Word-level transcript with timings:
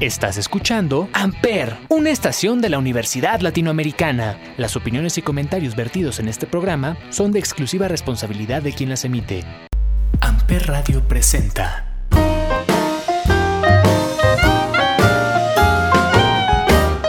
Estás 0.00 0.38
escuchando 0.38 1.10
Amper, 1.12 1.76
una 1.90 2.08
estación 2.08 2.62
de 2.62 2.70
la 2.70 2.78
Universidad 2.78 3.40
Latinoamericana. 3.40 4.38
Las 4.56 4.74
opiniones 4.74 5.18
y 5.18 5.22
comentarios 5.22 5.76
vertidos 5.76 6.20
en 6.20 6.28
este 6.28 6.46
programa 6.46 6.96
son 7.10 7.32
de 7.32 7.38
exclusiva 7.38 7.86
responsabilidad 7.86 8.62
de 8.62 8.72
quien 8.72 8.88
las 8.88 9.04
emite. 9.04 9.44
Amper 10.22 10.68
Radio 10.68 11.06
presenta. 11.06 11.84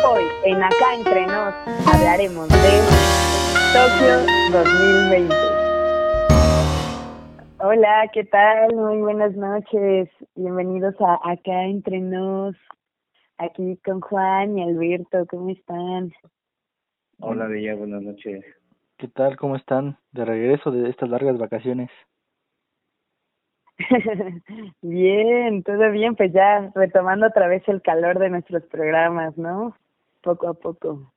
Hoy, 0.05 0.25
en 0.43 0.61
Acá 0.61 0.95
Entre 0.97 1.27
Nos, 1.27 1.53
hablaremos 1.87 2.49
de 2.49 2.81
Tokio 3.71 4.17
2020. 4.51 5.33
Hola, 7.59 8.09
¿qué 8.11 8.25
tal? 8.25 8.75
Muy 8.75 8.97
buenas 8.97 9.33
noches. 9.37 10.09
Bienvenidos 10.35 10.95
a 10.99 11.19
Acá 11.23 11.63
Entre 11.63 12.01
Nos. 12.01 12.57
Aquí 13.41 13.75
con 13.83 14.01
Juan 14.01 14.55
y 14.59 14.61
Alberto, 14.61 15.25
¿cómo 15.27 15.49
están? 15.49 16.13
Hola, 17.18 17.47
Bella, 17.47 17.73
buenas 17.73 18.04
noches. 18.04 18.45
¿Qué 18.97 19.07
tal? 19.07 19.36
¿Cómo 19.36 19.55
están? 19.55 19.97
De 20.11 20.25
regreso 20.25 20.69
de 20.69 20.87
estas 20.91 21.09
largas 21.09 21.39
vacaciones. 21.39 21.89
bien, 24.83 25.63
todo 25.63 25.89
bien, 25.89 26.15
pues 26.15 26.32
ya 26.33 26.71
retomando 26.75 27.25
otra 27.25 27.47
vez 27.47 27.68
el 27.68 27.82
calor 27.82 28.19
de 28.19 28.29
nuestros 28.29 28.61
programas, 28.68 29.35
¿no? 29.39 29.75
Poco 30.21 30.47
a 30.49 30.54
poco. 30.54 31.11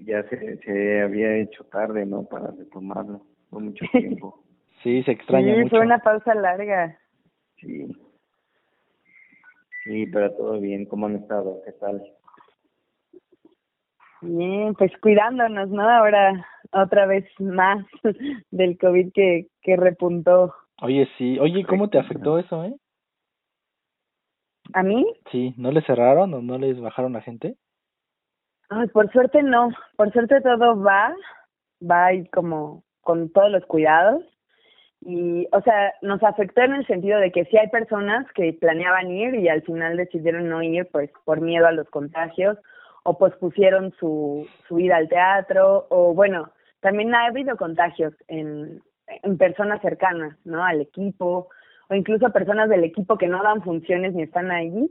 Ya 0.00 0.24
se, 0.24 0.56
se 0.64 1.00
había 1.00 1.36
hecho 1.36 1.62
tarde, 1.66 2.04
¿no? 2.06 2.24
Para 2.24 2.50
retomarlo, 2.50 3.24
por 3.50 3.62
mucho 3.62 3.84
tiempo. 3.92 4.42
sí, 4.82 5.04
se 5.04 5.12
extraña 5.12 5.54
sí, 5.54 5.60
mucho. 5.60 5.76
fue 5.76 5.86
una 5.86 6.00
pausa 6.00 6.34
larga. 6.34 6.98
Sí. 7.60 7.86
Sí, 9.84 10.06
pero 10.06 10.32
todo 10.34 10.60
bien. 10.60 10.86
¿Cómo 10.86 11.06
han 11.06 11.16
estado? 11.16 11.60
¿Qué 11.64 11.72
tal? 11.72 12.02
Bien, 14.22 14.74
pues 14.74 14.92
cuidándonos, 15.00 15.68
¿no? 15.70 15.88
Ahora 15.88 16.46
otra 16.72 17.06
vez 17.06 17.24
más 17.40 17.84
del 18.50 18.78
COVID 18.78 19.12
que, 19.12 19.48
que 19.62 19.76
repuntó. 19.76 20.54
Oye, 20.80 21.08
sí. 21.18 21.38
Oye, 21.38 21.64
¿cómo 21.64 21.88
te 21.90 21.98
afectó 21.98 22.38
eso, 22.38 22.64
eh? 22.64 22.74
¿A 24.74 24.82
mí? 24.82 25.04
Sí, 25.30 25.54
¿no 25.56 25.70
les 25.72 25.84
cerraron 25.84 26.32
o 26.34 26.40
no 26.40 26.58
les 26.58 26.80
bajaron 26.80 27.12
la 27.12 27.20
gente? 27.20 27.56
Ay, 28.68 28.88
por 28.88 29.10
suerte 29.12 29.42
no. 29.42 29.70
Por 29.96 30.12
suerte 30.12 30.40
todo 30.40 30.80
va, 30.80 31.14
va 31.82 32.06
ahí 32.06 32.26
como 32.28 32.84
con 33.00 33.30
todos 33.30 33.50
los 33.50 33.66
cuidados. 33.66 34.22
Y, 35.04 35.48
o 35.50 35.60
sea, 35.62 35.92
nos 36.00 36.22
afectó 36.22 36.62
en 36.62 36.74
el 36.74 36.86
sentido 36.86 37.18
de 37.18 37.32
que 37.32 37.44
sí 37.46 37.56
hay 37.56 37.68
personas 37.68 38.24
que 38.34 38.52
planeaban 38.52 39.10
ir 39.10 39.34
y 39.34 39.48
al 39.48 39.62
final 39.62 39.96
decidieron 39.96 40.48
no 40.48 40.62
ir, 40.62 40.88
pues 40.92 41.10
por 41.24 41.40
miedo 41.40 41.66
a 41.66 41.72
los 41.72 41.88
contagios, 41.90 42.56
o 43.02 43.18
pospusieron 43.18 43.92
su, 43.98 44.46
su 44.68 44.78
ida 44.78 44.96
al 44.96 45.08
teatro, 45.08 45.86
o 45.90 46.14
bueno, 46.14 46.52
también 46.80 47.12
ha 47.14 47.26
habido 47.26 47.56
contagios 47.56 48.14
en, 48.28 48.80
en 49.08 49.38
personas 49.38 49.80
cercanas, 49.82 50.36
¿no? 50.44 50.64
Al 50.64 50.80
equipo, 50.80 51.48
o 51.88 51.94
incluso 51.94 52.30
personas 52.30 52.68
del 52.68 52.84
equipo 52.84 53.18
que 53.18 53.26
no 53.26 53.42
dan 53.42 53.62
funciones 53.62 54.14
ni 54.14 54.22
están 54.22 54.52
ahí, 54.52 54.88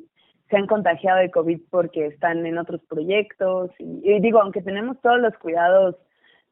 se 0.49 0.57
han 0.57 0.67
contagiado 0.67 1.19
de 1.19 1.31
COVID 1.31 1.61
porque 1.69 2.07
están 2.07 2.45
en 2.45 2.57
otros 2.57 2.81
proyectos. 2.89 3.71
Y, 3.79 4.01
y 4.03 4.19
digo, 4.19 4.41
aunque 4.41 4.61
tenemos 4.61 4.99
todos 4.99 5.19
los 5.21 5.33
cuidados, 5.37 5.95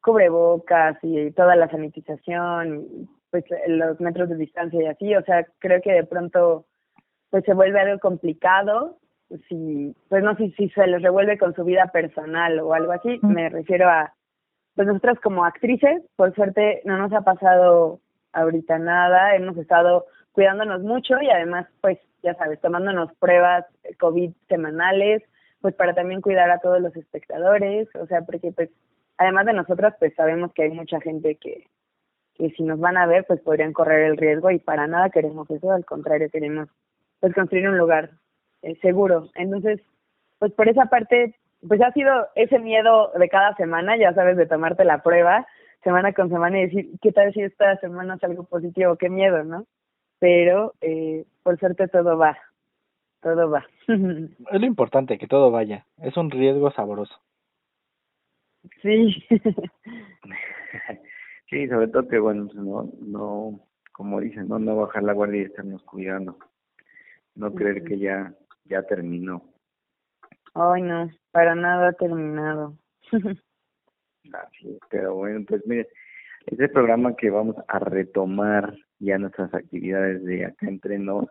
cubrebocas 0.00 0.96
y 1.02 1.30
toda 1.32 1.56
la 1.56 1.68
sanitización, 1.68 2.86
pues 3.30 3.44
los 3.68 4.00
metros 4.00 4.28
de 4.28 4.36
distancia 4.36 4.82
y 4.82 4.86
así, 4.86 5.14
o 5.14 5.22
sea, 5.22 5.46
creo 5.58 5.80
que 5.80 5.92
de 5.92 6.04
pronto 6.04 6.66
pues 7.30 7.44
se 7.44 7.54
vuelve 7.54 7.80
algo 7.80 7.98
complicado 8.00 8.98
si 9.48 9.94
pues 10.08 10.22
no 10.22 10.36
sé 10.36 10.52
si 10.56 10.68
se 10.70 10.86
les 10.86 11.02
revuelve 11.02 11.38
con 11.38 11.54
su 11.54 11.64
vida 11.64 11.86
personal 11.92 12.58
o 12.60 12.74
algo 12.74 12.92
así, 12.92 13.18
me 13.22 13.48
refiero 13.48 13.88
a 13.88 14.12
pues 14.74 14.86
nosotras 14.86 15.18
como 15.20 15.44
actrices, 15.44 16.02
por 16.16 16.34
suerte 16.34 16.82
no 16.84 16.96
nos 16.98 17.12
ha 17.12 17.22
pasado 17.22 18.00
ahorita 18.32 18.78
nada, 18.78 19.34
hemos 19.36 19.56
estado 19.56 20.06
cuidándonos 20.32 20.82
mucho 20.82 21.20
y 21.20 21.30
además 21.30 21.66
pues 21.80 21.98
ya 22.22 22.34
sabes, 22.34 22.60
tomándonos 22.60 23.12
pruebas 23.18 23.64
COVID 23.98 24.32
semanales, 24.48 25.22
pues 25.60 25.74
para 25.74 25.94
también 25.94 26.20
cuidar 26.20 26.50
a 26.50 26.58
todos 26.58 26.80
los 26.80 26.94
espectadores, 26.96 27.88
o 27.94 28.06
sea, 28.06 28.22
porque 28.22 28.52
pues 28.52 28.70
además 29.16 29.46
de 29.46 29.52
nosotras 29.52 29.94
pues 29.98 30.14
sabemos 30.14 30.52
que 30.52 30.64
hay 30.64 30.70
mucha 30.70 31.00
gente 31.00 31.36
que 31.36 31.66
que 32.40 32.50
si 32.56 32.62
nos 32.62 32.80
van 32.80 32.96
a 32.96 33.06
ver, 33.06 33.26
pues 33.26 33.38
podrían 33.40 33.74
correr 33.74 34.10
el 34.10 34.16
riesgo 34.16 34.50
y 34.50 34.58
para 34.58 34.86
nada 34.86 35.10
queremos 35.10 35.48
eso, 35.50 35.70
al 35.70 35.84
contrario, 35.84 36.30
queremos 36.30 36.68
pues 37.20 37.34
construir 37.34 37.68
un 37.68 37.76
lugar 37.76 38.12
eh, 38.62 38.76
seguro. 38.80 39.28
Entonces, 39.34 39.80
pues 40.38 40.50
por 40.52 40.66
esa 40.66 40.86
parte, 40.86 41.36
pues 41.68 41.82
ha 41.82 41.92
sido 41.92 42.12
ese 42.34 42.58
miedo 42.58 43.12
de 43.18 43.28
cada 43.28 43.54
semana, 43.56 43.98
ya 43.98 44.14
sabes, 44.14 44.38
de 44.38 44.46
tomarte 44.46 44.84
la 44.84 45.02
prueba 45.02 45.46
semana 45.84 46.14
con 46.14 46.30
semana 46.30 46.58
y 46.58 46.66
decir, 46.66 46.90
¿qué 47.02 47.12
tal 47.12 47.32
si 47.34 47.42
esta 47.42 47.76
semana 47.76 48.14
es 48.14 48.24
algo 48.24 48.44
positivo? 48.44 48.96
Qué 48.96 49.10
miedo, 49.10 49.44
¿no? 49.44 49.66
Pero 50.18 50.74
eh, 50.80 51.24
por 51.42 51.58
suerte 51.58 51.88
todo 51.88 52.16
va, 52.16 52.38
todo 53.20 53.50
va. 53.50 53.66
Es 53.88 54.60
lo 54.60 54.66
importante, 54.66 55.18
que 55.18 55.26
todo 55.26 55.50
vaya. 55.50 55.84
Es 55.98 56.16
un 56.16 56.30
riesgo 56.30 56.70
sabroso. 56.70 57.14
Sí. 58.82 59.26
Sí, 61.50 61.66
sobre 61.66 61.88
todo 61.88 62.06
que, 62.06 62.20
bueno, 62.20 62.46
pues 62.46 62.56
no, 62.56 62.88
no, 63.00 63.60
como 63.92 64.20
dicen, 64.20 64.46
no, 64.48 64.60
no 64.60 64.76
bajar 64.76 65.02
la 65.02 65.12
guardia 65.12 65.42
y 65.42 65.44
estarnos 65.46 65.82
cuidando. 65.82 66.38
No 67.34 67.52
creer 67.52 67.82
que 67.82 67.98
ya, 67.98 68.32
ya 68.66 68.84
terminó. 68.84 69.42
Ay, 70.54 70.82
no, 70.82 71.10
para 71.32 71.56
nada 71.56 71.88
ha 71.88 71.92
terminado. 71.94 72.78
Así 74.32 74.70
es, 74.70 74.78
pero 74.90 75.16
bueno, 75.16 75.44
pues 75.48 75.66
mire, 75.66 75.88
este 76.46 76.68
programa 76.68 77.16
que 77.16 77.30
vamos 77.30 77.56
a 77.66 77.80
retomar 77.80 78.76
ya 79.00 79.18
nuestras 79.18 79.52
actividades 79.52 80.22
de 80.24 80.44
acá 80.44 80.68
entre 80.68 81.00
nos, 81.00 81.26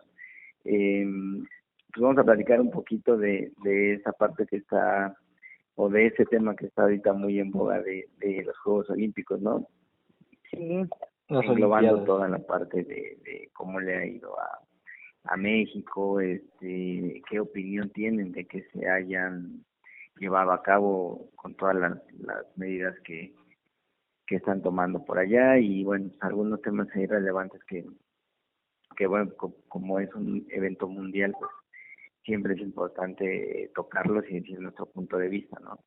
eh, 0.64 1.06
pues 1.92 2.02
vamos 2.02 2.18
a 2.18 2.24
platicar 2.24 2.60
un 2.60 2.70
poquito 2.70 3.16
de, 3.16 3.52
de 3.64 3.94
esa 3.94 4.12
parte 4.12 4.46
que 4.46 4.56
está, 4.56 5.16
o 5.76 5.88
de 5.88 6.06
ese 6.06 6.26
tema 6.26 6.54
que 6.56 6.66
está 6.66 6.82
ahorita 6.82 7.14
muy 7.14 7.38
en 7.38 7.50
boga 7.50 7.80
de, 7.80 8.08
de 8.18 8.42
los 8.44 8.58
Juegos 8.58 8.90
Olímpicos, 8.90 9.40
¿no? 9.40 9.66
Sí. 10.50 10.82
Las 11.28 11.44
englobando 11.44 11.92
Olimpiadas. 11.92 12.04
toda 12.06 12.28
la 12.28 12.38
parte 12.38 12.82
de, 12.82 13.18
de 13.24 13.50
cómo 13.52 13.78
le 13.80 13.96
ha 13.96 14.04
ido 14.06 14.38
a, 14.40 14.60
a 15.24 15.36
México, 15.36 16.20
este, 16.20 17.22
qué 17.30 17.38
opinión 17.40 17.90
tienen 17.90 18.32
de 18.32 18.46
que 18.46 18.62
se 18.72 18.88
hayan 18.88 19.64
llevado 20.18 20.50
a 20.52 20.62
cabo 20.62 21.30
con 21.36 21.54
todas 21.54 21.76
las, 21.76 21.98
las 22.18 22.44
medidas 22.56 22.98
que, 23.04 23.32
que 24.26 24.36
están 24.36 24.60
tomando 24.60 25.04
por 25.04 25.18
allá 25.18 25.56
y 25.58 25.84
bueno, 25.84 26.10
algunos 26.20 26.60
temas 26.62 26.88
ahí 26.94 27.06
relevantes 27.06 27.62
que, 27.64 27.86
que 28.96 29.06
bueno, 29.06 29.32
co- 29.36 29.56
como 29.68 30.00
es 30.00 30.12
un 30.14 30.46
evento 30.50 30.88
mundial, 30.88 31.32
pues 31.38 31.50
siempre 32.24 32.54
es 32.54 32.60
importante 32.60 33.70
tocarlos 33.74 34.24
y 34.28 34.40
decir 34.40 34.58
nuestro 34.60 34.86
punto 34.86 35.16
de 35.16 35.28
vista, 35.28 35.58
¿no? 35.60 35.78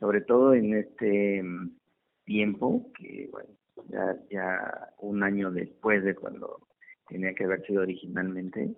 Sobre 0.00 0.22
todo 0.22 0.54
en 0.54 0.74
este 0.74 1.42
mm, 1.42 1.76
tiempo 2.24 2.90
que, 2.98 3.28
bueno, 3.30 3.50
ya, 3.88 4.16
ya 4.30 4.90
un 4.98 5.22
año 5.22 5.50
después 5.50 6.02
de 6.04 6.14
cuando 6.14 6.68
tenía 7.08 7.34
que 7.34 7.44
haber 7.44 7.64
sido 7.66 7.82
originalmente, 7.82 8.74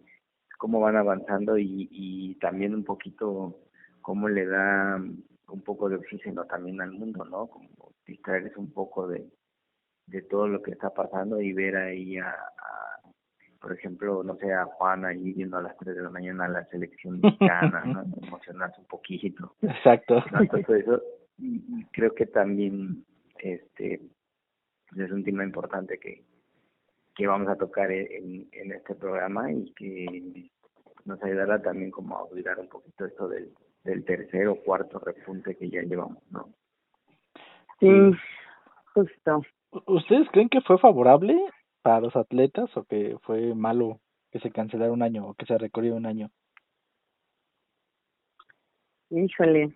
cómo 0.59 0.81
van 0.81 0.97
avanzando 0.97 1.59
y, 1.59 1.89
y 1.91 2.35
también 2.37 2.75
un 2.75 2.85
poquito 2.85 3.59
cómo 4.03 4.29
le 4.29 4.47
da 4.47 4.97
un 4.97 5.63
poco 5.63 5.89
de 5.89 5.97
oxígeno 5.97 6.45
también 6.45 6.81
al 6.81 6.93
mundo, 6.93 7.25
¿no? 7.25 7.49
Como 7.49 7.93
distraerse 8.07 8.59
un 8.59 8.73
poco 8.73 9.09
de, 9.09 9.27
de 10.07 10.23
todo 10.23 10.49
lo 10.49 10.63
que 10.63 10.73
está 10.73 10.91
pasando 10.91 11.41
y 11.41 11.53
ver 11.53 11.77
ahí 11.77 12.19
a, 12.19 12.29
a, 12.29 13.01
por 13.61 13.73
ejemplo, 13.73 14.23
no 14.23 14.37
sé, 14.37 14.53
a 14.53 14.65
Juan 14.65 15.05
ahí 15.05 15.33
viendo 15.33 15.57
a 15.57 15.63
las 15.63 15.77
3 15.79 15.97
de 15.97 16.03
la 16.03 16.11
mañana 16.11 16.49
la 16.49 16.65
selección 16.67 17.21
mexicana, 17.21 17.85
¿no? 17.85 18.05
Emocionarse 18.27 18.81
un 18.81 18.87
poquito. 18.87 19.55
Exacto. 19.63 20.23
¿no? 20.33 20.43
Eso. 20.43 21.03
Y, 21.39 21.57
y 21.69 21.85
creo 21.93 22.15
que 22.15 22.27
también 22.27 23.05
este 23.39 24.01
pues 24.91 25.07
es 25.07 25.13
un 25.13 25.25
tema 25.25 25.45
importante 25.45 25.99
que, 25.99 26.25
que 27.15 27.27
vamos 27.27 27.49
a 27.49 27.57
tocar 27.57 27.91
en, 27.91 28.49
en 28.53 28.73
este 28.73 28.95
programa 28.95 29.51
y 29.53 29.73
que 29.75 30.51
nos 31.05 31.23
ayudará 31.23 31.63
también 31.63 31.91
como 31.91 32.17
a 32.17 32.25
olvidar 32.25 32.59
un 32.59 32.69
poquito 32.69 33.07
esto 33.07 33.29
del, 33.29 33.53
del 33.85 34.05
tercer 34.05 34.49
o 34.49 34.57
cuarto 34.57 34.99
repunte 34.99 35.57
que 35.57 35.71
ya 35.71 35.83
llevamos, 35.83 36.23
¿no? 36.31 36.49
Sí, 37.79 37.89
justo. 38.95 39.43
¿Ustedes 39.87 40.29
creen 40.31 40.49
que 40.49 40.61
fue 40.61 40.79
favorable 40.79 41.39
para 41.83 42.01
los 42.01 42.15
atletas 42.15 42.69
o 42.77 42.85
que 42.85 43.17
fue 43.23 43.55
malo 43.55 44.01
que 44.31 44.41
se 44.41 44.51
cancelara 44.51 44.93
un 44.93 45.03
año 45.03 45.27
o 45.27 45.35
que 45.35 45.47
se 45.47 45.57
recorriera 45.57 45.97
un 45.97 46.07
año? 46.07 46.31
Híjole. 49.11 49.75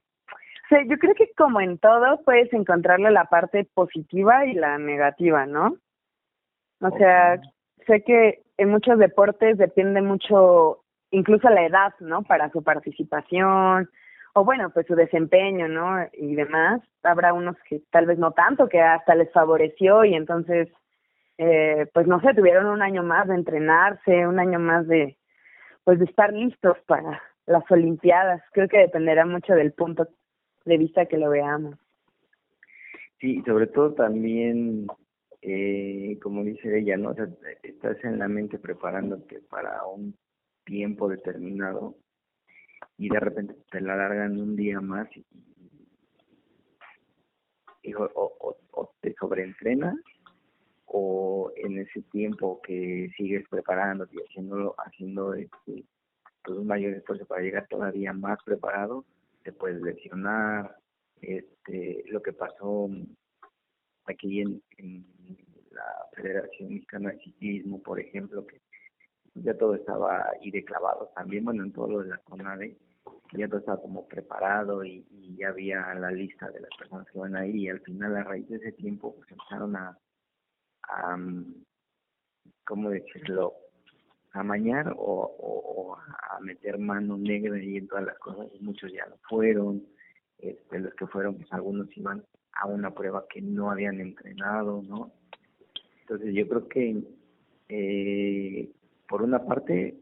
Sea, 0.68 0.82
yo 0.84 0.96
creo 0.98 1.14
que 1.14 1.30
como 1.36 1.60
en 1.60 1.78
todo 1.78 2.22
puedes 2.24 2.52
encontrarle 2.52 3.10
la 3.10 3.24
parte 3.24 3.68
positiva 3.74 4.46
y 4.46 4.54
la 4.54 4.78
negativa, 4.78 5.46
¿no? 5.46 5.76
O 6.80 6.90
sea, 6.96 7.40
sé 7.86 8.02
que 8.02 8.42
en 8.56 8.70
muchos 8.70 8.98
deportes 8.98 9.58
depende 9.58 10.00
mucho 10.00 10.84
incluso 11.10 11.48
la 11.48 11.66
edad, 11.66 11.94
¿no? 12.00 12.22
Para 12.22 12.50
su 12.50 12.62
participación 12.62 13.88
o 14.34 14.44
bueno, 14.44 14.70
pues 14.70 14.86
su 14.86 14.94
desempeño, 14.96 15.68
¿no? 15.68 16.08
Y 16.12 16.34
demás. 16.34 16.82
Habrá 17.02 17.32
unos 17.32 17.56
que 17.68 17.80
tal 17.90 18.06
vez 18.06 18.18
no 18.18 18.32
tanto, 18.32 18.68
que 18.68 18.80
hasta 18.80 19.14
les 19.14 19.32
favoreció 19.32 20.04
y 20.04 20.14
entonces, 20.14 20.68
eh, 21.38 21.86
pues 21.94 22.06
no 22.06 22.20
sé, 22.20 22.34
tuvieron 22.34 22.66
un 22.66 22.82
año 22.82 23.02
más 23.04 23.28
de 23.28 23.36
entrenarse, 23.36 24.26
un 24.26 24.40
año 24.40 24.58
más 24.58 24.88
de, 24.88 25.16
pues 25.84 26.00
de 26.00 26.06
estar 26.06 26.32
listos 26.32 26.76
para 26.86 27.22
las 27.46 27.62
Olimpiadas. 27.70 28.42
Creo 28.52 28.68
que 28.68 28.78
dependerá 28.78 29.24
mucho 29.24 29.54
del 29.54 29.72
punto 29.72 30.08
de 30.64 30.78
vista 30.78 31.06
que 31.06 31.18
lo 31.18 31.30
veamos. 31.30 31.76
Sí, 33.20 33.42
sobre 33.46 33.66
todo 33.68 33.94
también, 33.94 34.86
eh, 35.42 36.18
como 36.22 36.44
dice 36.44 36.78
ella, 36.78 36.96
¿no? 36.96 37.10
O 37.10 37.14
sea, 37.14 37.28
estás 37.62 38.02
en 38.04 38.18
la 38.18 38.28
mente 38.28 38.58
preparándote 38.58 39.40
para 39.48 39.84
un 39.86 40.16
tiempo 40.64 41.08
determinado 41.08 41.96
y 42.98 43.08
de 43.08 43.20
repente 43.20 43.54
te 43.70 43.80
la 43.80 43.96
largan 43.96 44.40
un 44.40 44.56
día 44.56 44.80
más 44.80 45.08
y, 47.82 47.94
o, 47.94 48.10
o, 48.14 48.56
o, 48.72 48.94
te 49.00 49.14
sobreentrenas 49.14 49.96
o 50.86 51.52
en 51.56 51.78
ese 51.78 52.02
tiempo 52.02 52.60
que 52.62 53.10
sigues 53.16 53.46
preparándote 53.48 54.16
y 54.16 54.20
haciéndolo, 54.20 54.74
haciendo 54.78 55.34
este, 55.34 55.84
pues 56.44 56.58
un 56.58 56.66
mayor 56.66 56.94
esfuerzo 56.94 57.26
para 57.26 57.42
llegar 57.42 57.66
todavía 57.68 58.12
más 58.12 58.38
preparado, 58.44 59.04
te 59.44 59.52
puedes 59.52 59.80
lesionar, 59.82 60.76
este, 61.20 62.04
lo 62.08 62.22
que 62.22 62.32
pasó 62.32 62.88
aquí 64.06 64.40
en, 64.40 64.62
la 65.70 66.06
Federación 66.14 66.68
Mexicana 66.68 67.10
de 67.10 67.18
Ciclismo, 67.18 67.82
por 67.82 67.98
ejemplo, 67.98 68.46
que 68.46 68.60
ya 69.34 69.58
todo 69.58 69.74
estaba 69.74 70.30
ahí 70.30 70.52
de 70.52 70.64
clavado 70.64 71.10
también, 71.16 71.44
bueno, 71.44 71.64
en 71.64 71.72
todo 71.72 71.88
lo 71.88 71.98
de 72.00 72.10
la 72.10 72.18
CONADE, 72.18 72.78
ya 73.32 73.48
todo 73.48 73.58
estaba 73.58 73.82
como 73.82 74.06
preparado 74.06 74.84
y, 74.84 75.04
ya 75.36 75.48
había 75.48 75.92
la 75.94 76.12
lista 76.12 76.48
de 76.50 76.60
las 76.60 76.70
personas 76.78 77.08
que 77.10 77.18
van 77.18 77.34
ahí 77.34 77.64
y 77.64 77.68
al 77.68 77.80
final 77.80 78.16
a 78.16 78.22
raíz 78.22 78.48
de 78.48 78.56
ese 78.56 78.70
tiempo 78.70 79.16
pues 79.16 79.28
empezaron 79.32 79.74
a, 79.74 79.98
a 80.88 81.16
¿cómo 82.64 82.90
decirlo? 82.90 83.54
A 84.34 84.42
mañar 84.42 84.92
o, 84.96 85.34
o, 85.38 85.96
a 85.96 86.40
meter 86.40 86.78
mano 86.78 87.16
negra 87.16 87.54
ahí 87.54 87.76
en 87.76 87.86
todas 87.86 88.04
las 88.04 88.18
cosas 88.18 88.48
y 88.52 88.62
muchos 88.62 88.92
ya 88.92 89.06
no 89.06 89.16
fueron, 89.28 89.86
este, 90.38 90.80
los 90.80 90.92
que 90.94 91.06
fueron 91.06 91.36
pues 91.36 91.52
algunos 91.52 91.96
iban 91.96 92.24
a 92.52 92.66
una 92.66 92.92
prueba 92.92 93.24
que 93.32 93.40
no 93.40 93.70
habían 93.70 94.00
entrenado, 94.00 94.82
¿no? 94.82 95.12
Entonces 96.00 96.34
yo 96.34 96.48
creo 96.48 96.68
que 96.68 97.02
eh, 97.68 98.70
por 99.08 99.22
una 99.22 99.44
parte 99.44 99.96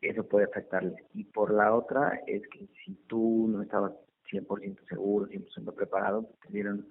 eso 0.00 0.26
puede 0.26 0.46
afectarles 0.46 0.96
y 1.12 1.24
por 1.24 1.52
la 1.52 1.74
otra 1.74 2.22
es 2.26 2.42
que 2.48 2.66
si 2.84 2.94
tú 3.06 3.46
no 3.48 3.62
estabas 3.62 3.92
100% 4.30 4.88
seguro, 4.88 5.28
100% 5.28 5.74
preparado, 5.74 6.22
pues 6.22 6.40
te 6.40 6.52
dieron 6.52 6.86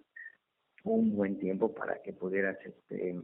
un 0.84 1.16
buen 1.16 1.40
tiempo 1.40 1.74
para 1.74 2.02
que 2.04 2.14
pudieras 2.14 2.58
este 2.64 3.20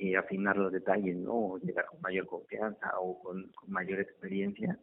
eh, 0.00 0.16
afinar 0.16 0.56
los 0.56 0.72
detalles, 0.72 1.14
¿no? 1.16 1.32
O 1.32 1.58
llegar 1.58 1.84
con 1.86 2.00
mayor 2.00 2.26
confianza 2.26 2.98
o 2.98 3.22
con, 3.22 3.52
mayor 3.66 4.00
experiencia 4.00 4.78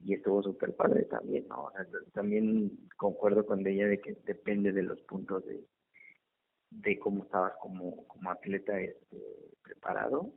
y 0.00 0.12
estuvo 0.12 0.42
súper 0.42 0.76
padre 0.76 1.04
también, 1.04 1.48
¿no? 1.48 1.70
también 2.12 2.70
concuerdo 2.98 3.46
con 3.46 3.66
ella 3.66 3.86
de 3.88 3.98
que 3.98 4.14
depende 4.26 4.72
de 4.72 4.82
los 4.82 5.00
puntos 5.02 5.46
de 5.46 5.64
de 6.68 6.98
cómo 6.98 7.24
estabas 7.24 7.54
como 7.62 8.06
como 8.06 8.30
atleta 8.30 8.78
este 8.78 9.16
preparado 9.62 10.32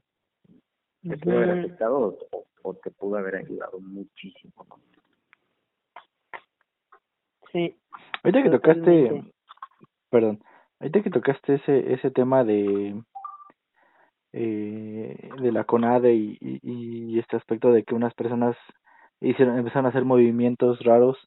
te 1.01 1.17
pudo 1.17 1.37
haber 1.37 1.59
afectado 1.59 2.17
o, 2.63 2.73
te 2.75 2.91
pudo 2.91 3.17
haber 3.17 3.35
ayudado 3.35 3.79
muchísimo. 3.79 4.53
¿no? 4.69 4.79
Sí. 7.51 7.75
Ahorita 8.23 8.43
que 8.43 8.49
tocaste, 8.49 9.33
perdón, 10.09 10.43
ahorita 10.79 11.01
que 11.01 11.09
tocaste 11.09 11.55
ese 11.55 11.93
ese 11.93 12.11
tema 12.11 12.43
de 12.43 13.01
eh, 14.33 15.29
de 15.41 15.51
la 15.51 15.63
CONADE 15.63 16.13
y, 16.13 16.37
y, 16.41 17.19
este 17.19 17.37
aspecto 17.37 17.71
de 17.71 17.83
que 17.83 17.95
unas 17.95 18.13
personas 18.13 18.55
hicieron 19.21 19.57
empezaron 19.57 19.87
a 19.87 19.89
hacer 19.89 20.05
movimientos 20.05 20.79
raros, 20.83 21.17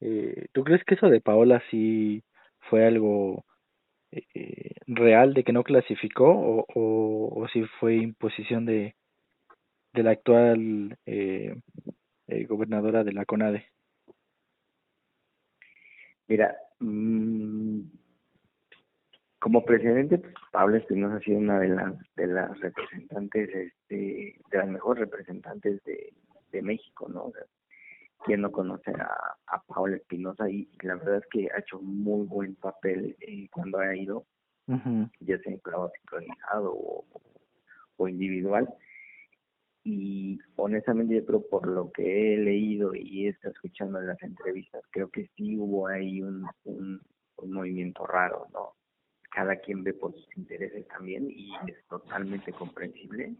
eh, 0.00 0.46
¿tú 0.52 0.64
crees 0.64 0.84
que 0.84 0.94
eso 0.94 1.08
de 1.08 1.20
Paola 1.20 1.62
sí 1.70 2.22
fue 2.68 2.86
algo 2.86 3.44
eh, 4.10 4.72
real 4.86 5.34
de 5.34 5.44
que 5.44 5.52
no 5.52 5.64
clasificó 5.64 6.30
o, 6.30 6.64
o, 6.74 7.48
si 7.48 7.64
fue 7.80 7.96
imposición 7.96 8.64
de, 8.64 8.94
de 9.92 10.02
la 10.02 10.12
actual 10.12 10.98
eh, 11.06 11.54
eh, 12.28 12.44
gobernadora 12.46 13.04
de 13.04 13.12
la 13.12 13.24
CONADE? 13.24 13.66
Mira, 16.28 16.56
mmm, 16.80 17.80
como 19.48 19.64
presidente, 19.64 20.18
pues, 20.18 20.34
Pablo 20.52 20.76
Espinosa 20.76 21.16
ha 21.16 21.20
sido 21.20 21.38
una 21.38 21.58
de 21.58 21.68
las 21.68 21.94
de 22.16 22.26
las 22.26 22.60
representantes, 22.60 23.48
este, 23.48 24.38
de 24.50 24.58
las 24.58 24.68
mejores 24.68 25.00
representantes 25.00 25.82
de, 25.84 26.12
de 26.52 26.60
México, 26.62 27.08
¿no? 27.08 27.24
O 27.24 27.32
sea, 27.32 27.44
quien 28.26 28.42
no 28.42 28.52
conoce 28.52 28.90
a, 28.90 29.08
a 29.46 29.62
Pablo 29.62 29.96
Espinosa 29.96 30.50
y, 30.50 30.68
la 30.82 30.96
verdad 30.96 31.16
es 31.16 31.26
que 31.30 31.48
ha 31.50 31.60
hecho 31.60 31.80
muy 31.80 32.26
buen 32.26 32.56
papel 32.56 33.16
eh, 33.20 33.48
cuando 33.50 33.78
ha 33.78 33.96
ido, 33.96 34.26
ya 34.66 35.38
sea 35.38 35.50
en 35.50 35.60
clavo 35.60 35.90
sincronizado 35.96 36.74
o, 36.74 37.06
o 37.96 38.08
individual 38.08 38.68
y 39.82 40.38
honestamente 40.56 41.14
yo 41.14 41.24
creo 41.24 41.48
por 41.48 41.66
lo 41.66 41.90
que 41.90 42.34
he 42.34 42.36
leído 42.36 42.94
y 42.94 43.24
he 43.24 43.30
estado 43.30 43.54
escuchando 43.54 43.98
en 43.98 44.08
las 44.08 44.22
entrevistas, 44.22 44.82
creo 44.90 45.08
que 45.08 45.30
sí 45.34 45.56
hubo 45.56 45.88
ahí 45.88 46.20
un, 46.20 46.46
un, 46.64 47.00
movimiento 47.46 48.04
raro, 48.04 48.46
¿no? 48.52 48.74
Cada 49.30 49.56
quien 49.56 49.84
ve 49.84 49.94
por 49.94 50.12
sus 50.14 50.36
intereses 50.36 50.86
también 50.88 51.30
y 51.30 51.52
es 51.66 51.86
totalmente 51.88 52.52
comprensible, 52.52 53.34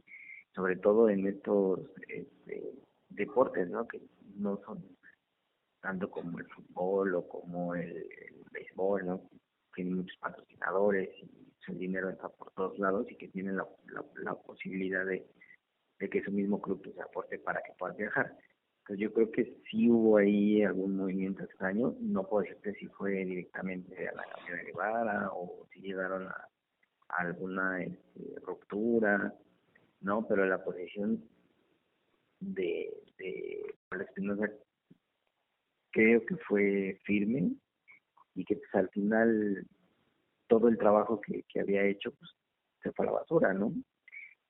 sobre 0.54 0.76
todo 0.76 1.08
en 1.08 1.26
estos 1.26 1.80
este, 2.08 2.74
deportes, 3.08 3.68
¿no? 3.68 3.86
Que 3.88 4.00
no 4.36 4.60
son 4.64 4.84
tanto 5.80 6.10
como 6.10 6.38
el 6.38 6.46
fútbol 6.46 7.14
o 7.14 7.28
como 7.28 7.74
el, 7.74 8.06
béisbol, 8.52 9.06
¿no? 9.06 9.30
Tienen 9.74 9.96
muchos 9.96 10.16
patrocinadores 10.18 11.10
y 11.22 11.30
el 11.68 11.78
dinero 11.78 12.08
está 12.08 12.28
por 12.30 12.50
todos 12.52 12.78
lados 12.78 13.10
y 13.10 13.16
que 13.16 13.28
tienen 13.28 13.56
la, 13.56 13.66
la 14.22 14.34
posibilidad 14.34 15.04
de 15.04 15.26
de 15.98 16.08
que 16.08 16.22
su 16.22 16.30
mismo 16.30 16.60
club 16.60 16.82
se 16.94 17.00
aporte 17.00 17.38
para 17.38 17.60
que 17.62 17.72
puedas 17.78 17.96
viajar. 17.96 18.36
Entonces 18.88 19.04
yo 19.04 19.12
creo 19.12 19.30
que 19.30 19.60
sí 19.70 19.90
hubo 19.90 20.16
ahí 20.16 20.62
algún 20.62 20.96
movimiento 20.96 21.44
extraño, 21.44 21.94
no 22.00 22.26
puedo 22.26 22.44
decirte 22.44 22.72
si 22.72 22.86
fue 22.86 23.22
directamente 23.22 24.08
a 24.08 24.14
la 24.14 24.24
de 24.50 24.64
Guevara 24.64 25.30
o 25.34 25.66
si 25.70 25.82
llegaron 25.82 26.26
a, 26.26 26.48
alguna 27.08 27.82
este, 27.82 28.40
ruptura, 28.40 29.34
¿no? 30.00 30.26
Pero 30.26 30.46
la 30.46 30.64
posición 30.64 31.22
de, 32.40 32.90
de 33.18 33.76
Espinosa 34.00 34.50
creo 35.90 36.24
que 36.24 36.36
fue 36.36 36.98
firme 37.04 37.52
y 38.34 38.44
que 38.46 38.56
pues, 38.56 38.74
al 38.74 38.88
final 38.88 39.66
todo 40.46 40.68
el 40.68 40.78
trabajo 40.78 41.20
que, 41.20 41.42
que 41.42 41.60
había 41.60 41.84
hecho 41.84 42.10
pues 42.12 42.30
se 42.82 42.90
fue 42.92 43.04
a 43.04 43.10
la 43.10 43.18
basura, 43.18 43.52
¿no? 43.52 43.74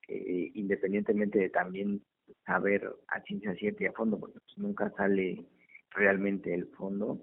eh, 0.09 0.51
independientemente 0.55 1.39
de 1.39 1.51
también 1.51 2.03
saber 2.47 2.91
a 3.09 3.21
ciencia 3.23 3.55
cierta 3.55 3.85
y 3.85 3.87
a 3.87 3.93
fondo, 3.93 4.19
porque 4.19 4.39
pues, 4.41 4.59
nunca 4.59 4.91
sale 4.97 5.45
realmente 5.91 6.55
el 6.55 6.67
fondo, 6.69 7.19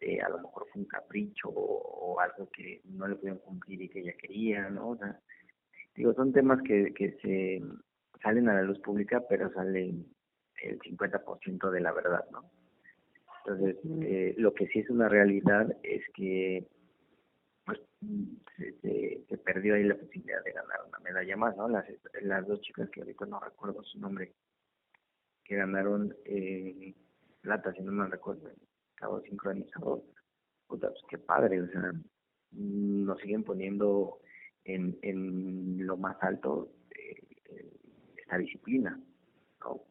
eh, 0.00 0.20
a 0.20 0.28
lo 0.28 0.38
mejor 0.38 0.66
fue 0.72 0.82
un 0.82 0.88
capricho 0.88 1.48
o, 1.48 2.18
algo 2.20 2.48
que 2.50 2.82
no 2.84 3.06
le 3.08 3.16
pudieron 3.16 3.38
cumplir 3.38 3.80
y 3.82 3.88
que 3.88 4.00
ella 4.00 4.12
quería, 4.18 4.68
¿no? 4.68 4.90
O 4.90 4.96
sea, 4.96 5.18
digo, 5.94 6.12
son 6.14 6.32
temas 6.32 6.60
que, 6.62 6.92
que 6.92 7.12
se 7.22 7.62
salen 8.22 8.48
a 8.48 8.54
la 8.54 8.62
luz 8.62 8.78
pública, 8.80 9.22
pero 9.28 9.50
salen 9.52 10.06
el 10.62 10.78
50% 10.80 11.70
de 11.70 11.80
la 11.80 11.92
verdad, 11.92 12.24
¿no? 12.30 12.50
Entonces, 13.44 13.76
eh, 14.02 14.34
lo 14.36 14.52
que 14.52 14.66
sí 14.68 14.80
es 14.80 14.90
una 14.90 15.08
realidad 15.08 15.74
es 15.82 16.02
que 16.14 16.66
se, 18.56 19.24
se, 19.28 19.38
perdió 19.38 19.74
ahí 19.74 19.84
la 19.84 19.96
posibilidad 19.96 20.42
de 20.44 20.52
ganar 20.52 20.78
una 20.88 20.98
medalla 21.00 21.36
más, 21.36 21.56
¿no? 21.56 21.68
Las, 21.68 21.84
las 22.22 22.46
dos 22.46 22.60
chicas 22.60 22.88
que 22.90 23.00
ahorita 23.00 23.26
no 23.26 23.40
recuerdo 23.40 23.82
su 23.82 23.98
nombre, 23.98 24.32
que 25.44 25.56
ganaron 25.56 26.14
eh, 26.24 26.94
plata, 27.40 27.72
si 27.72 27.82
no 27.82 27.92
me 27.92 28.06
recuerdo, 28.06 28.50
cabo 28.94 29.20
sincronizado, 29.22 30.04
puta, 30.66 30.88
pues 30.88 31.02
qué 31.08 31.18
padre, 31.18 31.60
o 31.60 31.68
sea, 31.68 31.92
nos 32.52 33.18
siguen 33.20 33.44
poniendo 33.44 34.20
en, 34.64 34.98
en 35.02 35.86
lo 35.86 35.96
más 35.96 36.16
alto 36.22 36.72
eh, 36.90 37.26
esta 38.16 38.38
disciplina, 38.38 38.98
¿no? 39.60 39.82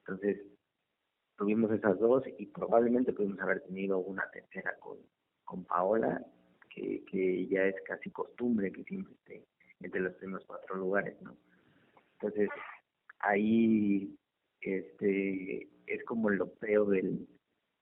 Entonces, 0.00 0.42
tuvimos 1.36 1.70
esas 1.70 1.98
dos 1.98 2.24
y 2.38 2.46
probablemente 2.46 3.12
pudimos 3.12 3.38
haber 3.40 3.60
tenido 3.62 3.98
una 3.98 4.28
tercera 4.30 4.76
con, 4.80 4.98
con 5.44 5.64
Paola 5.64 6.24
que, 6.74 7.04
que 7.04 7.46
ya 7.46 7.66
es 7.66 7.76
casi 7.84 8.10
costumbre 8.10 8.72
que 8.72 8.84
siempre 8.84 9.14
esté 9.14 9.44
entre 9.80 10.00
los 10.00 10.14
primeros 10.14 10.44
cuatro 10.46 10.76
lugares, 10.76 11.20
¿no? 11.22 11.36
Entonces, 12.14 12.48
ahí 13.18 14.14
este 14.60 15.68
es 15.86 16.04
como 16.04 16.30
lo 16.30 16.48
peor 16.54 16.90
del, 16.90 17.26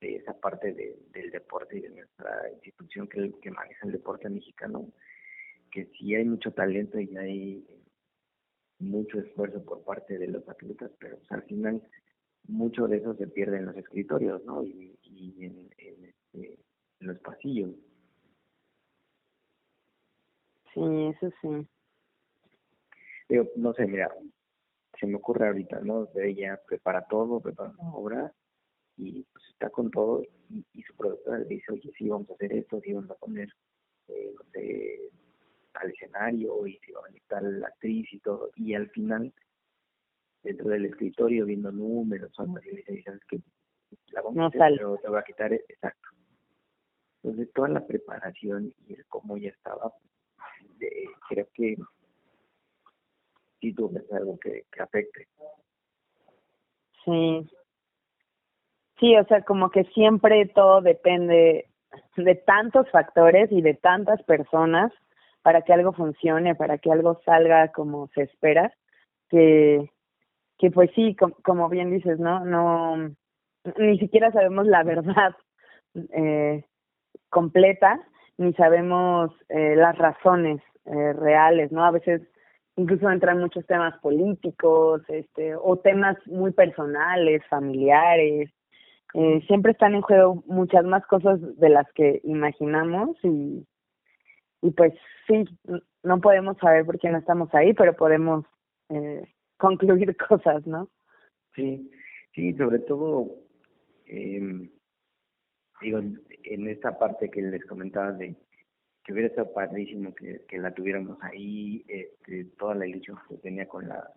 de 0.00 0.16
esa 0.16 0.38
parte 0.40 0.72
del 0.72 1.30
deporte 1.30 1.78
y 1.78 1.82
de 1.82 1.90
nuestra 1.90 2.50
institución 2.54 3.06
que, 3.06 3.32
que 3.42 3.50
maneja 3.50 3.86
el 3.86 3.92
deporte 3.92 4.28
mexicano, 4.28 4.90
que 5.70 5.86
sí 5.98 6.14
hay 6.14 6.24
mucho 6.24 6.52
talento 6.52 6.98
y 6.98 7.16
hay 7.16 7.66
mucho 8.78 9.20
esfuerzo 9.20 9.62
por 9.62 9.84
parte 9.84 10.18
de 10.18 10.28
los 10.28 10.48
atletas, 10.48 10.90
pero 10.98 11.18
al 11.28 11.42
final 11.42 11.82
mucho 12.48 12.88
de 12.88 12.96
eso 12.96 13.14
se 13.14 13.26
pierde 13.26 13.58
en 13.58 13.66
los 13.66 13.76
escritorios, 13.76 14.44
¿no? 14.44 14.64
Y, 14.64 14.96
en, 15.40 15.70
este, 15.76 16.58
en, 17.00 17.06
los 17.06 17.18
pasillos. 17.20 17.70
Sí, 20.74 20.80
eso 20.80 21.30
sí. 21.42 21.68
no 23.56 23.72
sé, 23.74 23.86
mira, 23.86 24.12
se 24.98 25.06
me 25.06 25.16
ocurre 25.16 25.48
ahorita, 25.48 25.80
¿no? 25.80 26.08
Ella 26.14 26.60
prepara 26.66 27.06
todo, 27.06 27.40
prepara 27.40 27.72
una 27.78 27.94
obra 27.94 28.32
y 28.96 29.22
pues 29.32 29.44
está 29.50 29.70
con 29.70 29.90
todo 29.90 30.22
y, 30.50 30.82
su 30.82 30.94
productora 30.96 31.38
le 31.38 31.46
dice, 31.46 31.72
oye, 31.72 31.90
sí, 31.96 32.08
vamos 32.08 32.28
a 32.30 32.34
hacer 32.34 32.52
esto, 32.52 32.80
sí, 32.80 32.92
vamos 32.92 33.10
a 33.10 33.14
poner, 33.14 33.48
eh, 34.08 34.32
no 34.36 34.44
sé, 34.52 35.10
al 35.74 35.90
escenario 35.90 36.66
y 36.66 36.78
si 36.78 36.92
va 36.92 37.00
a 37.00 37.04
venir 37.04 37.22
la 37.60 37.68
actriz 37.68 38.12
y 38.12 38.18
todo. 38.18 38.50
Y 38.56 38.74
al 38.74 38.90
final, 38.90 39.32
dentro 40.42 40.68
del 40.68 40.86
escritorio, 40.86 41.46
viendo 41.46 41.70
números, 41.70 42.32
son 42.34 42.50
y 42.62 42.70
le 42.70 42.76
dice, 42.76 43.02
¿sabes 43.04 43.20
que 43.28 43.40
La 44.08 44.22
vamos 44.22 44.38
a 44.38 44.46
hacer, 44.46 44.76
pero 44.76 44.98
te 44.98 45.16
a 45.16 45.22
quitar, 45.22 45.52
exacto. 45.52 46.08
Entonces, 47.22 47.52
toda 47.52 47.68
la 47.68 47.86
preparación 47.86 48.74
y 48.86 48.94
el 48.94 49.06
cómo 49.06 49.36
ya 49.36 49.50
estaba, 49.50 49.92
creo 51.28 51.46
que 51.54 51.76
sí 53.60 53.74
que 53.74 54.00
ser 54.00 54.16
algo 54.16 54.38
que, 54.38 54.64
que 54.72 54.82
afecte. 54.82 55.28
Sí. 57.04 57.50
Sí, 58.98 59.16
o 59.16 59.24
sea, 59.24 59.42
como 59.42 59.70
que 59.70 59.84
siempre 59.94 60.46
todo 60.54 60.80
depende 60.82 61.66
de 62.16 62.34
tantos 62.34 62.88
factores 62.90 63.50
y 63.50 63.62
de 63.62 63.74
tantas 63.74 64.22
personas 64.24 64.92
para 65.42 65.62
que 65.62 65.72
algo 65.72 65.92
funcione, 65.92 66.54
para 66.54 66.78
que 66.78 66.92
algo 66.92 67.20
salga 67.24 67.72
como 67.72 68.08
se 68.08 68.22
espera, 68.22 68.72
que, 69.30 69.90
que 70.58 70.70
pues 70.70 70.90
sí, 70.94 71.16
como 71.16 71.68
bien 71.70 71.90
dices, 71.90 72.18
¿no? 72.18 72.44
No, 72.44 73.10
ni 73.78 73.98
siquiera 73.98 74.30
sabemos 74.32 74.66
la 74.66 74.82
verdad 74.84 75.34
eh, 76.12 76.64
completa, 77.30 77.98
ni 78.36 78.52
sabemos 78.52 79.30
eh, 79.48 79.76
las 79.76 79.96
razones 79.96 80.60
eh, 80.90 81.12
reales, 81.14 81.72
¿no? 81.72 81.84
A 81.84 81.90
veces 81.90 82.22
incluso 82.76 83.10
entran 83.10 83.38
muchos 83.38 83.66
temas 83.66 83.98
políticos, 84.00 85.02
este, 85.08 85.54
o 85.54 85.76
temas 85.76 86.16
muy 86.26 86.52
personales, 86.52 87.42
familiares, 87.48 88.50
eh, 89.14 89.42
siempre 89.46 89.72
están 89.72 89.94
en 89.94 90.02
juego 90.02 90.42
muchas 90.46 90.84
más 90.84 91.04
cosas 91.06 91.40
de 91.58 91.68
las 91.68 91.90
que 91.94 92.20
imaginamos 92.24 93.16
y, 93.22 93.66
y 94.62 94.70
pues 94.70 94.94
sí, 95.26 95.44
no 96.04 96.20
podemos 96.20 96.56
saber 96.58 96.86
por 96.86 96.98
qué 96.98 97.10
no 97.10 97.18
estamos 97.18 97.52
ahí, 97.54 97.74
pero 97.74 97.96
podemos 97.96 98.44
eh, 98.88 99.24
concluir 99.58 100.16
cosas, 100.16 100.66
¿no? 100.66 100.88
Sí, 101.54 101.90
sí, 102.34 102.52
sobre 102.54 102.78
todo, 102.80 103.26
eh, 104.06 104.70
digo, 105.82 105.98
en 105.98 106.68
esta 106.68 106.96
parte 106.98 107.30
que 107.30 107.42
les 107.42 107.64
comentaba 107.66 108.12
de 108.12 108.36
hubiera 109.12 109.28
estado 109.28 109.52
padrísimo 109.52 110.14
que, 110.14 110.58
la 110.58 110.72
tuviéramos 110.74 111.18
ahí, 111.22 111.84
este, 111.88 112.44
toda 112.58 112.74
la 112.74 112.86
ilusión 112.86 113.18
que 113.28 113.36
tenía 113.36 113.66
con 113.66 113.88
la 113.88 114.12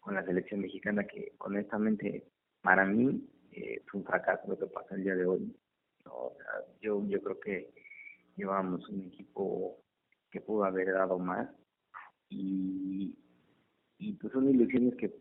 con 0.00 0.14
la 0.14 0.24
selección 0.24 0.60
mexicana, 0.60 1.06
que 1.06 1.32
honestamente 1.38 2.24
para 2.62 2.84
mí 2.86 3.22
eh, 3.52 3.82
fue 3.86 4.00
un 4.00 4.06
fracaso 4.06 4.48
lo 4.48 4.58
que 4.58 4.66
pasa 4.66 4.94
el 4.94 5.04
día 5.04 5.14
de 5.14 5.26
hoy. 5.26 5.54
¿no? 6.04 6.32
yo, 6.80 7.04
yo 7.06 7.20
creo 7.22 7.38
que 7.40 7.70
llevábamos 8.36 8.88
un 8.88 9.02
equipo 9.02 9.76
que 10.30 10.40
pudo 10.40 10.64
haber 10.64 10.92
dado 10.92 11.18
más 11.18 11.48
y, 12.30 13.14
y 13.98 14.12
pues 14.14 14.32
son 14.32 14.48
ilusiones 14.48 14.96
que 14.96 15.14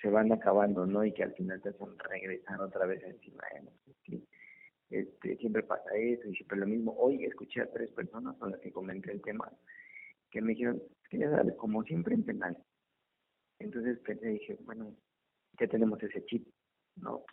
se 0.00 0.08
van 0.10 0.30
acabando, 0.30 0.86
¿no? 0.86 1.04
Y 1.04 1.12
que 1.12 1.24
al 1.24 1.32
final 1.34 1.60
te 1.62 1.70
hacen 1.70 1.98
regresar 1.98 2.60
otra 2.60 2.86
vez 2.86 3.02
encima 3.02 3.42
de 3.86 3.94
que 4.04 4.22
este, 4.90 5.36
siempre 5.36 5.62
pasa 5.62 5.90
eso 5.96 6.28
y 6.28 6.34
siempre 6.34 6.58
lo 6.58 6.66
mismo. 6.66 6.94
Hoy 6.98 7.24
escuché 7.24 7.62
a 7.62 7.70
tres 7.70 7.90
personas 7.90 8.36
con 8.36 8.50
las 8.50 8.60
que 8.60 8.72
comenté 8.72 9.12
el 9.12 9.22
tema 9.22 9.50
que 10.30 10.40
me 10.40 10.52
dijeron, 10.52 10.82
que 11.08 11.18
ya 11.18 11.30
sabes, 11.30 11.54
como 11.56 11.82
siempre 11.84 12.14
en 12.14 12.24
penal. 12.24 12.58
Entonces 13.58 13.98
pensé, 14.00 14.28
dije, 14.28 14.58
bueno, 14.64 14.94
ya 15.58 15.68
tenemos 15.68 16.02
ese 16.02 16.24
chip, 16.26 16.46
¿no? 16.96 17.24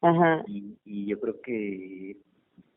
Ajá. 0.00 0.42
Y, 0.46 0.78
y 0.84 1.06
yo 1.06 1.20
creo 1.20 1.40
que 1.42 2.16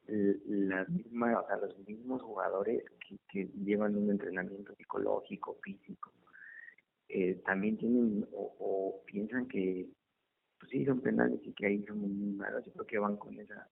las 0.08 0.90
mismas, 0.90 1.38
o 1.38 1.66
los 1.66 1.78
mismos 1.88 2.22
jugadores 2.22 2.84
que, 3.08 3.18
que 3.30 3.50
llevan 3.64 3.96
un 3.96 4.10
entrenamiento 4.10 4.76
psicológico, 4.76 5.58
físico, 5.64 6.12
eh, 7.08 7.42
también 7.46 7.78
tienen 7.78 8.28
o, 8.32 9.02
piensan 9.06 9.48
que 9.48 9.88
pues 10.60 10.72
sí 10.72 10.86
son 10.86 11.02
penales 11.02 11.40
y 11.44 11.54
que 11.54 11.66
ahí 11.66 11.84
son 11.86 12.00
muy 12.00 12.34
malos, 12.36 12.64
yo 12.66 12.72
creo 12.74 12.88
que 12.88 13.00
van 13.00 13.18
con 13.18 13.38
esa 13.40 13.68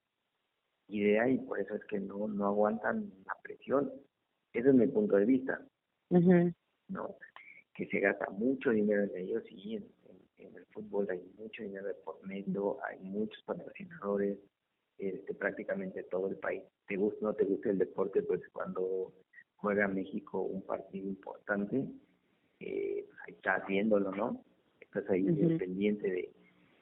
idea 0.90 1.30
y 1.30 1.38
por 1.38 1.60
eso 1.60 1.76
es 1.76 1.86
que 1.86 2.00
no, 2.00 2.28
no 2.28 2.46
aguantan 2.46 3.12
la 3.26 3.34
presión. 3.42 3.92
Ese 4.54 4.70
es 4.70 4.76
mi 4.76 4.88
punto 4.88 5.16
de 5.16 5.26
vista. 5.26 5.62
¿no? 6.10 7.16
Que 7.74 7.86
se 7.88 8.00
gasta 8.00 8.30
mucho 8.32 8.72
dinero 8.72 9.04
en 9.04 9.16
ellos 9.16 9.44
y 9.50 9.78
en, 9.78 9.88
en, 10.38 10.56
el 10.56 10.66
fútbol 10.68 11.08
hay 11.10 11.22
mucho 11.38 11.64
dinero 11.64 11.88
de 11.88 11.94
por 11.94 12.26
medio, 12.26 12.78
hay 12.86 13.00
muchos 13.00 13.42
patrocinadores, 13.44 14.38
este, 14.98 15.34
prácticamente 15.34 16.04
todo 16.04 16.28
el 16.28 16.38
país. 16.38 16.64
Te 16.88 16.98
gusta 16.98 17.20
o 17.22 17.30
no 17.30 17.34
te 17.36 17.46
gusta 17.46 17.70
el 17.70 17.78
deporte, 17.78 18.24
pues 18.24 18.42
cuando 18.52 19.14
juega 19.56 19.88
México 19.88 20.42
un 20.42 20.62
partido 20.64 21.08
importante, 21.08 21.86
eh, 22.60 23.06
pues 23.08 23.20
ahí 23.28 23.34
estás 23.34 23.68
viéndolo, 23.68 24.12
¿no? 24.12 24.44
Estás 24.82 25.10
ahí 25.10 25.24
pendiente 25.58 26.10
de, 26.10 26.34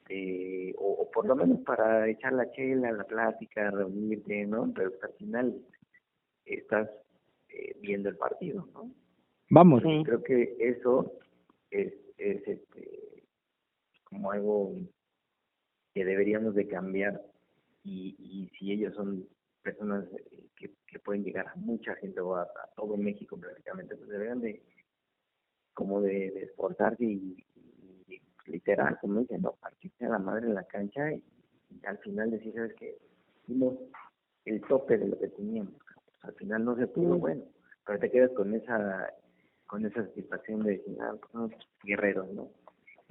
de 0.08 0.74
o, 0.78 1.10
por 1.12 1.26
lo 1.26 1.36
menos 1.36 1.60
para 1.60 2.08
echar 2.08 2.32
la 2.32 2.50
chela, 2.52 2.92
la 2.92 3.04
plática, 3.04 3.70
reunirte, 3.70 4.46
¿no? 4.46 4.72
Pero 4.74 4.92
al 5.02 5.12
final 5.14 5.54
estás 6.44 6.88
eh, 7.48 7.76
viendo 7.80 8.08
el 8.08 8.16
partido, 8.16 8.68
¿no? 8.72 8.90
Vamos. 9.50 9.82
Creo 9.82 10.22
que 10.22 10.56
eso 10.58 11.12
es, 11.70 11.92
es 12.18 12.46
este, 12.46 13.24
como 14.04 14.30
algo 14.32 14.74
que 15.94 16.04
deberíamos 16.04 16.54
de 16.54 16.68
cambiar 16.68 17.22
y, 17.82 18.14
y 18.18 18.48
si 18.58 18.72
ellos 18.72 18.94
son 18.94 19.26
personas 19.62 20.04
eh, 20.12 20.48
que, 20.56 20.70
que 20.86 20.98
pueden 20.98 21.24
llegar 21.24 21.48
a 21.48 21.56
mucha 21.56 21.94
gente 21.96 22.20
o 22.20 22.36
a, 22.36 22.46
todo 22.76 22.96
México 22.96 23.38
prácticamente, 23.38 23.96
pues 23.96 24.08
deberían 24.08 24.40
de 24.40 24.62
como 25.74 26.00
de, 26.00 26.30
de 26.32 26.42
esforzarse 26.42 27.04
y, 27.04 27.44
literal, 28.48 28.98
como 29.00 29.20
dicen, 29.20 29.42
no, 29.42 29.52
partirse 29.52 30.06
a 30.06 30.10
la 30.10 30.18
madre 30.18 30.46
en 30.46 30.54
la 30.54 30.64
cancha 30.64 31.12
y, 31.12 31.22
al 31.84 31.98
final 31.98 32.30
decir, 32.30 32.54
sabes 32.54 32.74
que 32.74 32.98
hicimos 33.42 33.76
el 34.44 34.60
tope 34.62 34.98
de 34.98 35.08
lo 35.08 35.18
que 35.18 35.28
teníamos. 35.28 35.74
Al 36.22 36.34
final 36.34 36.64
no 36.64 36.76
se 36.76 36.86
pudo, 36.86 37.18
bueno, 37.18 37.42
pero 37.86 37.98
te 37.98 38.10
quedas 38.10 38.30
con 38.32 38.54
esa 38.54 39.12
con 39.66 39.84
esa 39.84 40.02
satisfacción 40.02 40.62
de 40.62 40.78
decir, 40.78 40.96
ah, 41.00 41.14
pues, 41.30 41.52
guerreros, 41.84 42.32
¿no? 42.32 42.48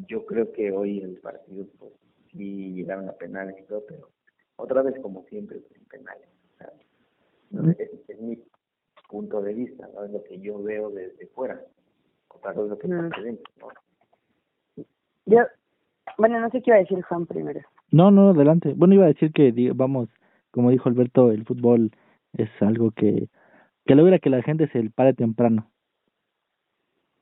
Yo 0.07 0.25
creo 0.25 0.51
que 0.51 0.71
hoy 0.71 0.99
el 0.99 1.19
partido, 1.19 1.67
pues, 1.77 1.93
sí 2.31 2.73
llegaron 2.73 3.07
a 3.07 3.13
penales 3.13 3.55
y 3.59 3.63
todo, 3.63 3.85
pero 3.87 4.09
otra 4.55 4.81
vez 4.81 4.99
como 5.01 5.23
siempre 5.25 5.61
sin 5.71 5.85
penales. 5.85 6.27
es, 7.77 8.19
mi 8.19 8.43
punto 9.07 9.41
de 9.41 9.53
vista, 9.53 9.87
¿no? 9.93 10.03
es 10.03 10.11
lo 10.11 10.23
que 10.23 10.39
yo 10.39 10.61
veo 10.61 10.89
desde 10.89 11.27
fuera, 11.27 11.63
otra 12.29 12.53
vez 12.53 12.69
lo 12.69 12.77
que 12.77 12.87
pasa 12.87 13.21
dentro. 13.21 13.53
¿no? 13.59 13.67
Yo, 15.27 15.39
bueno, 16.17 16.39
no 16.39 16.49
sé 16.49 16.61
qué 16.61 16.71
iba 16.71 16.77
a 16.77 16.79
decir 16.79 17.01
Juan 17.03 17.25
primero. 17.25 17.61
No, 17.91 18.11
no, 18.11 18.29
adelante. 18.29 18.73
Bueno, 18.75 18.95
iba 18.95 19.05
a 19.05 19.09
decir 19.09 19.31
que, 19.31 19.53
vamos, 19.75 20.09
como 20.51 20.71
dijo 20.71 20.89
Alberto, 20.89 21.31
el 21.31 21.45
fútbol 21.45 21.91
es 22.33 22.49
algo 22.61 22.91
que, 22.91 23.27
que 23.85 23.95
logra 23.95 24.19
que 24.19 24.29
la 24.29 24.41
gente 24.41 24.67
se 24.69 24.89
pare 24.89 25.13
temprano. 25.13 25.69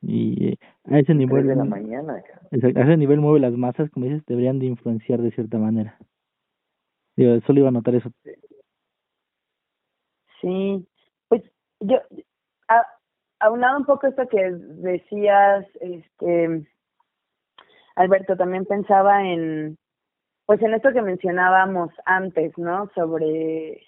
Y 0.02 0.50
eh, 0.50 0.58
a 0.86 1.00
ese 1.00 1.16
nivel... 1.16 1.48
De 1.48 1.56
la 1.56 1.64
mañana, 1.64 2.24
a 2.52 2.82
ese 2.82 2.98
nivel 2.98 3.20
mueve 3.20 3.40
las 3.40 3.54
masas, 3.54 3.90
como 3.90 4.06
dices, 4.06 4.24
deberían 4.28 4.60
de 4.60 4.68
influenciar 4.68 5.22
de 5.22 5.32
cierta 5.32 5.58
manera. 5.58 5.98
Digo, 7.16 7.40
solo 7.42 7.62
iba 7.62 7.70
a 7.70 7.72
notar 7.72 7.96
eso. 7.96 8.12
Sí, 10.42 10.88
pues 11.28 11.42
yo, 11.80 11.98
a, 12.68 12.86
aunado 13.40 13.80
un 13.80 13.86
poco 13.86 14.06
esto 14.06 14.28
que 14.28 14.52
decías, 14.52 15.66
este, 15.80 16.68
Alberto, 17.96 18.36
también 18.36 18.66
pensaba 18.66 19.24
en, 19.24 19.78
pues 20.46 20.62
en 20.62 20.74
esto 20.74 20.92
que 20.94 21.02
mencionábamos 21.02 21.92
antes, 22.06 22.58
¿no? 22.58 22.90
Sobre 22.96 23.82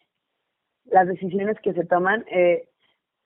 las 0.86 1.08
decisiones 1.08 1.58
que 1.62 1.74
se 1.74 1.86
toman. 1.86 2.26
Eh, 2.32 2.68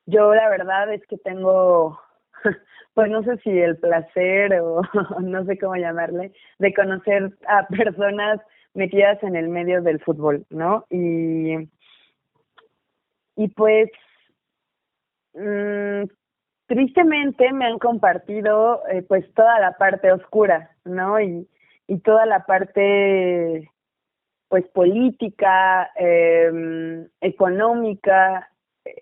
yo 0.05 0.33
la 0.33 0.50
verdad 0.50 0.91
es 0.93 1.05
que 1.07 1.17
tengo 1.17 2.00
pues 2.93 3.09
no 3.09 3.23
sé 3.23 3.38
si 3.38 3.50
el 3.50 3.77
placer 3.77 4.59
o 4.61 4.81
no 5.21 5.45
sé 5.45 5.57
cómo 5.57 5.75
llamarle, 5.75 6.33
de 6.59 6.73
conocer 6.73 7.38
a 7.47 7.67
personas 7.67 8.39
metidas 8.73 9.21
en 9.23 9.35
el 9.35 9.50
medio 9.50 9.81
del 9.81 10.00
fútbol, 10.00 10.45
¿no? 10.50 10.85
Y, 10.89 11.55
y 13.35 13.47
pues, 13.50 13.89
mmm, 15.33 16.03
tristemente 16.71 17.51
me 17.51 17.65
han 17.65 17.79
compartido 17.79 18.81
eh, 18.87 19.01
pues 19.01 19.25
toda 19.33 19.59
la 19.59 19.77
parte 19.77 20.09
oscura, 20.09 20.71
¿no? 20.85 21.19
Y, 21.19 21.45
y 21.87 21.99
toda 21.99 22.25
la 22.25 22.45
parte 22.45 23.69
pues 24.47 24.65
política, 24.69 25.91
eh, 25.97 27.05
económica, 27.19 28.49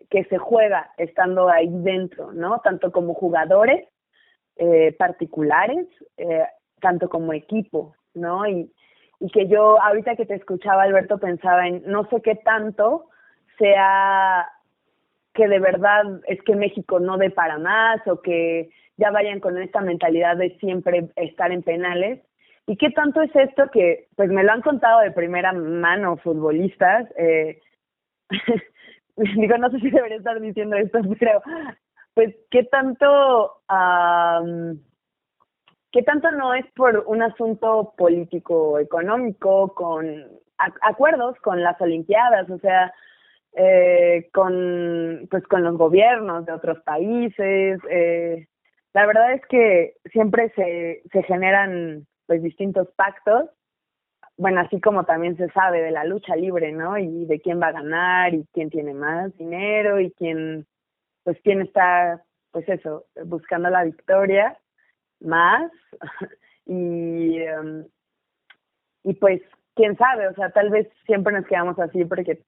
que 0.09 0.23
se 0.25 0.37
juega 0.39 0.91
estando 0.97 1.47
ahí 1.47 1.69
dentro, 1.69 2.31
¿no? 2.33 2.59
Tanto 2.59 2.91
como 2.91 3.13
jugadores 3.13 3.87
eh, 4.55 4.95
particulares, 4.97 5.85
eh, 6.17 6.45
tanto 6.81 7.07
como 7.07 7.33
equipo, 7.33 7.95
¿no? 8.15 8.47
Y, 8.47 8.73
y 9.19 9.29
que 9.29 9.47
yo 9.47 9.79
ahorita 9.81 10.15
que 10.15 10.25
te 10.25 10.35
escuchaba, 10.35 10.83
Alberto, 10.83 11.19
pensaba 11.19 11.67
en 11.67 11.83
no 11.85 12.07
sé 12.09 12.19
qué 12.23 12.35
tanto 12.35 13.09
sea 13.59 14.49
que 15.39 15.47
de 15.47 15.59
verdad 15.59 16.03
es 16.27 16.41
que 16.43 16.53
México 16.53 16.99
no 16.99 17.17
dé 17.17 17.29
para 17.29 17.57
más 17.57 18.05
o 18.07 18.21
que 18.21 18.71
ya 18.97 19.09
vayan 19.09 19.39
con 19.39 19.57
esta 19.57 19.79
mentalidad 19.79 20.35
de 20.35 20.57
siempre 20.57 21.11
estar 21.15 21.53
en 21.53 21.63
penales. 21.63 22.19
¿Y 22.67 22.75
qué 22.75 22.89
tanto 22.89 23.21
es 23.21 23.33
esto 23.33 23.71
que, 23.71 24.09
pues 24.17 24.29
me 24.29 24.43
lo 24.43 24.51
han 24.51 24.61
contado 24.61 24.99
de 24.99 25.11
primera 25.11 25.53
mano 25.53 26.17
futbolistas? 26.17 27.07
Eh, 27.17 27.61
digo, 29.15 29.57
no 29.57 29.69
sé 29.69 29.79
si 29.79 29.89
debería 29.89 30.17
estar 30.17 30.41
diciendo 30.41 30.75
esto, 30.75 30.99
pero 31.19 31.41
pues 32.15 32.35
qué 32.51 32.65
tanto, 32.65 33.61
qué 35.93 36.03
tanto 36.03 36.31
no 36.31 36.53
es 36.53 36.65
por 36.75 37.05
un 37.07 37.21
asunto 37.21 37.93
político, 37.97 38.77
económico, 38.77 39.73
con 39.73 40.05
acuerdos 40.81 41.37
con 41.39 41.63
las 41.63 41.79
Olimpiadas, 41.79 42.49
o 42.49 42.57
sea, 42.57 42.93
eh, 43.53 44.29
con 44.33 45.27
pues 45.29 45.43
con 45.45 45.63
los 45.63 45.77
gobiernos 45.77 46.45
de 46.45 46.53
otros 46.53 46.79
países. 46.81 47.79
Eh, 47.89 48.47
la 48.93 49.05
verdad 49.05 49.33
es 49.33 49.45
que 49.47 49.93
siempre 50.11 50.51
se, 50.55 51.03
se 51.11 51.23
generan 51.23 52.07
pues 52.27 52.41
distintos 52.41 52.87
pactos 52.95 53.49
bueno, 54.39 54.61
así 54.61 54.79
como 54.79 55.03
también 55.03 55.35
se 55.35 55.49
sabe 55.49 55.81
de 55.81 55.91
la 55.91 56.05
lucha 56.05 56.33
libre, 56.33 56.71
¿no? 56.71 56.97
Y 56.97 57.25
de 57.25 57.41
quién 57.41 57.61
va 57.61 57.67
a 57.67 57.73
ganar 57.73 58.33
y 58.33 58.47
quién 58.53 58.69
tiene 58.69 58.93
más 58.93 59.35
dinero 59.37 59.99
y 59.99 60.11
quién, 60.13 60.65
pues 61.23 61.37
quién 61.43 61.61
está, 61.61 62.23
pues 62.51 62.67
eso, 62.69 63.05
buscando 63.25 63.69
la 63.69 63.83
victoria 63.83 64.57
más. 65.19 65.69
y, 66.65 67.37
em, 67.39 67.85
y 69.03 69.13
pues, 69.15 69.41
quién 69.75 69.97
sabe, 69.97 70.29
o 70.29 70.33
sea, 70.35 70.51
tal 70.51 70.69
vez 70.69 70.87
siempre 71.05 71.33
nos 71.33 71.45
quedamos 71.45 71.77
así 71.77 72.05
porque 72.05 72.41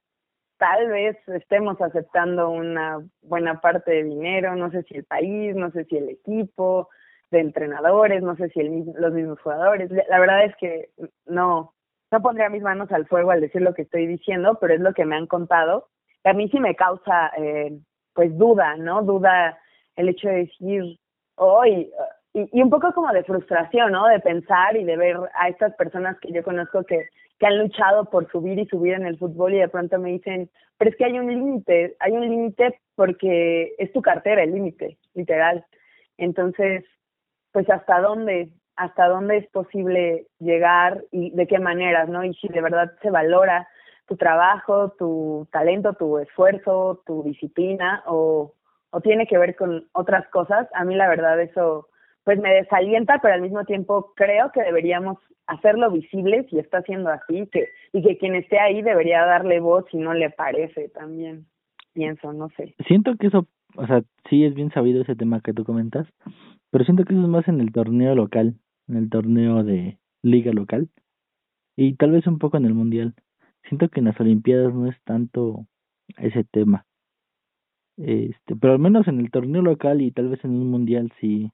tal 0.61 0.89
vez 0.89 1.17
estemos 1.27 1.81
aceptando 1.81 2.51
una 2.51 2.99
buena 3.23 3.59
parte 3.61 3.89
de 3.89 4.03
dinero, 4.03 4.55
no 4.55 4.69
sé 4.69 4.83
si 4.83 4.95
el 4.95 5.05
país, 5.05 5.55
no 5.55 5.71
sé 5.71 5.85
si 5.85 5.97
el 5.97 6.09
equipo 6.09 6.87
de 7.31 7.39
entrenadores, 7.39 8.21
no 8.21 8.35
sé 8.35 8.47
si 8.49 8.59
el, 8.59 8.93
los 8.95 9.11
mismos 9.11 9.39
jugadores. 9.41 9.89
La 10.07 10.19
verdad 10.19 10.45
es 10.45 10.55
que 10.57 10.91
no, 11.25 11.73
no 12.11 12.21
pondría 12.21 12.49
mis 12.49 12.61
manos 12.61 12.91
al 12.91 13.07
fuego 13.07 13.31
al 13.31 13.41
decir 13.41 13.63
lo 13.63 13.73
que 13.73 13.81
estoy 13.81 14.05
diciendo, 14.05 14.59
pero 14.61 14.75
es 14.75 14.81
lo 14.81 14.93
que 14.93 15.03
me 15.03 15.15
han 15.15 15.25
contado. 15.25 15.87
A 16.23 16.33
mí 16.33 16.47
sí 16.49 16.59
me 16.59 16.75
causa, 16.75 17.31
eh, 17.39 17.79
pues, 18.13 18.37
duda, 18.37 18.75
¿no? 18.77 19.01
Duda 19.01 19.57
el 19.95 20.09
hecho 20.09 20.27
de 20.27 20.45
decir, 20.45 20.99
hoy, 21.37 21.91
y, 22.33 22.49
y, 22.51 22.61
un 22.61 22.69
poco 22.69 22.93
como 22.93 23.11
de 23.11 23.23
frustración, 23.23 23.91
¿no? 23.91 24.07
De 24.07 24.19
pensar 24.19 24.75
y 24.77 24.83
de 24.83 24.97
ver 24.97 25.17
a 25.35 25.49
estas 25.49 25.73
personas 25.75 26.17
que 26.19 26.31
yo 26.31 26.43
conozco 26.43 26.83
que, 26.83 27.07
que 27.41 27.47
han 27.47 27.57
luchado 27.57 28.05
por 28.05 28.29
subir 28.31 28.59
y 28.59 28.67
subir 28.67 28.93
en 28.93 29.05
el 29.05 29.17
fútbol 29.17 29.55
y 29.55 29.57
de 29.57 29.67
pronto 29.67 29.97
me 29.97 30.11
dicen, 30.11 30.49
pero 30.77 30.91
es 30.91 30.95
que 30.95 31.05
hay 31.05 31.17
un 31.17 31.27
límite, 31.27 31.95
hay 31.99 32.11
un 32.11 32.29
límite 32.29 32.79
porque 32.95 33.73
es 33.79 33.91
tu 33.93 34.01
cartera 34.01 34.43
el 34.43 34.51
límite, 34.51 34.99
literal. 35.15 35.65
Entonces, 36.17 36.85
pues 37.51 37.67
hasta 37.69 37.99
dónde, 37.99 38.49
hasta 38.75 39.07
dónde 39.07 39.37
es 39.37 39.47
posible 39.47 40.27
llegar 40.37 41.03
y 41.11 41.31
de 41.31 41.47
qué 41.47 41.57
maneras, 41.57 42.09
¿no? 42.09 42.23
Y 42.23 42.33
si 42.35 42.47
de 42.47 42.61
verdad 42.61 42.93
se 43.01 43.09
valora 43.09 43.67
tu 44.07 44.17
trabajo, 44.17 44.91
tu 44.99 45.47
talento, 45.51 45.93
tu 45.93 46.19
esfuerzo, 46.19 47.01
tu 47.07 47.23
disciplina 47.23 48.03
o, 48.05 48.53
o 48.91 49.01
tiene 49.01 49.25
que 49.25 49.39
ver 49.39 49.55
con 49.55 49.87
otras 49.93 50.27
cosas, 50.27 50.67
a 50.73 50.83
mí 50.83 50.95
la 50.95 51.09
verdad 51.09 51.41
eso 51.41 51.87
pues 52.23 52.39
me 52.39 52.53
desalienta, 52.53 53.19
pero 53.21 53.33
al 53.33 53.41
mismo 53.41 53.65
tiempo 53.65 54.13
creo 54.15 54.51
que 54.51 54.61
deberíamos 54.61 55.17
hacerlo 55.47 55.91
visible 55.91 56.45
si 56.49 56.59
está 56.59 56.81
siendo 56.83 57.09
así, 57.09 57.47
que, 57.51 57.69
y 57.93 58.01
que 58.01 58.17
quien 58.17 58.35
esté 58.35 58.59
ahí 58.59 58.81
debería 58.81 59.25
darle 59.25 59.59
voz 59.59 59.85
si 59.91 59.97
no 59.97 60.13
le 60.13 60.29
parece 60.29 60.89
también, 60.89 61.45
pienso, 61.93 62.31
no 62.33 62.49
sé. 62.49 62.75
Siento 62.87 63.15
que 63.17 63.27
eso, 63.27 63.47
o 63.75 63.87
sea, 63.87 64.01
sí 64.29 64.45
es 64.45 64.53
bien 64.53 64.71
sabido 64.71 65.01
ese 65.01 65.15
tema 65.15 65.41
que 65.41 65.53
tú 65.53 65.63
comentas, 65.63 66.07
pero 66.69 66.85
siento 66.85 67.03
que 67.03 67.13
eso 67.13 67.23
es 67.23 67.29
más 67.29 67.47
en 67.47 67.59
el 67.59 67.71
torneo 67.71 68.15
local, 68.15 68.55
en 68.87 68.97
el 68.97 69.09
torneo 69.09 69.63
de 69.63 69.97
liga 70.23 70.53
local 70.53 70.89
y 71.75 71.95
tal 71.95 72.11
vez 72.11 72.27
un 72.27 72.39
poco 72.39 72.57
en 72.57 72.65
el 72.65 72.73
mundial. 72.73 73.13
Siento 73.67 73.89
que 73.89 73.99
en 73.99 74.07
las 74.07 74.19
Olimpiadas 74.19 74.73
no 74.73 74.87
es 74.87 74.95
tanto 75.03 75.65
ese 76.17 76.43
tema. 76.43 76.85
Este, 77.97 78.55
pero 78.55 78.73
al 78.73 78.79
menos 78.79 79.07
en 79.07 79.19
el 79.19 79.31
torneo 79.31 79.61
local 79.61 80.01
y 80.01 80.11
tal 80.11 80.29
vez 80.29 80.43
en 80.43 80.51
un 80.51 80.71
mundial 80.71 81.11
sí 81.19 81.51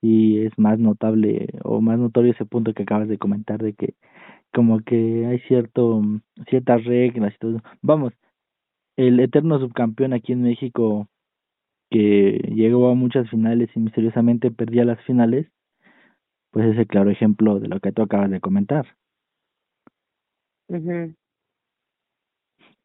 sí 0.00 0.38
es 0.38 0.58
más 0.58 0.78
notable 0.78 1.48
o 1.64 1.80
más 1.80 1.98
notorio 1.98 2.32
ese 2.32 2.46
punto 2.46 2.74
que 2.74 2.84
acabas 2.84 3.08
de 3.08 3.18
comentar 3.18 3.62
de 3.62 3.74
que 3.74 3.94
como 4.52 4.80
que 4.80 5.26
hay 5.26 5.38
cierto 5.40 6.02
ciertas 6.48 6.84
reglas 6.84 7.34
y 7.34 7.38
todo. 7.38 7.62
Vamos, 7.82 8.12
el 8.96 9.20
eterno 9.20 9.58
subcampeón 9.58 10.12
aquí 10.12 10.32
en 10.32 10.42
México 10.42 11.08
que 11.90 12.38
llegó 12.54 12.90
a 12.90 12.94
muchas 12.94 13.28
finales 13.30 13.70
y 13.74 13.80
misteriosamente 13.80 14.50
perdía 14.50 14.84
las 14.84 15.02
finales, 15.04 15.48
pues 16.52 16.66
es 16.66 16.78
el 16.78 16.86
claro 16.86 17.10
ejemplo 17.10 17.60
de 17.60 17.68
lo 17.68 17.80
que 17.80 17.92
tú 17.92 18.02
acabas 18.02 18.30
de 18.30 18.40
comentar. 18.40 18.86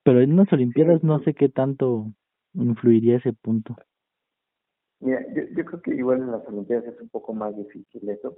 Pero 0.03 0.21
en 0.21 0.33
unas 0.33 0.51
Olimpiadas 0.53 1.03
no 1.03 1.19
sé 1.23 1.33
qué 1.33 1.49
tanto 1.49 2.11
influiría 2.53 3.17
ese 3.17 3.33
punto. 3.33 3.75
Mira, 4.99 5.25
yo, 5.33 5.43
yo 5.55 5.65
creo 5.65 5.81
que 5.81 5.95
igual 5.95 6.19
en 6.21 6.31
las 6.31 6.47
Olimpiadas 6.47 6.85
es 6.85 7.01
un 7.01 7.09
poco 7.09 7.33
más 7.33 7.55
difícil 7.55 8.09
eso. 8.09 8.37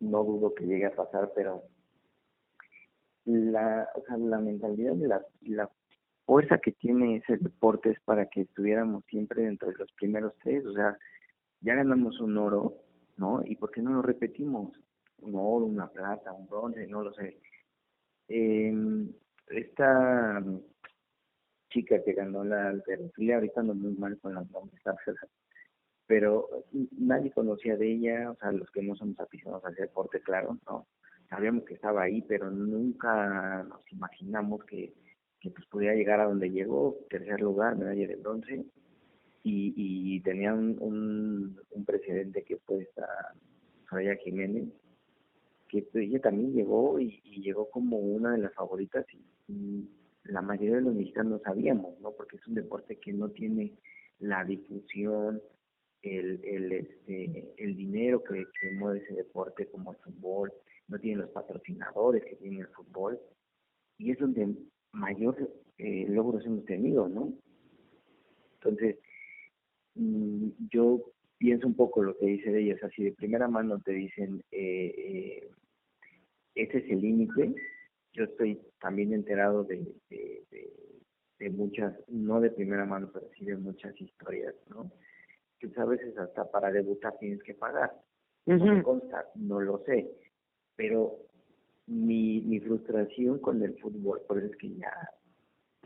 No 0.00 0.24
dudo 0.24 0.54
que 0.54 0.66
llegue 0.66 0.86
a 0.86 0.94
pasar, 0.94 1.32
pero 1.34 1.64
la, 3.24 3.88
o 3.94 4.02
sea, 4.04 4.16
la 4.16 4.38
mentalidad 4.38 4.94
de 4.94 5.08
la, 5.08 5.70
fuerza 6.24 6.58
que 6.58 6.72
tiene 6.72 7.16
ese 7.16 7.36
deporte 7.36 7.90
es 7.90 8.00
para 8.00 8.26
que 8.26 8.42
estuviéramos 8.42 9.04
siempre 9.06 9.42
dentro 9.44 9.68
de 9.68 9.76
los 9.78 9.92
primeros 9.92 10.32
tres. 10.42 10.64
O 10.66 10.72
sea, 10.72 10.96
ya 11.60 11.74
ganamos 11.74 12.20
un 12.20 12.36
oro, 12.38 12.82
¿no? 13.16 13.42
¿Y 13.44 13.56
por 13.56 13.70
qué 13.70 13.80
no 13.80 13.92
lo 13.92 14.02
repetimos? 14.02 14.72
Un 15.18 15.34
oro, 15.36 15.66
una 15.66 15.88
plata, 15.88 16.32
un 16.32 16.48
bronce, 16.48 16.86
no 16.88 17.02
lo 17.02 17.12
sé. 17.14 17.40
Eh, 18.28 18.74
esta 19.48 20.42
chica 21.70 22.02
que 22.02 22.12
ganó 22.12 22.42
la 22.42 22.68
alternativa, 22.68 23.36
ahorita 23.36 23.62
no 23.62 23.74
muy 23.74 23.94
mal 23.94 24.18
con 24.18 24.34
los 24.34 24.50
nombres, 24.50 24.80
pero 26.06 26.48
nadie 26.98 27.30
conocía 27.32 27.76
de 27.76 27.92
ella, 27.92 28.30
o 28.30 28.36
sea, 28.36 28.52
los 28.52 28.70
que 28.70 28.82
no 28.82 28.94
somos 28.96 29.18
aficionados 29.18 29.64
al 29.64 29.74
deporte, 29.74 30.20
claro, 30.20 30.58
¿no? 30.66 30.86
Sabíamos 31.28 31.64
que 31.64 31.74
estaba 31.74 32.02
ahí, 32.02 32.22
pero 32.22 32.50
nunca 32.50 33.64
nos 33.64 33.80
imaginamos 33.92 34.64
que 34.64 34.94
que 35.40 35.50
pues 35.50 35.66
pudiera 35.68 35.94
llegar 35.94 36.20
a 36.20 36.24
donde 36.24 36.50
llegó, 36.50 36.96
tercer 37.10 37.40
lugar, 37.40 37.76
medalla 37.76 38.06
de 38.06 38.16
bronce, 38.16 38.64
y, 39.42 39.74
y 39.76 40.20
tenía 40.20 40.52
un, 40.52 40.76
un, 41.70 41.84
presidente 41.84 42.42
que 42.42 42.56
fue 42.56 42.78
esta 42.78 43.06
Soraya 43.88 44.16
Jiménez, 44.16 44.68
que 45.68 45.82
pues, 45.82 46.04
ella 46.04 46.20
también 46.20 46.52
llegó 46.52 46.98
y, 46.98 47.20
y, 47.24 47.42
llegó 47.42 47.70
como 47.70 47.98
una 47.98 48.32
de 48.32 48.38
las 48.38 48.54
favoritas 48.54 49.06
y, 49.48 49.88
la 50.24 50.42
mayoría 50.42 50.74
de 50.76 50.82
los 50.82 50.94
mexicanos 50.96 51.40
sabíamos, 51.42 52.00
¿no? 52.00 52.10
Porque 52.10 52.34
es 52.34 52.46
un 52.48 52.54
deporte 52.54 52.96
que 52.96 53.12
no 53.12 53.28
tiene 53.28 53.72
la 54.18 54.44
difusión, 54.44 55.40
el, 56.02 56.40
el, 56.44 56.72
este, 56.72 57.52
el 57.56 57.76
dinero 57.76 58.22
que, 58.22 58.46
que 58.60 58.70
mueve 58.72 59.00
ese 59.00 59.14
deporte 59.14 59.66
como 59.66 59.92
el 59.92 59.98
fútbol, 59.98 60.52
no 60.88 60.98
tiene 60.98 61.22
los 61.22 61.30
patrocinadores 61.30 62.24
que 62.24 62.36
tiene 62.36 62.60
el 62.60 62.68
fútbol, 62.68 63.18
y 63.98 64.10
es 64.10 64.18
donde 64.18 64.54
mayor 64.92 65.36
eh, 65.78 66.06
logros 66.08 66.44
hemos 66.46 66.64
tenido, 66.64 67.08
¿no? 67.08 67.32
Entonces, 68.54 68.98
mm, 69.94 70.48
yo 70.70 71.12
pienso 71.38 71.66
un 71.66 71.74
poco 71.74 72.02
lo 72.02 72.16
que 72.16 72.26
dice 72.26 72.50
de 72.50 72.62
ellos, 72.62 72.82
así 72.82 73.04
de 73.04 73.12
primera 73.12 73.48
mano 73.48 73.80
te 73.80 73.92
dicen, 73.92 74.42
eh, 74.50 74.94
eh, 74.96 75.50
ese 76.54 76.78
es 76.78 76.90
el 76.90 77.00
límite, 77.00 77.54
yo 78.12 78.24
estoy 78.24 78.58
también 78.80 79.12
enterado 79.12 79.64
de, 79.64 79.86
de, 80.08 80.44
de, 81.38 81.50
muchas, 81.50 81.94
no 82.08 82.40
de 82.40 82.50
primera 82.50 82.86
mano, 82.86 83.10
pero 83.12 83.28
sí 83.36 83.44
de 83.44 83.56
muchas 83.56 83.98
historias, 84.00 84.54
¿no? 84.70 84.90
Pues 85.60 85.76
a 85.78 85.84
veces 85.84 86.16
hasta 86.18 86.50
para 86.50 86.70
debutar 86.70 87.16
tienes 87.18 87.42
que 87.42 87.54
pagar. 87.54 87.92
No 88.46 88.64
me 88.64 88.82
consta, 88.82 89.26
no 89.34 89.60
lo 89.60 89.78
sé, 89.84 90.08
pero 90.76 91.18
mi, 91.86 92.40
mi 92.42 92.60
frustración 92.60 93.40
con 93.40 93.62
el 93.62 93.76
fútbol, 93.78 94.22
por 94.28 94.38
eso 94.38 94.46
es 94.46 94.56
que 94.56 94.70
ya, 94.76 94.92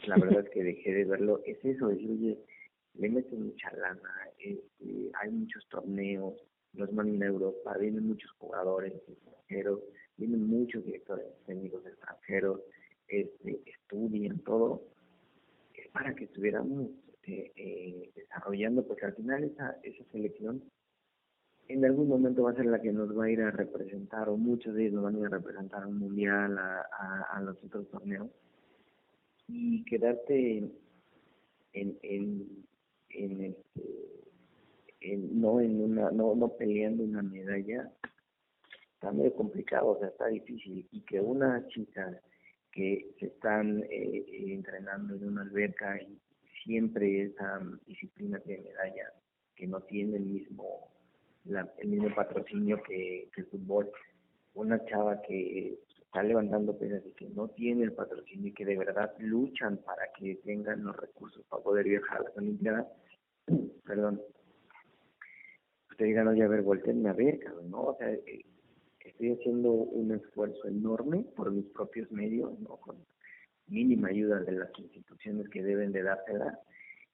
la 0.06 0.16
verdad 0.18 0.44
es 0.44 0.50
que 0.50 0.64
dejé 0.64 0.92
de 0.92 1.04
verlo, 1.04 1.40
es 1.46 1.64
eso, 1.64 1.88
decir, 1.88 2.10
oye, 2.10 2.38
le 2.94 3.08
meten 3.08 3.46
mucha 3.46 3.70
lana, 3.72 4.10
este, 4.38 5.10
hay 5.14 5.30
muchos 5.30 5.66
torneos, 5.68 6.34
los 6.74 6.92
mandan 6.92 7.22
a 7.22 7.26
Europa, 7.32 7.76
vienen 7.78 8.08
muchos 8.08 8.30
jugadores 8.32 8.92
extranjeros, 9.08 9.80
vienen 10.16 10.46
muchos 10.46 10.84
directores 10.84 11.26
técnicos 11.46 11.86
extranjeros, 11.86 12.60
este, 13.08 13.62
estudian 13.64 14.38
todo, 14.40 14.82
es 15.74 15.88
para 15.88 16.14
que 16.14 16.24
estuviéramos 16.24 16.90
eh, 17.24 17.52
eh, 17.56 18.10
desarrollando, 18.14 18.86
porque 18.86 19.06
al 19.06 19.14
final 19.14 19.44
esa, 19.44 19.78
esa 19.82 20.04
selección 20.10 20.62
en 21.68 21.84
algún 21.84 22.08
momento 22.08 22.42
va 22.42 22.50
a 22.50 22.56
ser 22.56 22.66
la 22.66 22.80
que 22.80 22.92
nos 22.92 23.16
va 23.16 23.26
a 23.26 23.30
ir 23.30 23.40
a 23.40 23.50
representar, 23.52 24.28
o 24.28 24.36
muchos 24.36 24.74
de 24.74 24.86
ellos 24.86 24.94
nos 24.94 25.04
van 25.04 25.16
a 25.16 25.18
ir 25.20 25.26
a 25.26 25.28
representar 25.28 25.82
a 25.84 25.86
un 25.86 25.98
mundial, 25.98 26.58
a, 26.58 26.82
a, 27.30 27.40
los 27.42 27.62
otros 27.62 27.88
torneos, 27.90 28.28
y 29.46 29.84
quedarte 29.84 30.58
en, 30.58 30.72
en, 31.72 31.98
en, 32.02 32.66
en 33.10 33.40
este, 33.42 35.18
no 35.32 35.60
en 35.60 35.80
una, 35.80 36.10
no, 36.10 36.34
no 36.34 36.48
peleando 36.56 37.04
una 37.04 37.22
medalla, 37.22 37.88
está 38.94 39.12
medio 39.12 39.32
complicado, 39.34 39.90
o 39.90 39.98
sea, 39.98 40.08
está 40.08 40.26
difícil, 40.26 40.88
y 40.90 41.00
que 41.02 41.20
una 41.20 41.66
chica 41.68 42.20
que 42.72 43.14
se 43.18 43.26
están 43.26 43.84
eh, 43.90 44.24
entrenando 44.52 45.14
en 45.14 45.28
una 45.28 45.42
alberca 45.42 46.00
y 46.02 46.18
siempre 46.64 47.22
esa 47.22 47.60
disciplina 47.86 48.38
de 48.44 48.58
medalla, 48.58 49.12
que 49.54 49.66
no 49.66 49.80
tiene 49.82 50.16
el 50.16 50.24
mismo 50.24 50.90
el 51.78 51.88
mismo 51.88 52.14
patrocinio 52.14 52.82
que, 52.82 53.28
el 53.34 53.46
fútbol. 53.46 53.90
Una 54.54 54.84
chava 54.86 55.22
que 55.22 55.78
está 56.04 56.22
levantando 56.22 56.76
pesas 56.76 57.02
y 57.06 57.12
que 57.12 57.28
no 57.30 57.48
tiene 57.48 57.84
el 57.84 57.92
patrocinio 57.92 58.48
y 58.48 58.52
que 58.52 58.64
de 58.64 58.76
verdad 58.76 59.14
luchan 59.18 59.78
para 59.78 60.10
que 60.18 60.36
tengan 60.44 60.84
los 60.84 60.96
recursos 60.96 61.44
para 61.48 61.62
poder 61.62 61.86
viajar 61.86 62.18
a 62.18 62.24
las 62.24 62.36
Olimpiadas, 62.36 62.86
perdón, 63.86 64.20
usted 65.90 66.04
diga, 66.04 66.24
no, 66.24 66.34
ya 66.34 66.46
a 66.46 66.48
ver, 66.48 66.62
volteenme 66.62 67.10
a 67.10 67.12
ver, 67.12 67.38
¿no? 67.64 67.82
O 67.82 67.96
sea, 67.96 68.10
eh, 68.10 68.44
estoy 69.00 69.32
haciendo 69.32 69.70
un 69.70 70.12
esfuerzo 70.12 70.66
enorme 70.66 71.24
por 71.36 71.52
mis 71.52 71.66
propios 71.66 72.10
medios, 72.10 72.58
¿no? 72.58 72.76
Con 72.76 72.96
mínima 73.70 74.08
ayuda 74.08 74.40
de 74.40 74.52
las 74.52 74.70
instituciones 74.78 75.48
que 75.48 75.62
deben 75.62 75.92
de 75.92 76.02
dársela, 76.02 76.58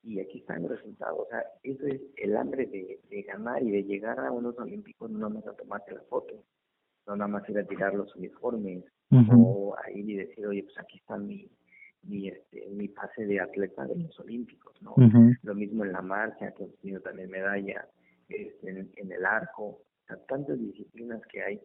y 0.03 0.21
aquí 0.21 0.38
están 0.38 0.62
los 0.62 0.71
resultados. 0.71 1.21
O 1.21 1.29
sea, 1.29 1.45
eso 1.62 1.87
es 1.87 2.01
el 2.16 2.37
hambre 2.37 2.66
de, 2.66 3.01
de 3.09 3.23
ganar 3.23 3.62
y 3.62 3.71
de 3.71 3.83
llegar 3.85 4.19
a 4.21 4.31
unos 4.31 4.57
olímpicos, 4.59 5.11
no 5.11 5.19
nada 5.19 5.35
más 5.35 5.47
a 5.47 5.57
tomarse 5.57 5.95
la 5.95 6.03
foto, 6.03 6.45
no 7.07 7.16
nada 7.16 7.29
más 7.29 7.49
ir 7.49 7.59
a 7.59 7.64
tirar 7.64 7.95
los 7.95 8.14
uniformes 8.16 8.85
o 9.11 9.77
a 9.77 9.90
ir 9.90 10.09
y 10.09 10.16
decir, 10.16 10.47
oye, 10.47 10.62
pues 10.64 10.79
aquí 10.79 10.99
está 10.99 11.16
mi, 11.16 11.49
mi, 12.03 12.29
este, 12.29 12.66
mi 12.71 12.88
pase 12.88 13.25
de 13.27 13.40
atleta 13.40 13.85
de 13.87 13.97
los 13.97 14.19
olímpicos, 14.21 14.81
¿no? 14.83 14.95
Lo 15.42 15.55
mismo 15.55 15.85
en 15.85 15.92
la 15.92 16.03
marcha, 16.03 16.53
que 16.53 16.64
hemos 16.64 16.77
tenido 16.79 17.01
también 17.01 17.31
medalla, 17.31 17.88
este, 18.29 18.71
en, 18.71 18.90
en, 18.97 19.12
el 19.12 19.25
arco, 19.25 19.64
o 19.64 19.83
sea, 20.07 20.16
tantas 20.27 20.59
disciplinas 20.59 21.21
que 21.27 21.42
hay 21.42 21.61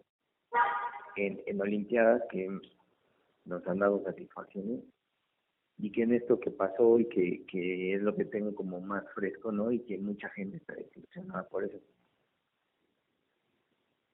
en, 1.16 1.42
en 1.46 1.62
Olimpiadas 1.62 2.22
que 2.30 2.50
nos 3.46 3.66
han 3.68 3.80
dado 3.80 4.04
satisfacciones 4.04 4.82
y 5.78 5.92
que 5.92 6.04
en 6.04 6.14
esto 6.14 6.40
que 6.40 6.52
pasó 6.52 7.00
y 7.00 7.06
que, 7.06 7.44
que 7.48 7.96
es 7.96 8.02
lo 8.02 8.16
que 8.16 8.26
tengo 8.26 8.54
como 8.54 8.80
más 8.82 9.04
fresco, 9.16 9.52
¿no? 9.52 9.72
Y 9.72 9.80
que 9.80 9.98
mucha 9.98 10.30
gente 10.30 10.58
está 10.58 10.76
desilusionada 10.76 11.48
por 11.50 11.64
eso. 11.64 11.78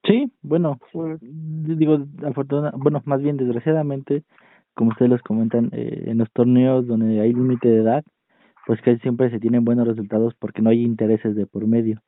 Sí, 0.05 0.31
bueno, 0.41 0.79
digo, 1.19 2.05
afortunadamente, 2.25 2.81
bueno, 2.81 3.01
más 3.05 3.21
bien 3.21 3.35
desgraciadamente, 3.35 4.23
como 4.73 4.91
ustedes 4.91 5.11
los 5.11 5.21
comentan, 5.21 5.69
eh, 5.73 6.05
en 6.07 6.19
los 6.19 6.31
torneos 6.31 6.87
donde 6.87 7.19
hay 7.19 7.33
límite 7.33 7.67
de 7.67 7.81
edad, 7.81 8.05
pues 8.65 8.79
casi 8.81 8.99
siempre 8.99 9.29
se 9.29 9.39
tienen 9.39 9.65
buenos 9.65 9.85
resultados 9.85 10.33
porque 10.39 10.61
no 10.61 10.69
hay 10.69 10.83
intereses 10.83 11.35
de 11.35 11.45
por 11.45 11.67
medio, 11.67 12.01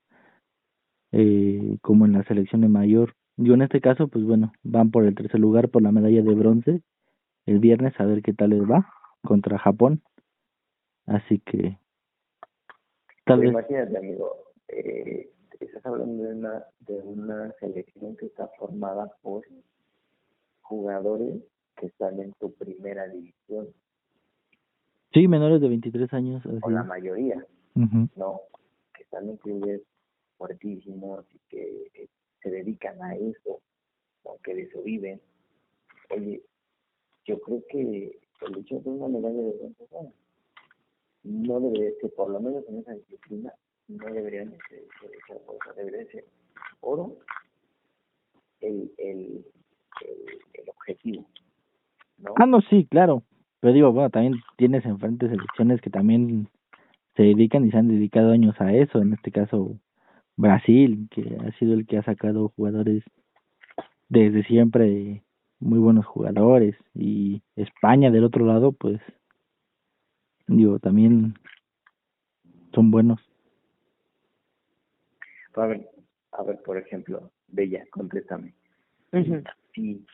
eh, 1.11 1.77
como 1.81 2.05
en 2.05 2.13
la 2.13 2.23
selección 2.23 2.61
de 2.61 2.69
mayor. 2.69 3.15
Yo 3.35 3.53
en 3.53 3.63
este 3.63 3.81
caso, 3.81 4.07
pues 4.07 4.23
bueno, 4.23 4.53
van 4.63 4.91
por 4.91 5.05
el 5.05 5.15
tercer 5.15 5.41
lugar 5.41 5.67
por 5.67 5.81
la 5.81 5.91
medalla 5.91 6.21
de 6.21 6.35
bronce 6.35 6.81
el 7.49 7.59
viernes 7.59 7.99
a 7.99 8.05
ver 8.05 8.21
qué 8.21 8.33
tal 8.33 8.51
les 8.51 8.61
va 8.61 8.87
contra 9.23 9.57
Japón. 9.57 10.01
Así 11.07 11.39
que 11.39 11.77
tal 13.25 13.39
vez... 13.39 13.49
Imagínate, 13.49 13.97
amigo, 13.97 14.35
eh, 14.67 15.31
estás 15.59 15.83
hablando 15.85 16.23
de 16.23 16.35
una, 16.35 16.63
de 16.81 16.93
una 17.01 17.51
selección 17.59 18.15
que 18.17 18.27
está 18.27 18.47
formada 18.59 19.11
por 19.21 19.43
jugadores 20.61 21.41
que 21.75 21.87
están 21.87 22.19
en 22.19 22.33
tu 22.33 22.53
primera 22.53 23.07
división. 23.07 23.67
Sí, 25.11 25.27
menores 25.27 25.59
de 25.59 25.69
23 25.69 26.13
años. 26.13 26.43
O 26.61 26.69
la 26.69 26.83
mayoría, 26.83 27.43
¿no? 28.15 28.41
Que 28.93 29.03
están 29.03 29.27
en 29.27 29.37
clubes 29.37 29.81
fuertísimos 30.37 31.25
y 31.33 31.39
que 31.49 31.89
eh, 31.95 32.07
se 32.43 32.51
dedican 32.51 33.01
a 33.01 33.15
eso, 33.15 33.59
aunque 34.25 34.53
de 34.53 34.61
eso 34.63 34.83
viven. 34.83 35.19
Oye, 36.11 36.43
yo 37.29 37.39
creo 37.41 37.63
que 37.69 38.19
el 38.41 38.57
hecho 38.57 38.79
de 38.79 38.89
una 38.89 39.07
medalla 39.07 39.39
de 39.39 39.51
bronce, 39.51 39.85
no 41.23 41.59
debería 41.59 41.91
ser, 42.01 42.11
por 42.15 42.31
lo 42.31 42.39
menos 42.39 42.63
en 42.67 42.79
esa 42.79 42.93
disciplina, 42.95 43.53
no 43.87 44.05
deberían 44.11 44.49
ser, 44.67 44.83
ser 45.27 45.41
debería 45.75 46.11
ser 46.11 46.25
oro 46.81 47.17
el, 48.61 48.91
el, 48.97 49.45
el, 50.01 50.69
objetivo. 50.69 51.27
¿no? 52.17 52.33
Ah, 52.37 52.47
no, 52.47 52.61
sí, 52.61 52.87
claro. 52.89 53.21
Pero 53.59 53.73
digo, 53.73 53.91
bueno, 53.91 54.09
también 54.09 54.35
tienes 54.57 54.83
enfrente 54.85 55.29
selecciones 55.29 55.81
que 55.81 55.91
también 55.91 56.49
se 57.15 57.23
dedican 57.23 57.65
y 57.65 57.71
se 57.71 57.77
han 57.77 57.89
dedicado 57.89 58.31
años 58.31 58.59
a 58.59 58.73
eso. 58.73 59.01
En 59.01 59.13
este 59.13 59.31
caso, 59.31 59.75
Brasil, 60.35 61.07
que 61.11 61.37
ha 61.45 61.51
sido 61.59 61.73
el 61.75 61.85
que 61.85 61.97
ha 61.97 62.03
sacado 62.03 62.53
jugadores 62.55 63.03
desde 64.07 64.43
siempre 64.45 65.21
muy 65.59 65.79
buenos 65.79 66.05
jugadores. 66.05 66.75
Y 66.93 67.41
España 67.55 68.11
del 68.11 68.23
otro 68.23 68.45
lado 68.45 68.71
pues 68.71 68.99
digo 70.47 70.79
también 70.79 71.35
son 72.73 72.91
buenos. 72.91 73.19
A 75.55 75.65
ver 75.65 75.89
a 76.31 76.43
ver 76.43 76.61
por 76.63 76.77
ejemplo 76.77 77.31
Bella 77.47 77.85
contéstame. 77.91 78.53
Sí 79.73 80.05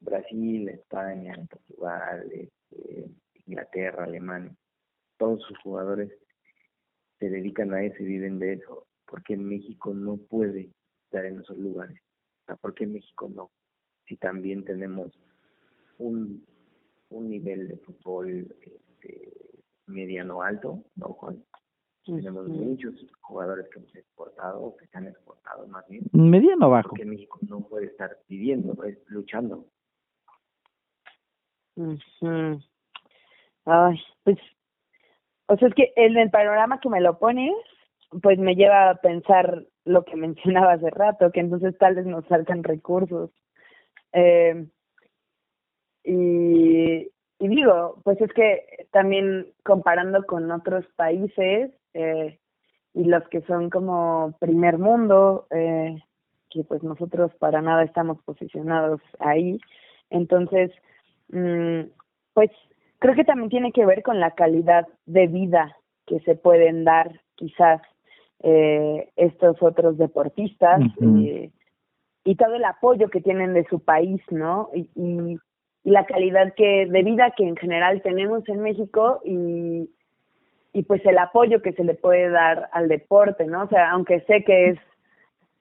Brasil 0.00 0.68
España 0.68 1.34
Portugal 1.48 2.30
este, 2.32 3.10
Inglaterra 3.46 4.04
Alemania. 4.04 4.54
Todos 5.16 5.42
sus 5.42 5.58
jugadores 5.58 6.12
se 7.18 7.30
dedican 7.30 7.72
a 7.72 7.82
eso 7.82 8.02
y 8.02 8.06
viven 8.06 8.38
de 8.38 8.54
eso. 8.54 8.86
Porque 9.06 9.36
México 9.36 9.94
no 9.94 10.16
puede 10.16 10.70
estar 11.04 11.24
en 11.26 11.40
esos 11.40 11.58
lugares 11.58 12.00
o 12.42 12.46
sea 12.46 12.56
porque 12.56 12.86
México 12.86 13.30
no 13.34 13.50
si 14.06 14.16
también 14.16 14.64
tenemos 14.64 15.12
un, 15.98 16.44
un 17.10 17.30
nivel 17.30 17.68
de 17.68 17.76
fútbol 17.76 18.54
este, 18.60 19.32
mediano 19.86 20.42
alto, 20.42 20.82
¿no, 20.96 21.08
Juan? 21.08 21.42
Tenemos 22.04 22.48
muchos 22.48 22.94
jugadores 23.20 23.68
que 23.68 23.78
hemos 23.78 23.94
exportado, 23.94 24.60
o 24.60 24.76
que 24.76 24.86
se 24.88 24.98
han 24.98 25.06
exportado 25.06 25.68
más 25.68 25.86
bien. 25.88 26.04
Mediano 26.12 26.68
bajo. 26.68 26.90
Porque 26.90 27.04
México 27.04 27.38
no 27.48 27.60
puede 27.60 27.86
estar 27.86 28.18
viviendo, 28.28 28.74
pues, 28.74 28.98
luchando. 29.06 29.66
Ay, 33.64 34.00
pues, 34.24 34.38
o 35.46 35.56
sea, 35.56 35.68
es 35.68 35.74
que 35.74 35.92
en 35.94 36.16
el 36.16 36.30
panorama 36.30 36.80
que 36.80 36.88
me 36.88 37.00
lo 37.00 37.18
pones, 37.20 37.54
pues 38.20 38.38
me 38.38 38.56
lleva 38.56 38.90
a 38.90 38.94
pensar 38.96 39.64
lo 39.84 40.04
que 40.04 40.16
mencionaba 40.16 40.72
hace 40.72 40.90
rato, 40.90 41.30
que 41.30 41.40
entonces 41.40 41.76
tal 41.78 41.94
vez 41.94 42.06
nos 42.06 42.26
faltan 42.26 42.64
recursos 42.64 43.30
eh, 44.12 44.66
y, 46.04 47.08
y, 47.38 47.48
digo, 47.48 48.00
pues 48.04 48.20
es 48.20 48.32
que 48.32 48.86
también 48.90 49.46
comparando 49.64 50.24
con 50.26 50.50
otros 50.50 50.84
países 50.96 51.70
eh, 51.94 52.38
y 52.94 53.04
los 53.04 53.26
que 53.28 53.40
son 53.42 53.70
como 53.70 54.34
primer 54.40 54.78
mundo, 54.78 55.46
eh, 55.50 56.02
que 56.50 56.64
pues 56.64 56.82
nosotros 56.82 57.32
para 57.38 57.62
nada 57.62 57.84
estamos 57.84 58.20
posicionados 58.24 59.00
ahí, 59.18 59.58
entonces, 60.10 60.70
mm, 61.28 61.88
pues 62.34 62.50
creo 62.98 63.14
que 63.14 63.24
también 63.24 63.48
tiene 63.48 63.72
que 63.72 63.86
ver 63.86 64.02
con 64.02 64.20
la 64.20 64.32
calidad 64.32 64.86
de 65.06 65.26
vida 65.26 65.76
que 66.06 66.20
se 66.20 66.34
pueden 66.34 66.84
dar 66.84 67.20
quizás 67.34 67.80
eh, 68.42 69.08
estos 69.16 69.56
otros 69.62 69.96
deportistas. 69.98 70.80
eh, 71.00 71.50
y 72.24 72.36
todo 72.36 72.54
el 72.54 72.64
apoyo 72.64 73.08
que 73.08 73.20
tienen 73.20 73.54
de 73.54 73.64
su 73.64 73.80
país, 73.80 74.20
¿no? 74.30 74.70
Y, 74.74 74.88
y, 74.94 75.38
la 75.84 76.06
calidad 76.06 76.54
que 76.54 76.86
de 76.86 77.02
vida 77.02 77.32
que 77.36 77.42
en 77.42 77.56
general 77.56 78.02
tenemos 78.02 78.48
en 78.48 78.60
México 78.60 79.20
y, 79.24 79.90
y 80.72 80.82
pues 80.84 81.04
el 81.04 81.18
apoyo 81.18 81.60
que 81.60 81.72
se 81.72 81.82
le 81.82 81.94
puede 81.94 82.30
dar 82.30 82.68
al 82.72 82.86
deporte, 82.86 83.46
¿no? 83.46 83.64
O 83.64 83.68
sea, 83.68 83.90
aunque 83.90 84.20
sé 84.20 84.44
que 84.44 84.68
es, 84.68 84.78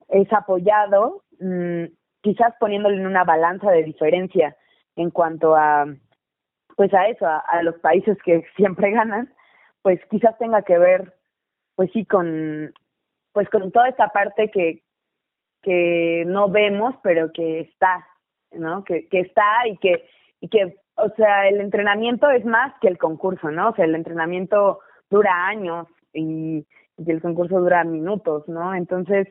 es 0.10 0.32
apoyado, 0.32 1.24
mmm, 1.40 1.86
quizás 2.22 2.54
poniéndole 2.60 2.98
en 2.98 3.08
una 3.08 3.24
balanza 3.24 3.72
de 3.72 3.84
diferencia 3.84 4.56
en 4.96 5.10
cuanto 5.10 5.56
a, 5.56 5.88
pues 6.76 6.94
a 6.94 7.08
eso, 7.08 7.26
a, 7.26 7.64
los 7.64 7.76
países 7.80 8.18
que 8.24 8.46
siempre 8.56 8.92
ganan, 8.92 9.34
pues 9.82 10.00
quizás 10.10 10.38
tenga 10.38 10.62
que 10.62 10.78
ver, 10.78 11.14
pues 11.76 11.90
sí, 11.92 12.06
con, 12.06 12.74
pues 13.34 13.50
con 13.50 13.72
toda 13.72 13.90
esta 13.90 14.10
parte 14.10 14.52
que, 14.52 14.84
que 15.62 16.24
no 16.28 16.50
vemos, 16.50 16.96
pero 17.04 17.32
que 17.32 17.62
está, 17.62 18.08
¿no? 18.52 18.84
Que, 18.84 19.08
que 19.08 19.22
está 19.22 19.68
y 19.68 19.78
que, 19.78 20.06
y 20.40 20.50
que, 20.50 20.78
o 20.96 21.10
sea, 21.16 21.48
el 21.48 21.62
entrenamiento 21.62 22.30
es 22.30 22.46
más 22.46 22.74
que 22.82 22.88
el 22.88 22.98
concurso, 22.98 23.52
¿no? 23.52 23.70
O 23.70 23.76
sea, 23.76 23.86
el 23.86 23.96
entrenamiento 23.96 24.80
dura 25.10 25.48
años 25.48 25.88
y, 26.14 26.66
y 26.98 27.12
el 27.12 27.22
concurso 27.22 27.60
dura 27.60 27.84
minutos, 27.84 28.48
¿no? 28.48 28.74
Entonces, 28.74 29.28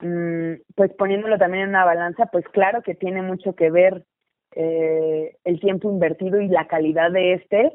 Mm, 0.00 0.54
pues 0.74 0.92
poniéndolo 0.94 1.36
también 1.38 1.64
en 1.64 1.68
una 1.70 1.84
balanza, 1.84 2.26
pues 2.26 2.44
claro 2.48 2.82
que 2.82 2.94
tiene 2.94 3.22
mucho 3.22 3.54
que 3.54 3.70
ver 3.70 4.04
eh, 4.52 5.36
el 5.44 5.60
tiempo 5.60 5.90
invertido 5.90 6.40
y 6.40 6.48
la 6.48 6.66
calidad 6.66 7.10
de 7.10 7.34
este 7.34 7.72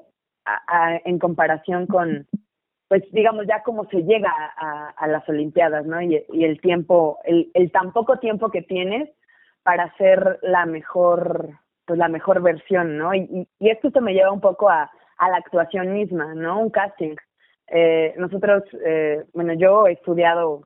en 1.05 1.17
comparación 1.17 1.87
con, 1.87 2.27
pues 2.87 3.03
digamos 3.11 3.47
ya 3.47 3.63
cómo 3.63 3.85
se 3.85 4.03
llega 4.03 4.31
a, 4.57 4.89
a 4.89 5.07
las 5.07 5.27
Olimpiadas, 5.27 5.85
¿no? 5.85 6.01
Y, 6.01 6.25
el 6.31 6.59
tiempo, 6.61 7.19
el, 7.23 7.49
el 7.53 7.71
tan 7.71 7.91
poco 7.93 8.19
tiempo 8.19 8.49
que 8.49 8.61
tienes 8.61 9.09
para 9.63 9.85
hacer 9.85 10.39
la 10.43 10.65
mejor, 10.65 11.49
pues 11.85 11.97
la 11.97 12.07
mejor 12.07 12.41
versión, 12.41 12.97
¿no? 12.97 13.13
Y, 13.15 13.47
y, 13.59 13.69
esto 13.69 13.89
me 14.01 14.13
lleva 14.13 14.31
un 14.31 14.41
poco 14.41 14.69
a, 14.69 14.91
a 15.17 15.29
la 15.29 15.37
actuación 15.37 15.93
misma, 15.93 16.35
¿no? 16.35 16.59
Un 16.59 16.69
casting. 16.69 17.15
Eh, 17.67 18.13
nosotros, 18.17 18.63
eh, 18.85 19.23
bueno, 19.33 19.53
yo 19.53 19.87
he 19.87 19.93
estudiado 19.93 20.61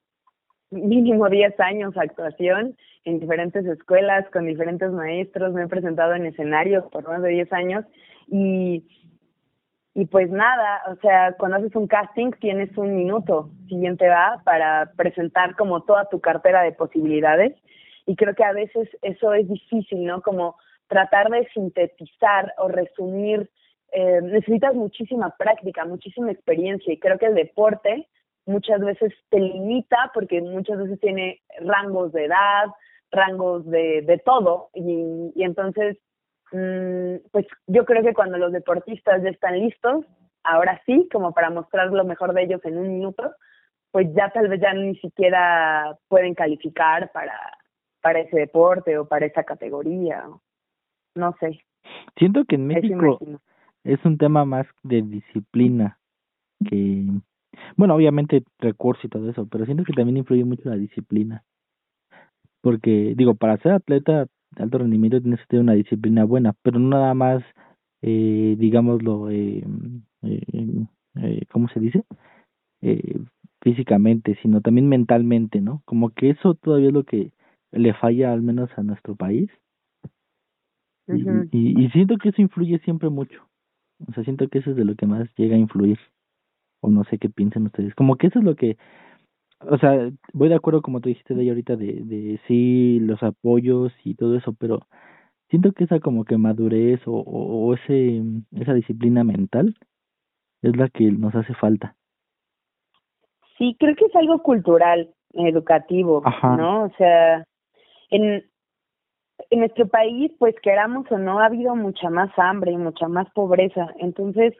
mínimo 0.71 1.29
10 1.29 1.59
años 1.59 1.97
actuación 1.97 2.75
en 3.05 3.19
diferentes 3.19 3.65
escuelas, 3.65 4.29
con 4.31 4.45
diferentes 4.45 4.91
maestros, 4.91 5.53
me 5.53 5.63
he 5.63 5.67
presentado 5.67 6.13
en 6.13 6.25
escenarios 6.25 6.85
por 6.91 7.07
más 7.07 7.21
de 7.21 7.29
10 7.29 7.53
años 7.53 7.85
y, 8.27 8.85
y 9.99 10.05
pues 10.05 10.29
nada, 10.29 10.81
o 10.87 10.95
sea, 11.01 11.33
cuando 11.37 11.57
haces 11.57 11.75
un 11.75 11.85
casting 11.85 12.31
tienes 12.39 12.75
un 12.77 12.95
minuto 12.95 13.49
siguiente 13.67 14.07
va 14.07 14.41
para 14.45 14.93
presentar 14.95 15.57
como 15.57 15.81
toda 15.83 16.05
tu 16.05 16.21
cartera 16.21 16.61
de 16.61 16.71
posibilidades. 16.71 17.53
Y 18.05 18.15
creo 18.15 18.33
que 18.33 18.45
a 18.45 18.53
veces 18.53 18.87
eso 19.01 19.33
es 19.33 19.49
difícil, 19.49 20.05
¿no? 20.05 20.21
Como 20.21 20.55
tratar 20.87 21.29
de 21.29 21.45
sintetizar 21.53 22.53
o 22.59 22.69
resumir, 22.69 23.49
eh, 23.91 24.21
necesitas 24.23 24.73
muchísima 24.73 25.35
práctica, 25.37 25.83
muchísima 25.83 26.31
experiencia. 26.31 26.93
Y 26.93 26.99
creo 26.99 27.17
que 27.17 27.25
el 27.25 27.35
deporte 27.35 28.07
muchas 28.45 28.79
veces 28.79 29.11
te 29.29 29.41
limita 29.41 30.11
porque 30.13 30.39
muchas 30.39 30.77
veces 30.77 30.97
tiene 31.01 31.41
rangos 31.59 32.13
de 32.13 32.23
edad, 32.23 32.67
rangos 33.11 33.65
de, 33.65 34.01
de 34.03 34.17
todo. 34.19 34.69
Y, 34.73 35.43
entonces 35.43 35.97
pues 36.51 37.45
yo 37.67 37.85
creo 37.85 38.03
que 38.03 38.13
cuando 38.13 38.37
los 38.37 38.51
deportistas 38.51 39.21
ya 39.23 39.29
están 39.29 39.59
listos, 39.59 40.05
ahora 40.43 40.81
sí, 40.85 41.07
como 41.11 41.33
para 41.33 41.49
mostrar 41.49 41.91
lo 41.91 42.03
mejor 42.05 42.33
de 42.33 42.43
ellos 42.43 42.61
en 42.63 42.77
un 42.77 42.87
minuto, 42.87 43.31
pues 43.91 44.07
ya 44.15 44.29
tal 44.29 44.47
vez 44.47 44.61
ya 44.61 44.73
ni 44.73 44.95
siquiera 44.97 45.97
pueden 46.07 46.33
calificar 46.35 47.11
para, 47.11 47.37
para 48.01 48.19
ese 48.19 48.37
deporte 48.37 48.97
o 48.97 49.07
para 49.07 49.25
esa 49.25 49.43
categoría, 49.43 50.23
no 51.15 51.35
sé. 51.39 51.59
Siento 52.17 52.45
que 52.45 52.55
en 52.55 52.67
México 52.67 53.19
es 53.83 54.03
un 54.05 54.17
tema 54.17 54.45
más 54.45 54.67
de 54.83 55.01
disciplina 55.01 55.97
que 56.67 57.05
bueno, 57.75 57.95
obviamente 57.95 58.43
recursos 58.59 59.05
y 59.05 59.09
todo 59.09 59.29
eso, 59.29 59.47
pero 59.47 59.65
siento 59.65 59.83
que 59.83 59.93
también 59.93 60.17
influye 60.17 60.43
mucho 60.43 60.69
la 60.69 60.75
disciplina. 60.75 61.43
Porque, 62.61 63.13
digo, 63.15 63.35
para 63.35 63.57
ser 63.57 63.73
atleta 63.73 64.27
alto 64.59 64.77
rendimiento 64.79 65.21
tienes 65.21 65.39
que 65.41 65.47
tener 65.47 65.63
una 65.63 65.73
disciplina 65.73 66.23
buena, 66.25 66.53
pero 66.63 66.79
no 66.79 66.89
nada 66.89 67.13
más, 67.13 67.43
eh, 68.01 68.55
digámoslo, 68.57 69.29
eh, 69.31 69.63
eh, 70.23 70.85
eh, 71.15 71.41
¿cómo 71.51 71.67
se 71.69 71.79
dice? 71.79 72.03
Eh, 72.81 73.19
físicamente, 73.61 74.37
sino 74.41 74.61
también 74.61 74.87
mentalmente, 74.89 75.61
¿no? 75.61 75.81
Como 75.85 76.11
que 76.11 76.31
eso 76.31 76.55
todavía 76.55 76.89
es 76.89 76.93
lo 76.93 77.03
que 77.03 77.31
le 77.71 77.93
falla 77.93 78.33
al 78.33 78.41
menos 78.41 78.69
a 78.77 78.83
nuestro 78.83 79.15
país. 79.15 79.49
y, 81.51 81.85
y 81.85 81.89
siento 81.89 82.17
que 82.17 82.29
eso 82.29 82.41
influye 82.41 82.79
siempre 82.79 83.09
mucho. 83.09 83.47
O 84.07 84.13
sea, 84.13 84.23
siento 84.23 84.47
que 84.47 84.59
eso 84.59 84.71
es 84.71 84.77
de 84.77 84.85
lo 84.85 84.95
que 84.95 85.05
más 85.07 85.29
llega 85.35 85.55
a 85.55 85.59
influir 85.59 85.99
o 86.81 86.89
no 86.89 87.03
sé 87.05 87.17
qué 87.17 87.29
piensan 87.29 87.65
ustedes. 87.67 87.95
Como 87.95 88.17
que 88.17 88.27
eso 88.27 88.39
es 88.39 88.45
lo 88.45 88.55
que, 88.55 88.77
o 89.61 89.77
sea, 89.77 90.09
voy 90.33 90.49
de 90.49 90.55
acuerdo 90.55 90.81
como 90.81 91.01
tú 91.01 91.09
dijiste 91.09 91.33
de 91.33 91.41
ahí 91.41 91.49
ahorita 91.49 91.75
de, 91.75 92.01
de 92.03 92.39
sí, 92.47 92.99
los 93.01 93.21
apoyos 93.23 93.91
y 94.03 94.15
todo 94.15 94.37
eso, 94.37 94.53
pero 94.53 94.79
siento 95.49 95.71
que 95.73 95.83
esa 95.83 95.99
como 95.99 96.23
que 96.23 96.37
madurez 96.37 97.01
o, 97.05 97.13
o, 97.13 97.73
ese, 97.73 98.21
esa 98.55 98.73
disciplina 98.73 99.23
mental 99.23 99.75
es 100.61 100.75
la 100.77 100.89
que 100.89 101.11
nos 101.11 101.35
hace 101.35 101.53
falta. 101.55 101.95
Sí, 103.57 103.75
creo 103.79 103.95
que 103.95 104.05
es 104.05 104.15
algo 104.15 104.41
cultural, 104.41 105.13
educativo, 105.33 106.23
¿no? 106.43 106.85
O 106.85 106.89
sea, 106.97 107.45
en, 108.09 108.45
en 109.49 109.59
nuestro 109.59 109.87
país, 109.87 110.31
pues 110.39 110.55
queramos 110.61 111.11
o 111.11 111.17
no, 111.17 111.39
ha 111.39 111.47
habido 111.47 111.75
mucha 111.75 112.09
más 112.09 112.31
hambre 112.37 112.71
y 112.71 112.77
mucha 112.77 113.07
más 113.09 113.29
pobreza. 113.31 113.93
Entonces, 113.97 114.53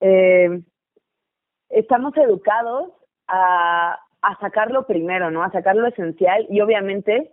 eh, 0.00 0.62
estamos 1.68 2.16
educados 2.16 2.90
a, 3.28 4.00
a 4.22 4.36
sacarlo 4.38 4.86
primero, 4.86 5.30
¿no? 5.30 5.42
A 5.42 5.50
sacar 5.50 5.76
lo 5.76 5.88
esencial 5.88 6.46
y 6.50 6.60
obviamente, 6.60 7.32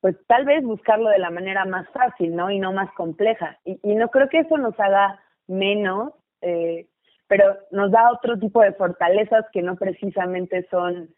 pues 0.00 0.16
tal 0.26 0.44
vez 0.44 0.62
buscarlo 0.62 1.08
de 1.10 1.18
la 1.18 1.30
manera 1.30 1.64
más 1.64 1.88
fácil, 1.90 2.34
¿no? 2.34 2.50
Y 2.50 2.58
no 2.58 2.72
más 2.72 2.92
compleja. 2.92 3.58
Y, 3.64 3.78
y 3.82 3.94
no 3.94 4.08
creo 4.08 4.28
que 4.28 4.40
eso 4.40 4.58
nos 4.58 4.78
haga 4.78 5.20
menos, 5.46 6.12
eh, 6.42 6.86
pero 7.28 7.56
nos 7.70 7.90
da 7.90 8.12
otro 8.12 8.38
tipo 8.38 8.60
de 8.62 8.72
fortalezas 8.72 9.44
que 9.52 9.62
no 9.62 9.76
precisamente 9.76 10.66
son, 10.70 11.08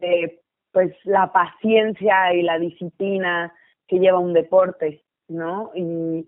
eh, 0.00 0.40
pues, 0.72 0.94
la 1.04 1.32
paciencia 1.32 2.32
y 2.34 2.42
la 2.42 2.58
disciplina 2.58 3.52
que 3.86 3.98
lleva 3.98 4.18
un 4.18 4.32
deporte, 4.32 5.02
¿no? 5.28 5.72
Y, 5.74 6.26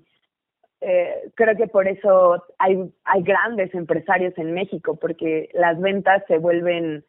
eh, 0.81 1.31
creo 1.37 1.57
que 1.57 1.69
por 1.69 1.87
eso 1.87 2.45
hay, 2.59 2.93
hay 3.05 3.23
grandes 3.23 3.73
empresarios 3.73 4.37
en 4.37 4.53
México, 4.53 4.97
porque 4.97 5.49
las 5.55 5.81
ventas 5.81 6.25
se 6.27 6.39
vuelven 6.39 7.05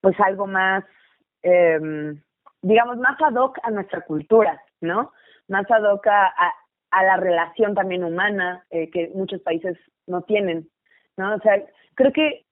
pues 0.00 0.18
algo 0.20 0.46
más, 0.46 0.84
eh, 1.42 1.78
digamos, 2.62 2.98
más 2.98 3.20
ad 3.20 3.34
hoc 3.34 3.58
a 3.62 3.70
nuestra 3.70 4.02
cultura, 4.02 4.62
¿no? 4.80 5.12
Más 5.48 5.70
ad 5.70 5.82
hoc 5.84 6.06
a, 6.06 6.32
a, 6.90 7.04
la 7.04 7.16
relación 7.16 7.74
también 7.74 8.04
humana 8.04 8.64
eh, 8.70 8.90
que 8.90 9.10
muchos 9.14 9.40
países 9.42 9.76
no 10.06 10.22
tienen, 10.22 10.68
¿no? 11.16 11.34
O 11.34 11.38
sea, 11.40 11.62
creo 11.94 12.12
que 12.12 12.44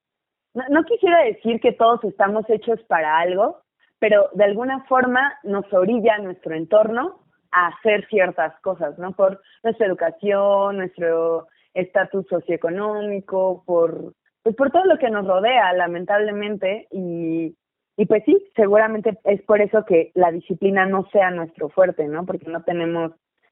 no, 0.55 0.65
no 0.71 0.85
quisiera 0.85 1.23
decir 1.25 1.61
que 1.61 1.73
todos 1.73 2.03
estamos 2.05 2.45
hechos 2.49 2.81
para 2.85 3.19
algo, 3.19 3.63
pero 3.99 4.29
de 4.35 4.45
alguna 4.45 4.85
forma 4.85 5.39
nos 5.43 5.71
orilla 5.73 6.19
nuestro 6.19 6.55
entorno 6.55 7.27
hacer 7.51 8.07
ciertas 8.09 8.59
cosas, 8.61 8.99
¿no? 8.99 9.13
Por 9.13 9.41
nuestra 9.63 9.87
educación, 9.87 10.79
nuestro 10.79 11.49
estatus 11.73 12.27
socioeconómico, 12.29 13.63
por 13.67 14.15
pues 14.47 14.55
por 14.55 14.71
todo 14.71 14.85
lo 14.85 14.97
que 14.99 15.11
nos 15.11 15.27
rodea, 15.27 15.73
lamentablemente, 15.73 16.87
y, 16.93 17.57
y 17.97 18.07
pues 18.07 18.23
sí, 18.25 18.41
seguramente 18.55 19.19
es 19.25 19.43
por 19.43 19.61
eso 19.61 19.85
que 19.85 20.13
la 20.15 20.31
disciplina 20.31 20.87
no 20.87 21.05
sea 21.11 21.33
nuestro 21.33 21.69
fuerte, 21.69 22.07
¿no? 22.07 22.25
Porque 22.25 22.49
no 22.49 22.63
tenemos 22.63 23.11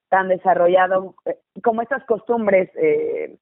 tan 0.08 0.28
desarrollado 0.28 1.16
eh, 1.24 1.36
como 1.64 1.82
estas 1.82 2.04
costumbres 2.04 2.70
eh, 2.76 3.36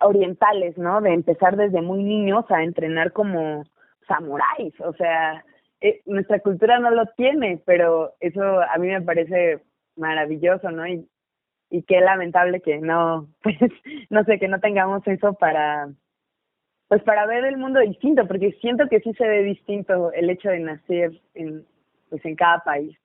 orientales, 0.00 0.78
¿no? 0.78 1.00
De 1.00 1.12
empezar 1.12 1.56
desde 1.56 1.82
muy 1.82 2.04
niños 2.04 2.44
a 2.50 2.62
entrenar 2.62 3.12
como 3.12 3.64
samuráis, 4.06 4.72
o 4.78 4.92
sea, 4.92 5.44
eh, 5.80 6.02
nuestra 6.06 6.38
cultura 6.38 6.78
no 6.78 6.92
lo 6.92 7.06
tiene, 7.16 7.60
pero 7.66 8.12
eso 8.20 8.60
a 8.60 8.78
mí 8.78 8.86
me 8.86 9.02
parece 9.02 9.60
maravilloso, 9.96 10.70
¿no? 10.70 10.86
Y, 10.86 11.04
y 11.68 11.82
qué 11.82 12.00
lamentable 12.00 12.60
que 12.60 12.78
no, 12.78 13.26
pues, 13.42 13.56
no 14.08 14.22
sé, 14.22 14.38
que 14.38 14.46
no 14.46 14.60
tengamos 14.60 15.04
eso 15.08 15.32
para, 15.32 15.88
pues 16.90 17.04
para 17.04 17.24
ver 17.24 17.44
el 17.44 17.56
mundo 17.56 17.78
distinto, 17.78 18.26
porque 18.26 18.50
siento 18.60 18.88
que 18.90 18.98
sí 18.98 19.14
se 19.14 19.24
ve 19.24 19.44
distinto 19.44 20.10
el 20.12 20.28
hecho 20.28 20.48
de 20.48 20.58
nacer 20.58 21.12
en, 21.34 21.64
pues 22.08 22.24
en 22.24 22.34
cada 22.34 22.64
país. 22.64 22.98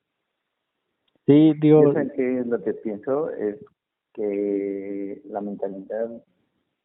Sí, 1.28 1.54
digo. 1.62 1.94
Yo 1.94 2.12
que 2.14 2.44
lo 2.48 2.64
que 2.64 2.74
pienso 2.74 3.30
es 3.30 3.64
que 4.12 5.22
la 5.26 5.40
mentalidad, 5.40 6.10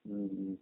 mm, 0.05 0.53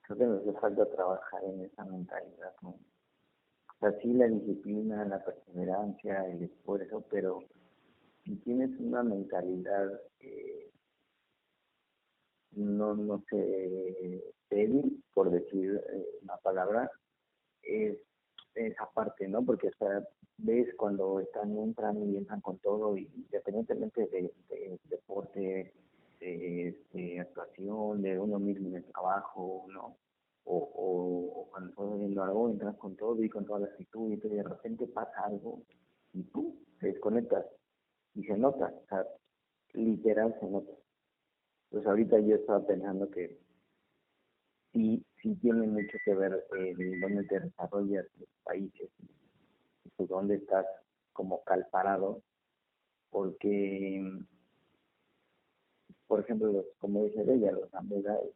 creo 0.00 0.18
que 0.18 0.24
nos 0.24 0.40
hace 0.40 0.52
falta 0.58 0.86
trabajar 0.86 1.44
en 1.44 1.60
esa 1.60 1.84
mentalidad, 1.84 2.54
¿no? 2.62 2.70
O 2.70 3.78
sea, 3.78 3.92
sí 4.00 4.14
la 4.14 4.26
disciplina, 4.26 5.04
la 5.04 5.22
perseverancia, 5.22 6.26
el 6.28 6.44
esfuerzo, 6.44 7.04
pero 7.10 7.40
si 8.24 8.36
tienes 8.36 8.70
una 8.80 9.02
mentalidad 9.02 10.00
eh, 10.20 10.67
no, 12.52 12.94
no 12.94 13.22
sé, 13.30 14.22
débil, 14.50 15.02
por 15.14 15.30
decir 15.30 15.82
eh, 15.92 16.06
una 16.22 16.36
palabra, 16.38 16.90
es 17.62 17.98
esa 18.54 18.90
parte, 18.92 19.28
¿no? 19.28 19.44
Porque 19.44 19.68
o 19.68 20.02
ves 20.38 20.74
cuando 20.76 21.20
están, 21.20 21.56
entran 21.58 22.02
y 22.02 22.16
entran 22.16 22.40
con 22.40 22.58
todo, 22.58 22.96
y 22.96 23.10
independientemente 23.14 24.06
de, 24.06 24.32
deporte, 24.84 25.72
de, 26.20 27.20
actuación, 27.20 28.02
de 28.02 28.18
uno 28.18 28.38
mismo 28.38 28.68
en 28.68 28.76
el 28.76 28.84
trabajo, 28.84 29.66
¿no? 29.68 29.96
O, 30.44 30.56
o, 30.56 31.48
cuando 31.50 31.70
estás 31.70 31.98
viendo 31.98 32.22
algo, 32.22 32.50
entras 32.50 32.76
con 32.76 32.96
todo 32.96 33.22
y 33.22 33.28
con 33.28 33.44
toda 33.44 33.60
la 33.60 33.66
actitud, 33.66 34.12
y 34.12 34.16
de 34.16 34.42
repente 34.42 34.86
pasa 34.86 35.24
algo 35.24 35.62
y 36.14 36.22
tú 36.24 36.56
te 36.80 36.88
desconectas 36.88 37.44
y 38.14 38.24
se 38.24 38.36
nota, 38.36 38.72
o 38.74 38.86
sea, 38.88 39.06
literal 39.74 40.34
se 40.40 40.46
nota. 40.46 40.72
Pues 41.70 41.86
ahorita 41.86 42.18
yo 42.20 42.36
estaba 42.36 42.66
pensando 42.66 43.10
que 43.10 43.38
sí, 44.72 45.04
sí 45.22 45.34
tiene 45.36 45.66
mucho 45.66 45.98
que 46.04 46.14
ver 46.14 46.46
eh, 46.58 46.74
en 46.78 47.00
dónde 47.00 47.24
te 47.24 47.40
desarrollas 47.40 48.06
los 48.18 48.28
países 48.44 48.90
pues 49.98 50.08
dónde 50.08 50.36
estás 50.36 50.64
como 51.12 51.42
calparado, 51.42 52.22
porque, 53.10 54.00
por 56.06 56.20
ejemplo, 56.20 56.52
los, 56.52 56.66
como 56.78 57.04
dice 57.04 57.22
ella, 57.22 57.50
los 57.50 57.68
samuráis 57.70 58.30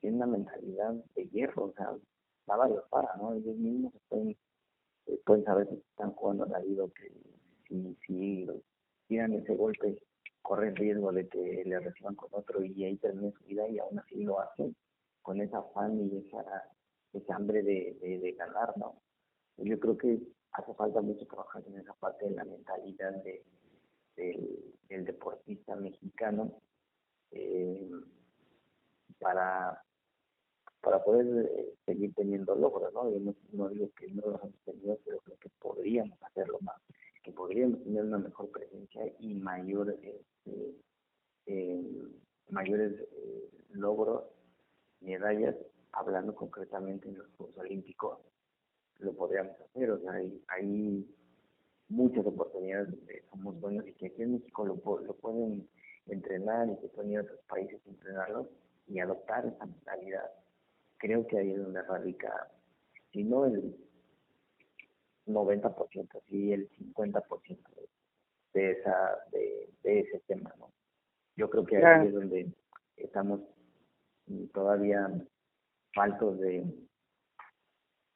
tienen 0.00 0.18
una 0.18 0.26
mentalidad 0.28 0.94
de 1.16 1.28
hierro, 1.28 1.64
o 1.64 1.72
sea, 1.72 1.96
nada 2.46 2.68
los 2.68 2.84
para, 2.88 3.14
¿no? 3.16 3.34
Ellos 3.34 3.56
mismos 3.56 3.92
pueden, 4.08 4.36
eh, 5.06 5.20
pueden 5.26 5.44
saber 5.44 5.68
si 5.68 5.74
están 5.74 6.12
jugando 6.12 6.46
la 6.46 6.60
vida 6.60 6.84
que 6.94 7.12
si, 7.66 7.96
si 8.06 8.46
tiran 9.08 9.32
ese 9.32 9.56
golpe 9.56 10.00
corre 10.42 10.70
riesgo 10.70 11.12
de 11.12 11.28
que 11.28 11.62
le 11.64 11.80
reciban 11.80 12.14
con 12.14 12.28
otro 12.32 12.62
y 12.64 12.84
ahí 12.84 12.96
termine 12.96 13.32
su 13.32 13.44
vida 13.44 13.68
y 13.68 13.78
aún 13.78 13.98
así 13.98 14.22
lo 14.22 14.40
hacen 14.40 14.74
con 15.22 15.40
esa 15.40 15.58
afán 15.58 16.00
y 16.00 16.18
esa, 16.18 16.44
esa 17.12 17.36
hambre 17.36 17.62
de, 17.62 17.96
de, 18.00 18.32
ganar, 18.32 18.76
¿no? 18.76 19.00
Yo 19.58 19.78
creo 19.78 19.96
que 19.96 20.18
hace 20.52 20.74
falta 20.74 21.00
mucho 21.00 21.26
trabajar 21.26 21.62
en 21.66 21.78
esa 21.78 21.94
parte 21.94 22.24
de 22.26 22.32
la 22.32 22.44
mentalidad 22.44 23.12
de, 23.22 23.44
del, 24.16 25.04
deportista 25.04 25.76
mexicano 25.76 26.60
eh, 27.30 27.90
para, 29.18 29.82
para 30.80 31.02
poder 31.02 31.46
eh, 31.46 31.74
seguir 31.86 32.12
teniendo 32.14 32.54
logros, 32.54 32.92
¿no? 32.92 33.10
Yo 33.10 33.34
no, 33.52 33.68
digo 33.68 33.90
que 33.96 34.08
no 34.08 34.22
los 34.26 34.42
hemos 34.42 34.60
tenido, 34.64 34.98
pero 35.04 35.20
creo 35.20 35.36
que 35.38 35.50
podríamos 35.58 36.20
hacerlo 36.22 36.58
más, 36.60 36.80
que 37.22 37.32
podríamos 37.32 37.82
tener 37.82 38.04
una 38.04 38.18
mejor 38.18 38.50
presencia 38.50 39.02
y 39.18 39.34
mayor, 39.34 39.98
este, 40.02 40.74
eh, 41.46 41.82
mayores 42.48 42.94
logros 43.70 44.24
medallas, 45.00 45.56
hablando 45.92 46.34
concretamente 46.34 47.08
en 47.08 47.18
los 47.18 47.26
Juegos 47.36 47.56
Olímpicos, 47.58 48.18
lo 48.98 49.12
podríamos 49.14 49.60
hacer. 49.60 49.90
O 49.90 49.98
sea, 50.00 50.12
hay, 50.12 50.42
hay 50.48 51.06
muchas 51.88 52.24
oportunidades 52.26 52.90
donde 52.90 53.24
somos 53.30 53.60
buenos 53.60 53.86
y 53.86 53.92
que 53.94 54.06
aquí 54.06 54.22
en 54.22 54.34
México 54.34 54.64
lo, 54.64 54.74
lo 54.74 55.14
pueden 55.14 55.68
entrenar 56.06 56.68
y 56.68 56.76
que 56.80 56.88
pueden 56.88 57.12
ir 57.12 57.18
a 57.18 57.22
otros 57.22 57.40
países 57.48 57.80
a 57.86 57.90
entrenarlo 57.90 58.48
y 58.86 59.00
adoptar 59.00 59.46
esa 59.46 59.66
mentalidad. 59.66 60.30
Creo 60.98 61.26
que 61.26 61.38
ahí 61.38 61.52
es 61.52 61.62
donde 61.62 61.82
radica, 61.82 62.50
si 63.12 63.24
no 63.24 63.46
el 63.46 63.76
90%, 65.32 66.22
sí 66.28 66.52
el 66.52 66.70
50% 66.70 67.58
de, 68.54 68.70
esa, 68.72 69.18
de, 69.32 69.70
de 69.82 70.00
ese 70.00 70.20
tema, 70.26 70.52
¿no? 70.58 70.70
Yo 71.36 71.48
creo 71.48 71.64
que 71.64 71.76
ahí 71.78 72.08
es 72.08 72.14
donde 72.14 72.52
estamos 72.96 73.40
todavía 74.52 75.08
faltos 75.94 76.38
de 76.40 76.64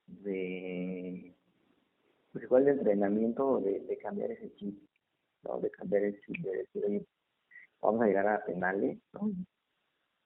de 0.07 1.35
pues 2.33 2.44
igual 2.44 2.64
de 2.64 2.72
entrenamiento 2.72 3.61
de, 3.61 3.81
de 3.81 3.98
cambiar 3.98 4.31
ese 4.31 4.55
chip 4.55 4.79
¿no? 5.42 5.59
de 5.61 5.70
cambiar 5.70 6.05
el 6.05 6.20
chip 6.20 6.37
de 6.38 6.59
decir 6.59 6.85
oye 6.85 7.07
vamos 7.81 8.03
a 8.03 8.07
llegar 8.07 8.29
a 8.29 8.44
penales 8.44 8.98
¿no? 9.12 9.31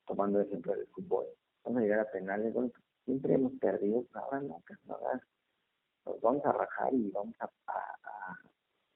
tomando 0.07 0.41
el 0.41 0.47
ejemplo 0.47 0.75
del 0.75 0.87
fútbol 0.89 1.27
vamos 1.65 1.79
a 1.79 1.83
llegar 1.83 2.01
a 2.01 2.11
penales 2.11 2.53
bueno 2.53 2.71
siempre 3.05 3.35
hemos 3.35 3.53
perdido 3.55 4.05
ahora 4.15 4.41
no 4.41 4.63
ahora 4.89 5.23
nos 6.09 6.21
vamos 6.21 6.45
a 6.45 6.53
rajar 6.53 6.93
y 6.93 7.11
vamos 7.11 7.37
a 7.41 7.51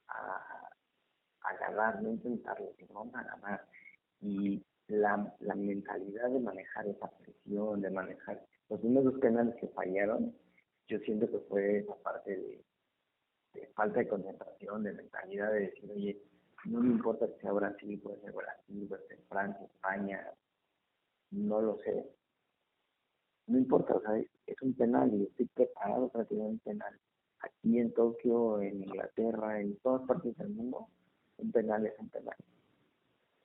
a, 0.09 0.71
a, 1.45 2.01
no 2.01 2.11
intentarlo 2.11 2.73
sino 2.77 2.95
vamos 2.95 3.15
a 3.15 3.23
ganar 3.23 3.67
y 4.21 4.63
la, 4.89 5.35
la 5.41 5.55
mentalidad 5.55 6.29
de 6.29 6.41
manejar 6.41 6.87
esa 6.87 7.11
presión, 7.19 7.81
de 7.81 7.91
manejar 7.91 8.45
los 8.69 8.81
primeros 8.81 9.15
penales 9.21 9.55
que 9.57 9.69
fallaron, 9.69 10.35
yo 10.89 10.99
siento 11.01 11.31
que 11.31 11.39
fue 11.49 11.79
esa 11.79 11.95
parte 11.97 12.37
de, 12.37 13.67
falta 13.75 14.01
de 14.01 14.09
concentración, 14.09 14.83
de 14.83 14.93
mentalidad 14.93 15.53
de 15.53 15.61
decir, 15.61 15.91
oye, 15.91 16.23
no 16.65 16.81
me 16.81 16.89
importa 16.89 17.27
que 17.27 17.41
sea 17.41 17.53
Brasil, 17.53 18.01
puede 18.03 18.21
ser 18.21 18.33
Brasil, 18.33 18.87
puede 18.89 19.07
ser 19.09 19.19
Francia, 19.29 19.67
España, 19.67 20.31
no 21.31 21.61
lo 21.61 21.79
sé. 21.79 22.07
No 23.47 23.59
importa, 23.59 23.95
o 23.95 24.01
sea, 24.01 24.17
es 24.19 24.63
un 24.63 24.75
penal 24.75 25.13
y 25.15 25.25
estoy 25.25 25.47
preparado 25.47 26.09
para 26.09 26.25
tener 26.25 26.45
un 26.45 26.59
penal. 26.61 26.99
Aquí 27.41 27.79
en 27.79 27.93
Tokio, 27.93 28.61
en 28.61 28.83
Inglaterra, 28.83 29.61
en 29.61 29.77
todas 29.79 30.07
partes 30.07 30.37
del 30.37 30.51
mundo, 30.51 30.89
un 31.39 31.51
penal 31.51 31.85
es 31.87 31.99
un 31.99 32.09
penal. 32.09 32.37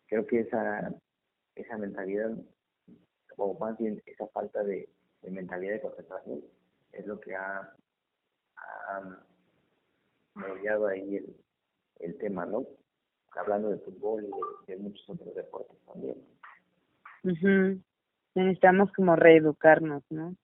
Creo 0.07 0.25
que 0.25 0.41
esa 0.41 0.93
esa 1.57 1.77
mentalidad, 1.77 2.31
o 3.37 3.57
más 3.59 3.77
bien 3.77 4.01
esa 4.05 4.27
falta 4.27 4.63
de, 4.63 4.89
mentalidad 5.23 5.73
de 5.73 5.81
concentración, 5.81 6.41
es 6.93 7.05
lo 7.05 7.19
que 7.19 7.35
ha, 7.35 7.73
ha 8.55 9.19
ahí 10.89 11.17
el, 11.17 11.35
el 11.99 12.17
tema, 12.17 12.45
¿no? 12.45 12.65
Hablando 13.31 13.69
de 13.69 13.79
fútbol 13.79 14.25
y 14.25 14.71
de, 14.71 14.77
muchos 14.77 15.09
otros 15.09 15.35
deportes 15.35 15.77
también. 15.85 16.23
Necesitamos 18.37 18.91
como 18.93 19.15
reeducarnos, 19.15 20.03
¿no? 20.11 20.35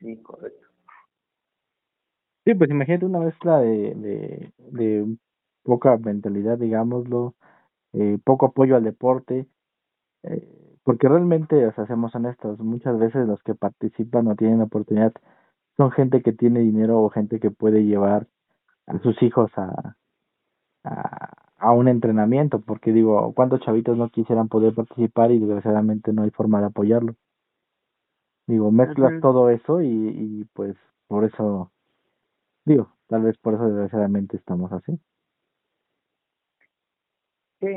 Sí, 0.00 0.20
correcto. 0.20 0.66
Sí, 2.44 2.54
pues 2.54 2.68
imagínate 2.70 3.06
una 3.06 3.20
mezcla 3.20 3.60
de, 3.60 3.94
de, 3.94 4.52
de 4.58 5.16
poca 5.62 5.96
mentalidad, 5.96 6.58
digámoslo, 6.58 7.36
eh, 7.92 8.18
poco 8.24 8.46
apoyo 8.46 8.74
al 8.74 8.82
deporte, 8.82 9.46
eh, 10.24 10.76
porque 10.82 11.08
realmente, 11.08 11.64
o 11.68 11.72
sea, 11.72 11.86
seamos 11.86 12.12
honestos, 12.16 12.58
muchas 12.58 12.98
veces 12.98 13.28
los 13.28 13.40
que 13.44 13.54
participan 13.54 14.26
o 14.26 14.34
tienen 14.34 14.58
la 14.58 14.64
oportunidad 14.64 15.12
son 15.76 15.92
gente 15.92 16.22
que 16.22 16.32
tiene 16.32 16.58
dinero 16.60 17.00
o 17.00 17.10
gente 17.10 17.38
que 17.38 17.52
puede 17.52 17.84
llevar 17.84 18.26
a 18.88 18.98
sus 18.98 19.22
hijos 19.22 19.52
a, 19.56 19.94
a, 20.82 21.49
a 21.60 21.72
un 21.72 21.88
entrenamiento, 21.88 22.60
porque 22.60 22.92
digo, 22.92 23.32
¿cuántos 23.34 23.60
chavitos 23.60 23.96
no 23.96 24.08
quisieran 24.08 24.48
poder 24.48 24.74
participar 24.74 25.30
y 25.30 25.38
desgraciadamente 25.38 26.12
no 26.12 26.22
hay 26.22 26.30
forma 26.30 26.60
de 26.60 26.66
apoyarlo? 26.66 27.14
Digo, 28.46 28.72
mezclas 28.72 29.20
todo 29.20 29.50
eso 29.50 29.80
y, 29.80 29.86
y 29.86 30.44
pues 30.54 30.76
por 31.06 31.24
eso, 31.24 31.70
digo, 32.64 32.92
tal 33.06 33.22
vez 33.22 33.36
por 33.38 33.54
eso 33.54 33.66
desgraciadamente 33.66 34.36
estamos 34.36 34.72
así. 34.72 34.98
Sí, 37.60 37.68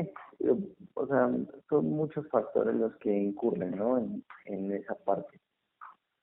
o 0.94 1.06
sea, 1.06 1.30
son 1.68 1.90
muchos 1.90 2.26
factores 2.28 2.74
los 2.74 2.96
que 2.96 3.14
incurren, 3.14 3.72
¿no? 3.72 3.98
En, 3.98 4.24
en 4.46 4.72
esa 4.72 4.94
parte. 4.94 5.40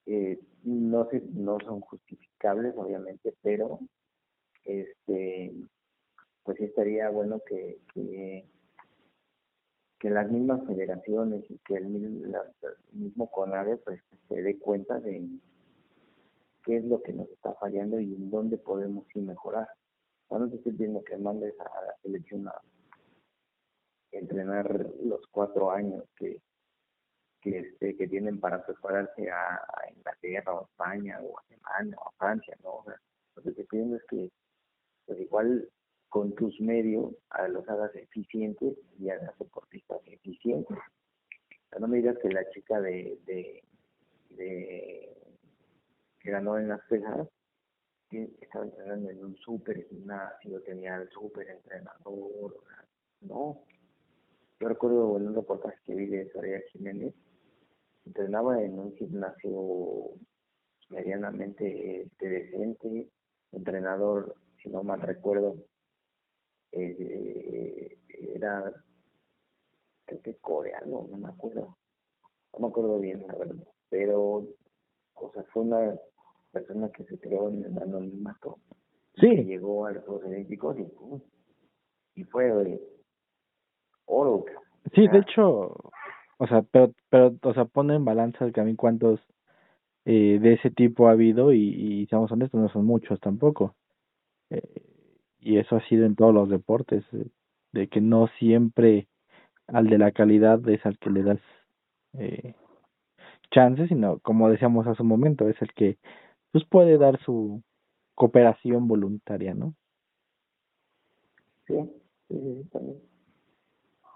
Eh, 0.07 0.39
no 0.63 1.07
se, 1.09 1.21
no 1.33 1.57
son 1.59 1.79
justificables, 1.81 2.73
obviamente, 2.75 3.35
pero 3.41 3.79
este, 4.63 5.53
pues 6.43 6.57
sí 6.57 6.65
estaría 6.65 7.09
bueno 7.09 7.41
que, 7.47 7.79
que, 7.93 8.45
que 9.99 10.09
las 10.09 10.29
mismas 10.31 10.65
federaciones 10.65 11.43
y 11.49 11.57
que 11.59 11.75
el, 11.75 11.85
mismo 12.91 13.31
CONADE 13.31 13.77
pues 13.77 14.01
se 14.27 14.41
dé 14.41 14.57
cuenta 14.59 14.99
de 14.99 15.27
qué 16.63 16.77
es 16.77 16.85
lo 16.85 17.01
que 17.01 17.13
nos 17.13 17.29
está 17.29 17.53
fallando 17.55 17.99
y 17.99 18.15
en 18.15 18.29
dónde 18.29 18.57
podemos 18.57 19.05
ir 19.15 19.23
mejorar. 19.23 19.67
No 20.29 20.49
te 20.49 20.55
estoy 20.55 20.71
pidiendo 20.71 21.03
que 21.03 21.17
mandes 21.17 21.59
a 21.59 21.63
la 21.63 21.95
selección 22.01 22.47
a 22.47 22.53
entrenar 24.11 24.89
los 25.03 25.27
cuatro 25.27 25.71
años 25.71 26.05
que 26.15 26.41
que, 27.41 27.59
este, 27.59 27.97
que 27.97 28.07
tienen 28.07 28.39
para 28.39 28.63
prepararse 28.63 29.29
a, 29.29 29.55
a, 29.55 29.91
Inglaterra 29.95 30.53
o 30.53 30.65
España 30.65 31.19
o 31.21 31.39
Alemania 31.39 31.97
o 31.99 32.11
Francia, 32.17 32.55
¿no? 32.63 32.75
O 32.75 32.83
sea, 32.85 32.95
lo 33.35 33.43
que 33.43 33.51
te 33.51 33.63
piden 33.65 33.95
es 33.95 34.03
que, 34.05 34.31
pues 35.05 35.19
igual 35.19 35.67
con 36.11 36.35
tus 36.35 36.59
medios 36.59 37.13
los 37.49 37.67
hagas 37.69 37.95
eficientes 37.95 38.77
y 38.99 39.09
hagas 39.09 39.31
deportistas 39.39 40.01
eficientes. 40.05 40.77
no 41.79 41.87
me 41.87 41.97
digas 41.97 42.17
que 42.21 42.27
la 42.27 42.47
chica 42.49 42.81
de, 42.81 43.17
de, 43.25 43.63
de 44.31 45.17
que 46.19 46.31
ganó 46.31 46.57
en 46.57 46.67
las 46.67 46.81
pesas 46.89 47.29
estaba 48.41 48.65
entrenando 48.65 49.09
en 49.09 49.23
un 49.23 49.37
súper 49.37 49.87
gimnasio, 49.87 50.61
tenía 50.63 50.97
el 50.97 51.09
súper 51.11 51.47
entrenador, 51.49 52.57
o 52.57 52.63
sea, 52.67 52.85
no, 53.21 53.63
yo 54.59 54.67
recuerdo 54.67 55.15
en 55.15 55.29
un 55.29 55.35
reportaje 55.35 55.77
que 55.85 55.95
vi 55.95 56.07
de 56.07 56.29
Soraya 56.31 56.59
Jiménez 56.73 57.15
entrenaba 58.05 58.61
en 58.61 58.77
un 58.77 58.93
gimnasio 58.97 60.11
medianamente 60.89 62.01
este, 62.01 62.27
decente, 62.27 63.07
entrenador, 63.53 64.35
si 64.61 64.69
no 64.69 64.83
mal 64.83 64.99
recuerdo, 65.01 65.55
eh, 66.71 67.97
era 68.35 68.73
creo 70.05 70.21
que 70.21 70.35
coreano, 70.37 71.07
no 71.09 71.17
me 71.17 71.29
acuerdo, 71.29 71.77
no 72.53 72.59
me 72.59 72.67
acuerdo 72.67 72.99
bien 72.99 73.25
la 73.27 73.35
verdad, 73.35 73.67
pero 73.89 74.47
o 75.13 75.31
sea, 75.33 75.43
fue 75.53 75.63
una 75.63 75.95
persona 76.51 76.89
que 76.89 77.03
se 77.05 77.19
creó 77.19 77.49
en 77.49 77.63
el 77.63 77.77
anonimato, 77.77 78.59
sí. 79.15 79.29
que 79.29 79.45
llegó 79.45 79.85
a 79.85 79.91
los 79.91 80.03
Juegos 80.05 80.25
Olímpicos 80.25 80.77
y, 80.79 82.21
y 82.21 82.23
fue 82.25 82.51
oro. 84.05 84.45
Sí, 84.93 85.07
de 85.07 85.19
hecho, 85.19 85.77
o 86.37 86.47
sea, 86.47 86.63
pero, 86.63 86.91
pero, 87.09 87.35
o 87.43 87.53
sea, 87.53 87.65
pone 87.65 87.95
en 87.95 88.03
balanza 88.03 88.45
el 88.45 88.51
camino 88.51 88.77
cuántos 88.77 89.19
eh, 90.05 90.39
de 90.41 90.53
ese 90.53 90.71
tipo 90.71 91.07
ha 91.07 91.11
habido 91.11 91.53
y, 91.53 91.61
y 91.61 92.07
seamos 92.07 92.31
honestos, 92.31 92.59
no 92.59 92.69
son 92.69 92.85
muchos 92.85 93.19
tampoco. 93.19 93.75
Eh, 94.49 94.90
y 95.41 95.57
eso 95.57 95.75
ha 95.75 95.87
sido 95.87 96.05
en 96.05 96.15
todos 96.15 96.33
los 96.33 96.49
deportes, 96.49 97.03
eh, 97.13 97.27
de 97.73 97.87
que 97.89 97.99
no 97.99 98.27
siempre 98.39 99.07
al 99.67 99.87
de 99.87 99.97
la 99.97 100.11
calidad 100.11 100.67
es 100.69 100.85
al 100.85 100.97
que 100.99 101.09
le 101.09 101.23
das 101.23 101.39
eh, 102.13 102.53
chances, 103.49 103.89
sino 103.89 104.19
como 104.19 104.49
decíamos 104.49 104.87
hace 104.87 105.01
un 105.01 105.09
momento, 105.09 105.49
es 105.49 105.61
el 105.61 105.73
que 105.73 105.97
pues 106.51 106.63
puede 106.65 106.97
dar 106.97 107.19
su 107.23 107.63
cooperación 108.15 108.87
voluntaria, 108.87 109.53
¿no? 109.53 109.73
Sí, 111.65 111.75
sí, 112.27 112.69
también. 112.71 112.99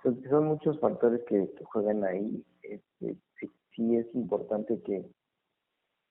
Son, 0.03 0.21
son 0.29 0.45
muchos 0.45 0.79
factores 0.79 1.23
que, 1.23 1.49
que 1.57 1.63
juegan 1.63 2.03
ahí. 2.03 2.43
Este, 2.61 3.17
sí, 3.39 3.51
sí 3.73 3.95
es 3.95 4.13
importante 4.13 4.79
que, 4.83 5.05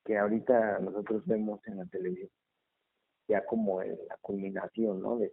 que 0.04 0.18
ahorita 0.18 0.80
nosotros 0.80 1.24
vemos 1.26 1.60
en 1.68 1.78
la 1.78 1.84
televisión 1.86 2.30
ya 3.28 3.44
como 3.44 3.82
en 3.82 3.98
la 4.08 4.16
culminación, 4.20 5.00
¿no? 5.00 5.18
De, 5.18 5.32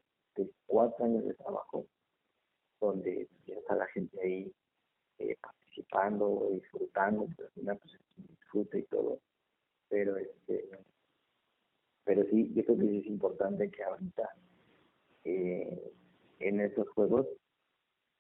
cuatro 0.66 1.06
años 1.06 1.26
de 1.26 1.34
trabajo, 1.34 1.86
donde 2.80 3.28
ya 3.46 3.56
está 3.56 3.76
la 3.76 3.86
gente 3.88 4.18
ahí 4.24 4.52
eh, 5.20 5.36
participando, 5.42 6.50
disfrutando, 6.54 7.28
pero 7.36 7.48
al 7.48 7.54
final 7.54 7.78
pues 7.78 8.00
disfruta 8.16 8.78
y 8.78 8.84
todo. 8.84 9.20
Pero 9.90 10.18
este 10.18 10.70
pero 12.04 12.24
sí, 12.30 12.52
yo 12.54 12.66
creo 12.66 12.78
que 12.80 12.98
es 13.00 13.06
importante 13.06 13.70
que 13.70 13.84
ahorita 13.84 14.30
eh, 15.24 15.94
en 16.40 16.60
estos 16.62 16.90
juegos 16.90 17.28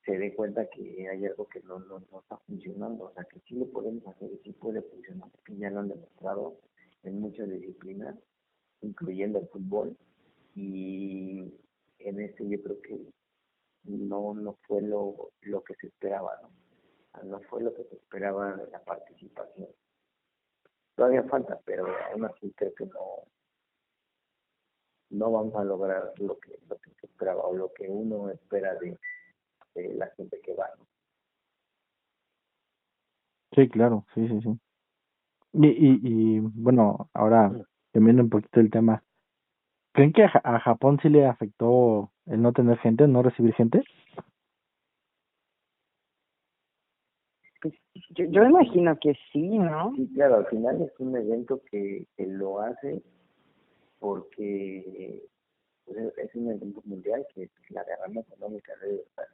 se 0.06 0.18
dé 0.18 0.34
cuenta 0.34 0.68
que 0.70 1.08
hay 1.10 1.26
algo 1.26 1.48
que 1.48 1.62
no, 1.62 1.80
no, 1.80 2.00
no 2.12 2.20
está 2.20 2.38
funcionando, 2.38 3.06
o 3.06 3.14
sea 3.14 3.24
que 3.26 3.40
sí 3.42 3.56
lo 3.56 3.68
podemos 3.68 4.06
hacer 4.08 4.32
y 4.32 4.38
sí 4.44 4.52
puede 4.54 4.82
funcionar, 4.82 5.30
que 5.46 5.58
ya 5.58 5.70
lo 5.70 5.80
han 5.80 5.90
demostrado 5.90 6.58
en 7.04 7.20
muchas 7.20 7.50
disciplinas, 7.50 8.16
incluyendo 8.82 9.40
el 9.40 9.48
fútbol, 9.48 9.98
y 10.56 11.54
en 12.00 12.22
este 12.22 12.48
yo 12.48 12.62
creo 12.62 12.82
que 12.82 13.00
no 13.84 14.34
no 14.34 14.58
fue 14.68 14.82
lo, 14.82 15.32
lo 15.42 15.64
que 15.64 15.76
se 15.76 15.88
esperaba, 15.88 16.40
¿no? 16.42 16.50
no 17.24 17.42
fue 17.42 17.62
lo 17.62 17.74
que 17.74 17.84
se 17.86 17.96
esperaba 17.96 18.56
de 18.56 18.70
la 18.70 18.80
participación. 18.84 19.68
Todavía 20.96 21.24
falta, 21.24 21.60
pero 21.66 21.86
aún 22.12 22.26
así 22.26 22.52
creo 22.56 22.74
que 22.76 22.86
no 22.86 23.26
no 25.10 25.32
vamos 25.32 25.56
a 25.56 25.64
lograr 25.64 26.14
lo 26.18 26.40
que 26.40 26.58
lo 26.70 26.78
que 26.78 26.92
se 27.00 27.08
esperaba 27.08 27.44
o 27.44 27.54
lo 27.54 27.72
que 27.74 27.88
uno 27.88 28.30
espera 28.30 28.76
de, 28.76 28.98
de 29.76 29.94
la 29.96 30.08
gente 30.16 30.40
que 30.42 30.54
va. 30.54 30.70
¿no? 30.78 30.86
Sí, 33.54 33.68
claro, 33.70 34.06
sí, 34.14 34.28
sí, 34.28 34.40
sí. 34.42 34.60
Y, 35.54 35.68
y, 35.68 36.00
y 36.04 36.40
bueno, 36.40 37.10
ahora 37.14 37.52
cambiando 37.92 38.24
un 38.24 38.30
poquito 38.30 38.60
el 38.60 38.70
tema, 38.70 39.04
¿creen 39.94 40.14
que 40.14 40.24
a, 40.24 40.32
a 40.44 40.60
Japón 40.60 41.00
sí 41.02 41.10
le 41.10 41.26
afectó 41.26 42.12
el 42.26 42.42
no 42.42 42.54
tener 42.54 42.78
gente, 42.80 43.08
no 43.08 43.22
recibir 43.22 43.54
gente? 43.54 43.84
Pues 47.62 47.74
yo, 48.10 48.26
yo 48.26 48.44
imagino 48.44 48.98
que 49.00 49.14
sí, 49.32 49.58
¿no? 49.58 49.94
Sí, 49.96 50.10
claro, 50.14 50.38
al 50.38 50.48
final 50.48 50.82
es 50.82 50.92
un 51.00 51.16
evento 51.16 51.62
que, 51.70 52.08
que 52.18 52.26
lo 52.26 52.60
hace 52.60 53.04
porque 54.00 55.22
pues, 55.86 55.98
es 56.18 56.36
un 56.36 56.52
evento 56.52 56.82
mundial 56.86 57.26
que 57.36 57.50
la 57.70 57.84
derrama 57.84 58.22
económica 58.22 58.74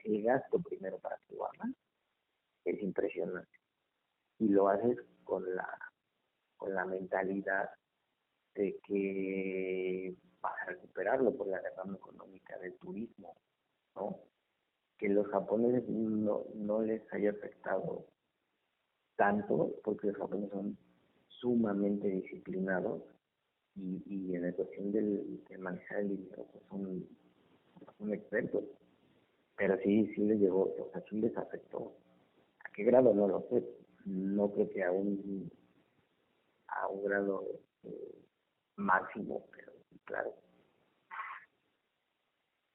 el 0.04 0.24
gasto 0.24 0.60
primero 0.60 0.98
para 1.00 1.18
Tijuana 1.28 1.74
es 2.66 2.82
impresionante 2.82 3.58
y 4.40 4.50
lo 4.50 4.68
haces 4.68 4.98
con 5.24 5.44
la 5.56 5.68
con 6.58 6.74
la 6.74 6.86
mentalidad 6.86 7.70
de 8.58 8.80
que 8.86 10.16
vas 10.42 10.54
a 10.64 10.72
recuperarlo 10.72 11.36
por 11.36 11.48
la 11.48 11.62
derrama 11.62 11.96
económica 11.96 12.58
del 12.60 12.74
turismo, 12.78 13.36
¿no? 13.96 14.20
Que 14.98 15.10
los 15.10 15.28
japoneses 15.28 15.88
no, 15.88 16.46
no 16.56 16.82
les 16.82 17.02
haya 17.14 17.32
afectado 17.32 18.06
tanto, 19.16 19.74
porque 19.84 20.08
los 20.08 20.18
japoneses 20.18 20.52
son 20.52 20.78
sumamente 21.28 22.08
disciplinados 22.08 23.04
y, 23.76 24.02
y 24.06 24.36
en 24.36 24.44
la 24.44 24.54
cuestión 24.54 24.92
del, 24.92 25.44
de 25.48 25.58
manejar 25.58 26.00
el 26.00 26.18
dinero 26.18 26.46
pues 26.52 26.64
son, 26.70 27.08
son 27.98 28.14
expertos. 28.14 28.64
Pero 29.56 29.78
sí, 29.84 30.06
sí 30.14 30.22
les 30.22 30.40
llegó, 30.40 30.74
o 30.80 30.90
sea, 30.92 31.04
sí 31.10 31.20
les 31.20 31.36
afectó. 31.36 31.94
¿A 32.64 32.72
qué 32.74 32.84
grado? 32.84 33.14
No 33.14 33.28
lo 33.28 33.42
sé. 33.50 33.64
No 34.06 34.52
creo 34.52 34.70
que 34.70 34.84
a 34.84 34.92
un, 34.92 35.52
a 36.68 36.88
un 36.88 37.04
grado 37.04 37.44
eh, 37.84 38.27
máximo, 38.78 39.44
pero 39.52 39.72
claro. 40.06 40.34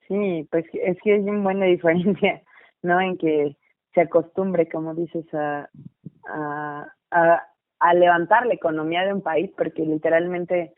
Sí, 0.09 0.47
pues 0.51 0.65
es 0.75 0.99
que 1.03 1.15
hay 1.15 1.21
una 1.21 1.43
buena 1.43 1.67
diferencia, 1.77 2.43
¿no? 2.83 3.01
En 3.01 3.17
que 3.17 3.57
se 3.95 4.01
acostumbre, 4.03 4.69
como 4.69 4.95
dices, 4.95 5.25
a, 5.35 5.69
a, 6.29 6.95
a, 7.11 7.49
a 7.79 7.95
levantar 7.95 8.47
la 8.47 8.55
economía 8.55 9.05
de 9.05 9.13
un 9.13 9.23
país, 9.23 9.51
porque 9.57 9.83
literalmente 9.83 10.75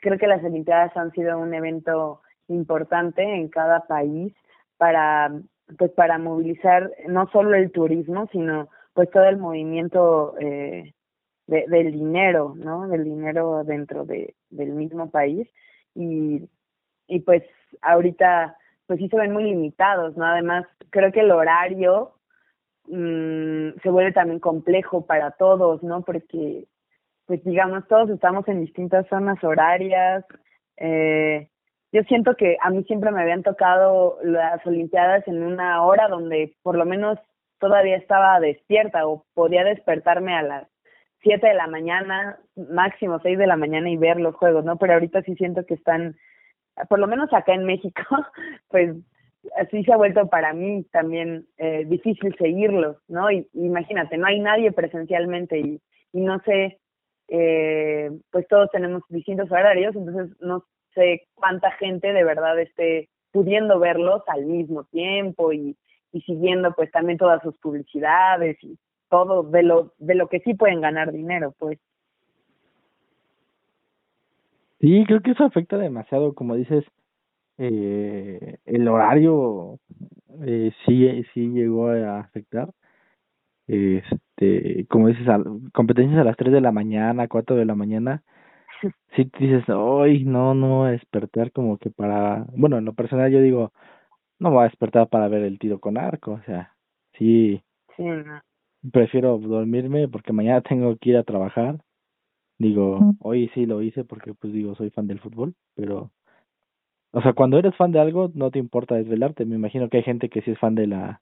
creo 0.00 0.18
que 0.18 0.26
las 0.26 0.42
Olimpiadas 0.44 0.96
han 0.96 1.12
sido 1.12 1.38
un 1.38 1.54
evento 1.54 2.22
importante 2.48 3.22
en 3.22 3.48
cada 3.48 3.86
país 3.86 4.34
para 4.76 5.30
pues 5.76 5.90
para 5.92 6.18
movilizar 6.18 6.90
no 7.08 7.28
solo 7.30 7.54
el 7.54 7.70
turismo 7.70 8.26
sino 8.32 8.68
pues 8.94 9.10
todo 9.10 9.24
el 9.24 9.36
movimiento 9.36 10.34
eh, 10.40 10.94
de, 11.48 11.64
del 11.68 11.92
dinero 11.92 12.54
no 12.56 12.86
del 12.88 13.04
dinero 13.04 13.64
dentro 13.64 14.04
de 14.04 14.34
del 14.50 14.70
mismo 14.70 15.10
país. 15.10 15.48
Y 15.94 16.48
y 17.08 17.20
pues 17.20 17.42
ahorita 17.82 18.56
pues 18.86 19.00
sí 19.00 19.08
se 19.08 19.16
ven 19.16 19.32
muy 19.32 19.44
limitados 19.44 20.16
no 20.16 20.24
además 20.24 20.66
creo 20.90 21.10
que 21.12 21.20
el 21.20 21.32
horario 21.32 22.12
mmm, 22.86 23.70
se 23.82 23.90
vuelve 23.90 24.12
también 24.12 24.40
complejo 24.40 25.06
para 25.06 25.32
todos 25.32 25.82
no 25.82 26.02
porque 26.02 26.68
pues 27.28 27.44
digamos, 27.44 27.86
todos 27.88 28.08
estamos 28.08 28.48
en 28.48 28.62
distintas 28.62 29.06
zonas 29.08 29.44
horarias. 29.44 30.24
Eh, 30.78 31.48
yo 31.92 32.02
siento 32.04 32.34
que 32.36 32.56
a 32.60 32.70
mí 32.70 32.82
siempre 32.84 33.10
me 33.12 33.20
habían 33.20 33.42
tocado 33.42 34.18
las 34.24 34.66
Olimpiadas 34.66 35.28
en 35.28 35.42
una 35.42 35.82
hora 35.82 36.08
donde 36.08 36.56
por 36.62 36.76
lo 36.76 36.86
menos 36.86 37.18
todavía 37.58 37.96
estaba 37.96 38.40
despierta 38.40 39.06
o 39.06 39.26
podía 39.34 39.62
despertarme 39.62 40.34
a 40.34 40.42
las 40.42 40.68
7 41.28 41.46
de 41.46 41.54
la 41.54 41.66
mañana, 41.66 42.38
máximo 42.56 43.20
6 43.22 43.36
de 43.36 43.46
la 43.46 43.56
mañana 43.56 43.90
y 43.90 43.98
ver 43.98 44.18
los 44.18 44.34
juegos, 44.34 44.64
¿no? 44.64 44.78
Pero 44.78 44.94
ahorita 44.94 45.20
sí 45.22 45.34
siento 45.34 45.66
que 45.66 45.74
están, 45.74 46.16
por 46.88 46.98
lo 46.98 47.06
menos 47.06 47.30
acá 47.34 47.52
en 47.52 47.64
México, 47.64 48.00
pues 48.68 48.96
así 49.58 49.84
se 49.84 49.92
ha 49.92 49.98
vuelto 49.98 50.28
para 50.28 50.54
mí 50.54 50.84
también 50.90 51.46
eh, 51.58 51.84
difícil 51.86 52.34
seguirlos, 52.38 52.96
¿no? 53.08 53.30
Y 53.30 53.46
imagínate, 53.52 54.16
no 54.16 54.26
hay 54.26 54.40
nadie 54.40 54.72
presencialmente 54.72 55.58
y, 55.58 55.82
y 56.14 56.20
no 56.22 56.40
sé 56.46 56.78
eh, 57.28 58.10
pues 58.30 58.48
todos 58.48 58.70
tenemos 58.70 59.02
distintos 59.10 59.50
horarios, 59.50 59.94
entonces 59.94 60.34
no 60.40 60.64
sé 60.94 61.26
cuánta 61.34 61.70
gente 61.72 62.14
de 62.14 62.24
verdad 62.24 62.58
esté 62.58 63.10
pudiendo 63.32 63.78
verlos 63.78 64.22
al 64.28 64.46
mismo 64.46 64.84
tiempo 64.84 65.52
y, 65.52 65.76
y 66.10 66.22
siguiendo 66.22 66.72
pues 66.72 66.90
también 66.90 67.18
todas 67.18 67.42
sus 67.42 67.58
publicidades 67.58 68.56
y 68.64 68.78
todo 69.08 69.42
de 69.42 69.62
lo 69.62 69.92
de 69.98 70.14
lo 70.14 70.28
que 70.28 70.40
sí 70.40 70.54
pueden 70.54 70.80
ganar 70.80 71.12
dinero 71.12 71.54
pues. 71.58 71.78
Sí 74.80 75.04
creo 75.06 75.20
que 75.22 75.32
eso 75.32 75.44
afecta 75.44 75.76
demasiado 75.76 76.34
como 76.34 76.54
dices 76.54 76.84
eh, 77.58 78.58
el 78.66 78.86
horario 78.88 79.78
eh, 80.46 80.72
sí 80.86 81.24
sí 81.34 81.48
llegó 81.48 81.88
a 81.88 82.20
afectar. 82.20 82.70
Este, 83.66 84.86
como 84.88 85.08
dices, 85.08 85.28
a, 85.28 85.42
competencias 85.74 86.18
a 86.20 86.24
las 86.24 86.38
3 86.38 86.52
de 86.52 86.62
la 86.62 86.72
mañana, 86.72 87.28
4 87.28 87.54
de 87.54 87.66
la 87.66 87.74
mañana, 87.74 88.22
si 88.80 88.88
sí 89.16 89.30
dices, 89.38 89.68
hoy 89.68 90.24
no, 90.24 90.54
no 90.54 90.86
despertar 90.86 91.52
como 91.52 91.78
que 91.78 91.90
para, 91.90 92.46
bueno, 92.56 92.78
en 92.78 92.86
lo 92.86 92.94
personal 92.94 93.30
yo 93.30 93.42
digo, 93.42 93.72
no 94.38 94.50
voy 94.50 94.60
a 94.60 94.68
despertar 94.68 95.08
para 95.08 95.28
ver 95.28 95.42
el 95.42 95.58
tiro 95.58 95.80
con 95.80 95.98
arco, 95.98 96.32
o 96.32 96.42
sea, 96.42 96.74
sí, 97.18 97.62
sí 97.96 98.04
no. 98.04 98.40
Prefiero 98.92 99.38
dormirme 99.38 100.08
porque 100.08 100.32
mañana 100.32 100.60
tengo 100.62 100.96
que 100.96 101.10
ir 101.10 101.16
a 101.16 101.24
trabajar. 101.24 101.78
Digo, 102.58 103.14
hoy 103.20 103.50
sí 103.54 103.66
lo 103.66 103.82
hice 103.82 104.04
porque 104.04 104.34
pues 104.34 104.52
digo, 104.52 104.74
soy 104.74 104.90
fan 104.90 105.06
del 105.06 105.20
fútbol, 105.20 105.54
pero 105.74 106.10
o 107.12 107.22
sea, 107.22 107.32
cuando 107.32 107.58
eres 107.58 107.74
fan 107.76 107.92
de 107.92 108.00
algo 108.00 108.30
no 108.34 108.50
te 108.50 108.58
importa 108.58 108.96
desvelarte. 108.96 109.44
Me 109.44 109.56
imagino 109.56 109.88
que 109.88 109.98
hay 109.98 110.02
gente 110.02 110.28
que 110.28 110.42
sí 110.42 110.50
es 110.52 110.58
fan 110.58 110.74
de 110.74 110.86
la 110.86 111.20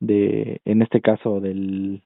de 0.00 0.60
en 0.64 0.82
este 0.82 1.00
caso 1.00 1.40
del 1.40 2.02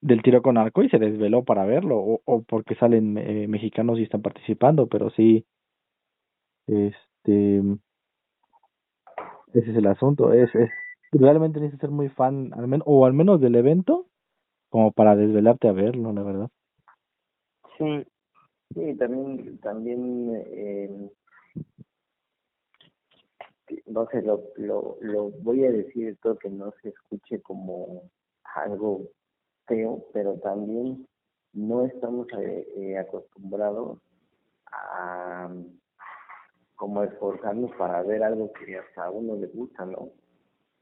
del 0.00 0.22
tiro 0.22 0.42
con 0.42 0.58
arco 0.58 0.82
y 0.82 0.90
se 0.90 0.98
desveló 0.98 1.44
para 1.44 1.64
verlo 1.64 1.96
o, 1.98 2.20
o 2.24 2.42
porque 2.42 2.74
salen 2.76 3.18
eh, 3.18 3.48
mexicanos 3.48 3.98
y 3.98 4.04
están 4.04 4.22
participando, 4.22 4.86
pero 4.88 5.10
sí 5.10 5.44
este 6.66 7.62
ese 9.54 9.70
es 9.70 9.76
el 9.76 9.86
asunto, 9.86 10.32
es, 10.32 10.54
es 10.54 10.70
realmente 11.12 11.60
necesitas 11.60 11.88
ser 11.88 11.90
muy 11.90 12.08
fan 12.08 12.52
al 12.54 12.66
menos 12.66 12.84
o 12.86 13.06
al 13.06 13.12
menos 13.12 13.40
del 13.40 13.54
evento 13.56 14.06
como 14.68 14.92
para 14.92 15.16
desvelarte 15.16 15.68
a 15.68 15.72
verlo, 15.72 16.12
la 16.12 16.22
verdad. 16.22 16.48
Sí. 17.78 18.04
Sí, 18.74 18.96
también 18.96 19.58
también 19.58 20.44
eh, 20.46 21.10
no 23.86 24.06
sé, 24.08 24.22
lo, 24.22 24.42
lo, 24.56 24.96
lo 25.00 25.30
voy 25.42 25.64
a 25.64 25.70
decir 25.70 26.08
esto 26.08 26.36
que 26.38 26.50
no 26.50 26.72
se 26.82 26.90
escuche 26.90 27.40
como 27.42 28.02
algo 28.54 29.02
feo, 29.66 30.04
pero 30.12 30.34
también 30.38 31.06
no 31.52 31.84
estamos 31.84 32.26
eh, 32.38 32.66
eh, 32.76 32.98
acostumbrados 32.98 33.98
a 34.66 35.50
como 36.74 37.02
esforzarnos 37.02 37.72
para 37.76 38.02
ver 38.02 38.22
algo 38.22 38.52
que 38.52 38.76
hasta 38.76 39.04
a 39.04 39.10
uno 39.10 39.36
le 39.36 39.46
gusta, 39.46 39.86
¿no? 39.86 40.10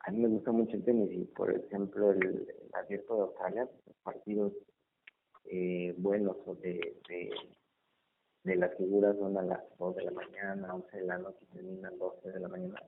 A 0.07 0.11
mí 0.11 0.19
me 0.21 0.29
gusta 0.29 0.53
mucho 0.53 0.77
el 0.77 0.85
tenis 0.85 1.11
y, 1.13 1.25
por 1.25 1.51
ejemplo, 1.51 2.13
el, 2.13 2.47
abierto 2.73 3.17
de 3.17 3.23
Australia, 3.23 3.69
los 3.87 3.97
partidos 4.03 4.53
eh, 5.47 5.95
buenos 5.97 6.37
o 6.47 6.55
de, 6.57 6.97
de, 7.09 7.31
de 8.45 8.57
las 8.57 8.77
figuras 8.77 9.17
son 9.17 9.37
a 9.39 9.43
las 9.43 9.61
2 9.79 9.97
de 9.97 10.05
la 10.05 10.11
mañana, 10.11 10.75
11 10.75 10.97
de 10.97 11.07
la 11.07 11.19
noche 11.19 11.39
y 11.43 11.55
terminan 11.55 11.99
12 11.99 12.33
de 12.33 12.41
la 12.41 12.49
mañana. 12.49 12.83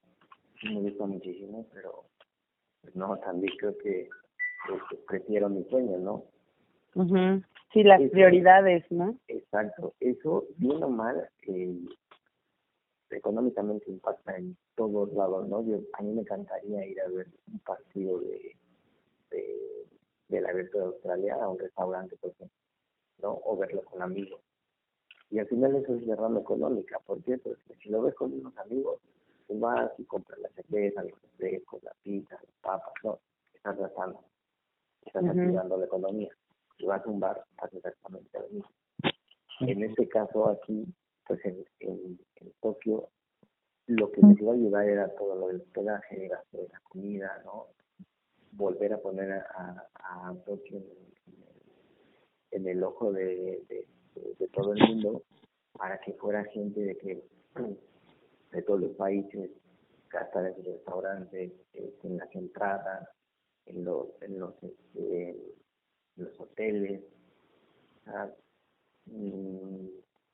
me 0.65 0.81
gusta 0.81 1.07
muchísimo, 1.07 1.67
pero 1.73 2.05
pues, 2.83 2.95
no, 2.95 3.19
también 3.19 3.53
creo 3.59 3.77
que 3.79 4.09
este, 4.69 4.97
prefiero 5.09 5.49
mi 5.49 5.65
sueño, 5.65 5.99
¿no? 5.99 6.25
mhm 6.95 7.43
Sí, 7.73 7.83
las 7.83 8.01
prioridades, 8.11 8.91
¿no? 8.91 9.19
Exacto. 9.29 9.93
Eso, 10.01 10.47
bien 10.57 10.83
o 10.83 10.89
mal, 10.89 11.29
eh, 11.47 11.77
económicamente 13.11 13.91
impacta 13.91 14.37
en 14.37 14.57
todos 14.75 15.13
lados, 15.13 15.49
¿no? 15.49 15.63
Yo, 15.65 15.81
a 15.93 16.03
mí 16.03 16.13
me 16.13 16.23
encantaría 16.23 16.87
ir 16.87 17.01
a 17.01 17.09
ver 17.09 17.29
un 17.53 17.59
partido 17.61 18.19
de, 18.21 18.57
de, 19.31 19.87
de 20.29 20.41
la 20.41 20.53
de 20.53 20.69
Australia 20.81 21.37
a 21.41 21.49
un 21.49 21.59
restaurante, 21.59 22.17
por 22.17 22.31
ejemplo, 22.31 22.57
¿no? 23.23 23.41
O 23.45 23.57
verlo 23.57 23.83
con 23.85 24.03
amigos. 24.03 24.41
Y 25.31 25.39
al 25.39 25.47
final 25.49 25.77
eso 25.77 25.95
es 25.95 26.07
derrama 26.07 26.41
económica, 26.41 26.99
¿por 27.01 27.23
qué? 27.23 27.39
Porque 27.39 27.75
si 27.83 27.89
lo 27.89 28.03
ves 28.03 28.15
con 28.15 28.33
unos 28.33 28.57
amigos, 28.59 29.01
tú 29.47 29.59
vas 29.59 29.91
y 29.99 30.05
compras 30.05 30.39
la 30.39 30.49
cerveza, 30.51 31.03
los 31.03 31.21
refrescos, 31.21 31.83
la 31.83 31.93
pizza, 32.03 32.35
las 32.35 32.55
papas, 32.61 32.93
no, 33.03 33.19
estás 33.55 33.77
gastando, 33.77 34.25
estás 35.05 35.25
activando 35.25 35.77
la 35.77 35.87
economía. 35.87 36.33
Si 36.79 36.87
vas 36.87 37.05
a 37.05 37.09
un 37.09 37.21
bar, 37.21 37.45
haces 37.59 37.77
exactamente 37.77 38.39
lo 38.39 38.49
mismo. 38.49 38.71
En 39.61 39.83
este 39.83 40.09
caso 40.09 40.51
aquí, 40.51 40.87
pues 41.27 41.45
en, 41.45 41.65
en, 41.81 42.19
Tokio, 42.61 43.09
lo 43.87 44.11
que 44.11 44.21
les 44.23 44.41
iba 44.41 44.53
a 44.53 44.55
ayudar 44.55 44.89
era 44.89 45.15
todo 45.15 45.35
lo 45.35 45.49
del 45.49 45.61
hospedaje, 45.61 46.29
gasto 46.29 46.59
de 46.59 46.69
la 46.69 46.81
comida, 46.81 47.43
¿no? 47.45 47.67
Volver 48.53 48.95
a 48.95 48.99
poner 48.99 49.33
a, 49.33 49.89
a, 49.95 50.35
Tokio 50.45 50.83
en 52.51 52.69
el, 52.69 52.83
ojo 52.83 53.13
de, 53.13 53.63
de, 53.69 53.87
de, 54.39 54.49
todo 54.49 54.73
el 54.73 54.89
mundo 54.89 55.23
para 55.73 56.01
que 56.01 56.15
fuera 56.15 56.45
gente 56.45 56.81
de 56.81 56.97
que 56.97 57.23
de 58.53 58.63
todos 58.63 58.81
los 58.81 58.93
países 58.93 59.51
gastar 60.09 60.47
en 60.47 60.57
los 60.57 60.67
restaurantes, 60.67 61.53
en 61.75 62.17
las 62.17 62.35
entradas, 62.35 63.09
en 63.67 63.85
los 63.85 64.09
en 64.23 64.39
los 64.39 64.55
este, 64.63 65.37
los 66.17 66.41
hoteles. 66.41 67.03
Mm, 69.07 69.89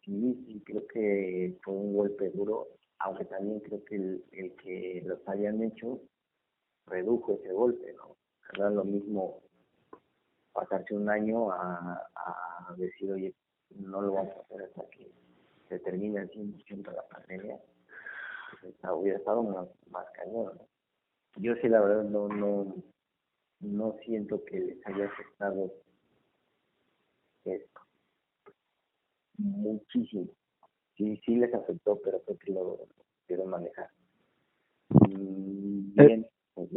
sí, 0.05 0.63
creo 0.65 0.87
que 0.87 1.59
fue 1.63 1.75
un 1.75 1.95
golpe 1.95 2.31
duro, 2.31 2.69
aunque 2.99 3.25
también 3.25 3.61
creo 3.61 3.85
que 3.85 3.97
el, 3.97 4.25
el 4.33 4.57
que 4.57 5.03
los 5.07 5.27
hayan 5.29 5.63
hecho 5.63 6.01
redujo 6.87 7.33
ese 7.33 7.53
golpe, 7.53 7.93
¿no? 7.95 8.17
Era 8.55 8.71
lo 8.71 8.85
mismo 8.85 9.41
pasarse 10.53 10.95
un 10.95 11.09
año 11.09 11.51
a, 11.51 12.03
a 12.15 12.75
decir, 12.77 13.13
oye, 13.13 13.35
no 13.77 14.03
lo 14.03 14.13
vamos 14.13 14.37
a 14.37 14.41
hacer 14.41 14.63
hasta 14.63 14.89
que 14.91 15.11
se 15.69 15.79
termine 15.79 16.21
el 16.21 16.31
100% 16.31 16.91
de 16.91 16.97
la 16.97 17.09
pandemia, 17.09 17.59
pues 18.61 18.75
hubiera 18.93 19.19
estado 19.19 19.43
más, 19.43 19.69
más 19.91 20.07
cañón. 20.11 20.61
Yo 21.37 21.55
sí, 21.57 21.69
la 21.69 21.81
verdad, 21.81 22.05
no, 22.05 22.29
no, 22.29 22.75
no 23.61 23.97
siento 24.05 24.45
que 24.45 24.61
les 24.61 24.87
haya 24.87 25.07
afectado 25.07 25.73
esto 27.45 27.81
muchísimo. 29.39 30.29
Sí, 30.97 31.21
sí 31.25 31.37
les 31.37 31.53
afectó, 31.55 31.99
pero 32.05 32.21
creo 32.23 32.39
que 32.39 32.53
lo 32.53 32.79
quiero 33.27 33.47
manejar. 33.47 33.89
Mm, 34.91 35.95
bien, 35.95 36.27
eh, 36.57 36.69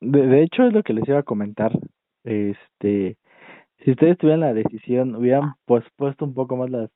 de, 0.00 0.26
de 0.26 0.42
hecho, 0.42 0.64
es 0.64 0.72
lo 0.72 0.82
que 0.82 0.92
les 0.92 1.06
iba 1.08 1.18
a 1.18 1.24
comentar. 1.24 1.72
Este, 2.24 3.16
si 3.84 3.90
ustedes 3.90 4.18
tuvieran 4.18 4.40
la 4.40 4.54
decisión, 4.54 5.14
¿hubieran 5.14 5.54
pospuesto 5.64 6.24
un 6.24 6.34
poco 6.34 6.56
más 6.56 6.70
las 6.70 6.90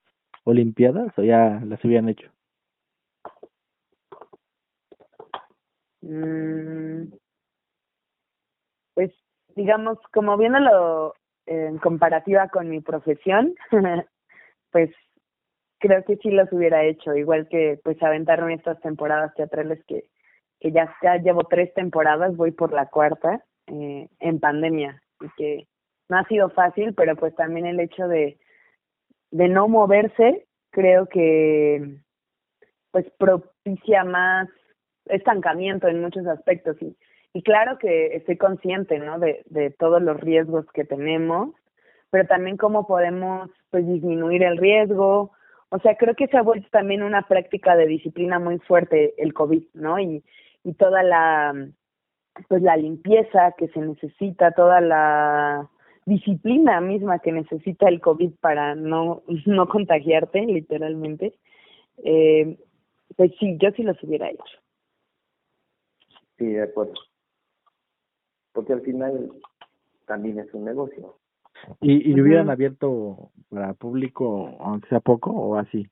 Olimpiadas 0.45 1.12
o 1.18 1.22
ya 1.22 1.61
las 1.66 1.84
hubieran 1.84 2.09
hecho? 2.09 2.30
Mm, 6.01 7.12
pues, 8.95 9.12
digamos, 9.55 9.99
como 10.12 10.36
viéndolo 10.38 11.14
en 11.47 11.78
comparativa 11.78 12.49
con 12.49 12.68
mi 12.70 12.80
profesión, 12.80 13.55
pues 14.70 14.90
creo 15.78 16.04
que 16.04 16.16
sí 16.16 16.30
los 16.30 16.52
hubiera 16.52 16.84
hecho, 16.84 17.14
igual 17.14 17.48
que 17.48 17.80
pues 17.82 18.00
aventaron 18.02 18.50
estas 18.50 18.80
temporadas 18.80 19.34
teatrales 19.34 19.82
que, 19.86 20.04
que 20.60 20.72
ya, 20.72 20.94
ya 21.02 21.16
llevo 21.16 21.44
tres 21.44 21.72
temporadas, 21.74 22.36
voy 22.36 22.52
por 22.52 22.72
la 22.72 22.86
cuarta 22.86 23.44
eh, 23.66 24.08
en 24.20 24.40
pandemia 24.40 25.02
y 25.20 25.28
que 25.36 25.66
no 26.08 26.18
ha 26.18 26.24
sido 26.24 26.50
fácil, 26.50 26.94
pero 26.94 27.16
pues 27.16 27.34
también 27.34 27.66
el 27.66 27.80
hecho 27.80 28.08
de, 28.08 28.38
de 29.30 29.48
no 29.48 29.68
moverse 29.68 30.46
creo 30.70 31.06
que 31.06 31.96
pues 32.90 33.06
propicia 33.18 34.04
más 34.04 34.48
estancamiento 35.06 35.88
en 35.88 36.00
muchos 36.00 36.26
aspectos 36.26 36.76
y, 36.80 36.96
y 37.32 37.42
claro 37.42 37.78
que 37.78 38.16
estoy 38.16 38.36
consciente 38.36 38.98
no 38.98 39.18
de, 39.18 39.42
de 39.46 39.70
todos 39.70 40.02
los 40.02 40.20
riesgos 40.20 40.66
que 40.72 40.84
tenemos 40.84 41.54
pero 42.11 42.26
también 42.26 42.56
cómo 42.56 42.86
podemos 42.86 43.50
pues 43.70 43.86
disminuir 43.86 44.42
el 44.42 44.58
riesgo. 44.58 45.32
O 45.70 45.78
sea, 45.78 45.96
creo 45.96 46.14
que 46.14 46.26
se 46.26 46.36
ha 46.36 46.42
vuelto 46.42 46.68
también 46.70 47.02
una 47.02 47.22
práctica 47.22 47.76
de 47.76 47.86
disciplina 47.86 48.38
muy 48.38 48.58
fuerte 48.58 49.14
el 49.18 49.32
COVID, 49.32 49.64
¿no? 49.74 49.98
Y, 49.98 50.24
y 50.64 50.74
toda 50.74 51.02
la 51.02 51.54
pues 52.48 52.62
la 52.62 52.76
limpieza 52.76 53.54
que 53.58 53.68
se 53.68 53.80
necesita, 53.80 54.52
toda 54.52 54.80
la 54.80 55.68
disciplina 56.06 56.80
misma 56.80 57.18
que 57.18 57.32
necesita 57.32 57.88
el 57.88 58.00
COVID 58.00 58.32
para 58.40 58.74
no, 58.74 59.22
no 59.46 59.68
contagiarte, 59.68 60.40
literalmente, 60.42 61.34
eh, 62.04 62.58
pues 63.16 63.32
sí, 63.38 63.56
yo 63.61 63.70
sí 63.72 63.82
los 63.82 64.02
hubiera 64.02 64.30
hecho. 64.30 64.44
Sí, 66.38 66.46
de 66.46 66.62
acuerdo. 66.62 66.94
Porque 68.52 68.72
al 68.72 68.80
final 68.80 69.30
también 70.06 70.38
es 70.38 70.52
un 70.54 70.64
negocio. 70.64 71.19
¿Y, 71.80 72.11
y 72.11 72.14
lo 72.14 72.22
hubieran 72.22 72.50
abierto 72.50 73.30
para 73.48 73.74
público, 73.74 74.56
aunque 74.61 74.88
sea 74.88 75.00
poco, 75.00 75.30
o 75.30 75.56
así? 75.56 75.86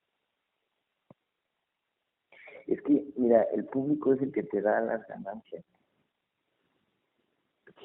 Es 2.67 2.83
que, 2.83 3.05
mira, 3.17 3.43
el 3.55 3.65
público 3.65 4.13
es 4.13 4.23
el 4.23 4.33
que 4.33 4.43
te 4.43 4.61
da 4.61 4.81
las 4.81 5.07
ganancias. 5.09 5.65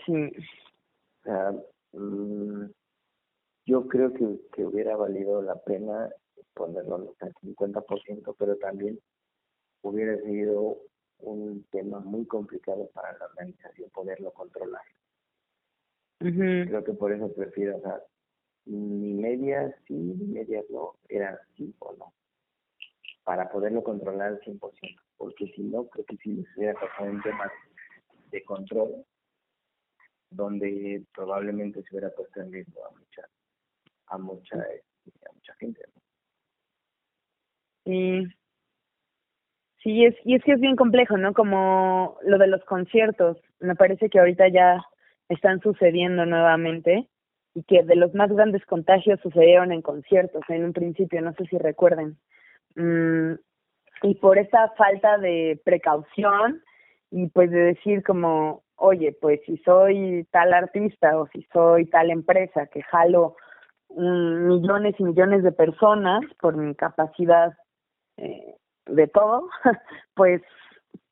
Sí. 0.06 0.32
O 1.22 1.24
sea, 1.24 1.52
mm, 1.94 2.66
yo 3.66 3.88
creo 3.88 4.14
que, 4.14 4.42
que 4.52 4.66
hubiera 4.66 4.98
valido 4.98 5.42
la 5.42 5.56
pena 5.56 6.10
ponerlo 6.54 7.16
al 7.22 7.34
50%, 7.36 8.36
pero 8.38 8.58
también 8.58 9.00
hubiera 9.82 10.18
sido 10.22 10.80
un 11.20 11.64
tema 11.72 12.00
muy 12.00 12.26
complicado 12.26 12.90
para 12.94 13.18
la 13.18 13.26
organización 13.26 13.90
poderlo 13.92 14.32
controlar. 14.32 14.84
Creo 16.24 16.84
que 16.84 16.94
por 16.94 17.12
eso 17.12 17.34
prefiero, 17.34 17.78
o 17.78 17.82
sea, 17.82 18.02
ni 18.66 19.14
medias 19.14 19.76
sí, 19.88 19.94
ni 19.94 20.26
medias 20.28 20.66
no, 20.70 20.96
era 21.10 21.38
sí 21.56 21.74
o 21.80 21.94
no, 21.94 22.14
para 23.26 23.50
poderlo 23.50 23.84
controlar 23.84 24.30
al 24.30 24.40
100%, 24.40 24.60
porque 25.18 25.48
si 25.54 25.64
no, 25.64 25.86
creo 25.88 26.06
que 26.06 26.18
si 26.18 26.34
les 26.34 26.58
hubiera 26.58 26.80
pasado 26.80 27.12
un 27.12 27.22
tema 27.22 27.52
de 28.32 28.44
control, 28.44 29.06
donde 30.30 31.04
probablemente 31.14 31.84
se 31.84 31.90
hubiera 31.92 32.10
puesto 32.10 32.42
en 32.42 32.52
riesgo 32.52 32.86
a 32.86 32.92
mucha 32.92 33.28
a 34.08 34.18
mucha 34.18 34.56
este, 34.64 35.28
a 35.30 35.34
mucha 35.34 35.54
gente 35.56 35.82
Sí. 37.86 38.28
Sí, 39.84 40.06
es, 40.06 40.16
y 40.24 40.36
es 40.36 40.44
que 40.46 40.54
es 40.54 40.62
bien 40.62 40.78
complejo, 40.78 41.18
¿no? 41.18 41.34
Como 41.34 42.18
lo 42.24 42.38
de 42.38 42.48
los 42.48 42.64
conciertos. 42.64 43.38
Me 43.60 43.76
parece 43.76 44.10
que 44.10 44.20
ahorita 44.20 44.48
ya 44.48 44.82
están 45.34 45.60
sucediendo 45.62 46.26
nuevamente 46.26 47.08
y 47.56 47.64
que 47.64 47.84
de 47.84 47.96
los 47.96 48.14
más 48.14 48.32
grandes 48.32 48.66
contagios 48.66 49.20
sucedieron 49.22 49.72
en 49.72 49.82
conciertos 49.82 50.42
en 50.50 50.66
un 50.66 50.74
principio, 50.74 51.22
no 51.22 51.34
sé 51.34 51.46
si 51.46 51.58
recuerden. 51.58 52.18
Mm, 52.76 53.34
y 54.04 54.16
por 54.16 54.38
esa 54.38 54.70
falta 54.70 55.18
de 55.18 55.60
precaución 55.64 56.62
y 57.12 57.28
pues 57.28 57.52
de 57.52 57.60
decir 57.60 58.04
como, 58.04 58.64
oye, 58.76 59.16
pues 59.22 59.40
si 59.46 59.58
soy 59.58 60.28
tal 60.32 60.54
artista 60.54 61.18
o 61.20 61.28
si 61.28 61.44
soy 61.54 61.86
tal 61.86 62.10
empresa 62.10 62.68
que 62.68 62.82
jalo 62.84 63.36
mm, 63.90 64.48
millones 64.48 64.96
y 64.98 65.04
millones 65.04 65.44
de 65.44 65.52
personas 65.52 66.22
por 66.42 66.58
mi 66.58 66.74
capacidad 66.76 67.54
eh, 68.18 68.56
de 68.88 69.08
todo, 69.08 69.48
pues 70.16 70.42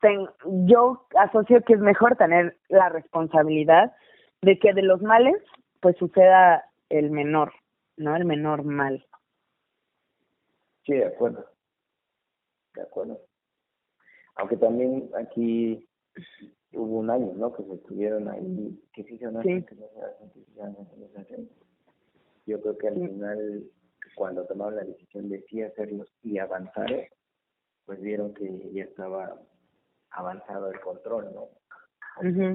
ten, 0.02 0.28
yo 0.66 1.06
asocio 1.18 1.62
que 1.62 1.74
es 1.74 1.80
mejor 1.80 2.16
tener 2.16 2.58
la 2.68 2.90
responsabilidad 2.90 3.94
de 4.42 4.60
que 4.60 4.74
de 4.74 4.82
los 4.82 5.02
males 5.02 5.42
pues 5.80 5.96
suceda 5.98 6.64
el 6.90 7.12
menor, 7.12 7.54
¿no? 7.98 8.16
El 8.16 8.26
menor 8.26 8.64
mal. 8.64 9.06
Sí, 10.86 10.94
de 10.94 11.06
acuerdo. 11.06 11.46
De 12.76 12.82
acuerdo. 12.82 13.20
Aunque 14.36 14.58
también 14.58 15.10
aquí 15.16 15.88
hubo 16.74 17.00
un 17.00 17.10
año, 17.10 17.34
¿no? 17.36 17.54
Que 17.54 17.64
se 17.64 17.74
estuvieron 17.74 18.28
ahí, 18.30 18.80
que 18.94 19.04
sí 19.04 19.18
se 19.18 19.26
no 19.26 19.42
se 19.42 19.66
Yo 22.46 22.62
creo 22.62 22.78
que 22.78 22.88
al 22.88 22.96
final, 22.96 23.64
cuando 24.16 24.46
tomaron 24.46 24.76
la 24.76 24.84
decisión 24.84 25.30
de 25.30 25.42
sí 25.44 25.62
hacerlos 25.62 26.08
y 26.24 26.40
avanzar, 26.40 27.10
pues 27.86 28.02
vieron 28.02 28.34
que 28.34 28.72
ya 28.72 28.84
estaba 28.84 29.40
avanzado 30.12 30.72
el 30.72 30.80
control, 30.80 31.34
¿no? 31.34 31.50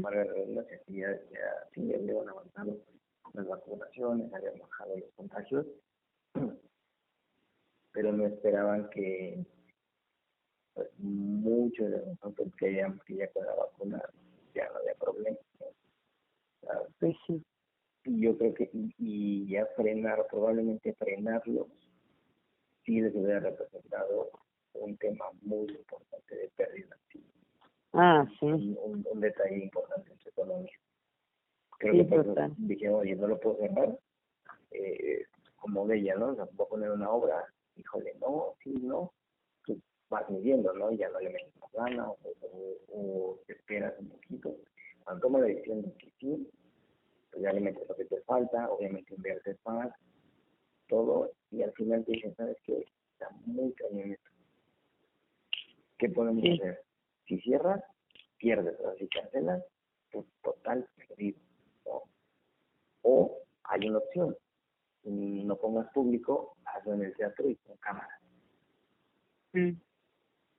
Para 0.03 0.25
las 0.25 0.67
ya, 0.87 1.11
ya, 1.31 1.69
sí, 1.75 1.89
ya 1.89 1.97
habían 1.97 2.29
avanzado 2.29 2.79
las 3.33 3.47
vacunaciones, 3.47 4.33
habían 4.33 4.59
bajado 4.59 4.97
los 4.97 5.11
contagios, 5.17 5.67
pero 7.93 8.13
no 8.13 8.27
esperaban 8.27 8.89
que 8.91 9.45
pues 10.75 10.89
muchos 10.99 11.91
de 11.91 12.07
nosotros 12.07 12.53
creíamos 12.57 13.03
que 13.05 13.17
ya 13.17 13.29
con 13.33 13.47
la 13.47 13.55
vacuna 13.55 14.03
ya 14.55 14.69
no 14.69 14.77
había 14.79 14.95
problema. 14.95 15.39
Pues 17.01 17.17
sí. 17.27 17.43
Y 18.05 18.21
yo 18.21 18.37
creo 18.39 18.55
que, 18.55 18.71
y, 18.73 19.49
ya 19.49 19.67
frenar, 19.75 20.27
probablemente 20.31 20.95
frenarlos, 20.95 21.67
sí 22.85 23.01
les 23.01 23.15
hubiera 23.15 23.41
representado 23.41 24.31
un 24.75 24.97
tema 24.99 25.25
muy 25.43 25.67
importante 25.71 26.37
de 26.37 26.49
pérdida. 26.57 26.97
Ah, 27.99 28.27
sí. 28.39 28.47
Un, 28.47 29.07
un, 29.11 29.21
detalle 29.21 29.65
importante 29.65 30.13
en 30.13 30.19
su 30.19 30.29
economía. 30.29 30.73
Creo 31.79 31.93
que 31.93 32.51
dije, 32.59 32.89
oye, 32.91 33.17
no 33.17 33.29
lo 33.29 33.41
puedo 33.41 33.57
cerrar, 33.59 33.99
eh, 34.71 35.25
como 35.57 35.87
de 35.87 35.99
ella, 35.99 36.15
¿no? 36.17 36.29
O 36.29 36.35
voy 36.35 36.67
a 36.67 36.69
poner 36.69 36.91
una 36.91 37.11
obra, 37.11 37.45
híjole, 37.75 38.15
no, 38.21 38.55
sí, 38.63 38.75
no, 38.83 39.13
vas 40.09 40.29
midiendo, 40.31 40.73
¿no? 40.75 40.93
Ya 40.93 41.09
no 41.09 41.21
le 41.21 41.31
metes 41.31 41.57
más 41.57 41.73
gana 41.73 42.11
o, 42.11 42.19
o, 42.93 43.39
te 43.47 43.55
esperas 43.55 43.95
un 43.99 44.11
poquito. 44.11 44.57
Cuando 45.05 45.23
tomas 45.23 45.43
la 45.43 45.49
decisión 45.49 45.83
de 45.83 45.93
que 45.95 46.13
sí, 46.19 46.51
pues 47.31 47.43
ya 47.43 47.53
le 47.53 47.61
metes 47.61 47.89
lo 47.89 47.97
que 47.97 48.05
te 48.05 48.21
falta, 48.23 48.71
obviamente 48.71 49.15
inviertes 49.15 49.59
más, 49.65 49.93
todo, 50.89 51.33
y 51.51 51.63
al 51.63 51.73
final 51.73 52.05
te 52.05 52.13
dicen, 52.13 52.35
¿sabes 52.37 52.57
qué? 52.65 52.85
Está 53.13 53.31
muy 53.47 53.73
cañón 53.73 54.13
esto. 54.13 54.31
¿Qué 55.99 56.09
podemos 56.11 56.45
hacer? 56.45 56.86
Si 57.27 57.41
cierras, 57.41 57.83
pierdes, 58.39 58.75
pero 58.79 58.95
si 58.97 59.09
cancelas, 59.09 59.63
pues 60.11 60.27
total 60.43 60.89
perdido. 60.97 61.39
¿no? 61.85 62.03
O 63.03 63.39
hay 63.65 63.89
una 63.89 63.99
opción, 63.99 64.37
no 65.05 65.57
pongas 65.57 65.93
público, 65.93 66.57
hazlo 66.65 66.95
en 66.95 67.03
el 67.03 67.17
teatro 67.17 67.49
y 67.49 67.57
con 67.57 67.77
cámara. 67.79 68.21
Mm 69.53 69.73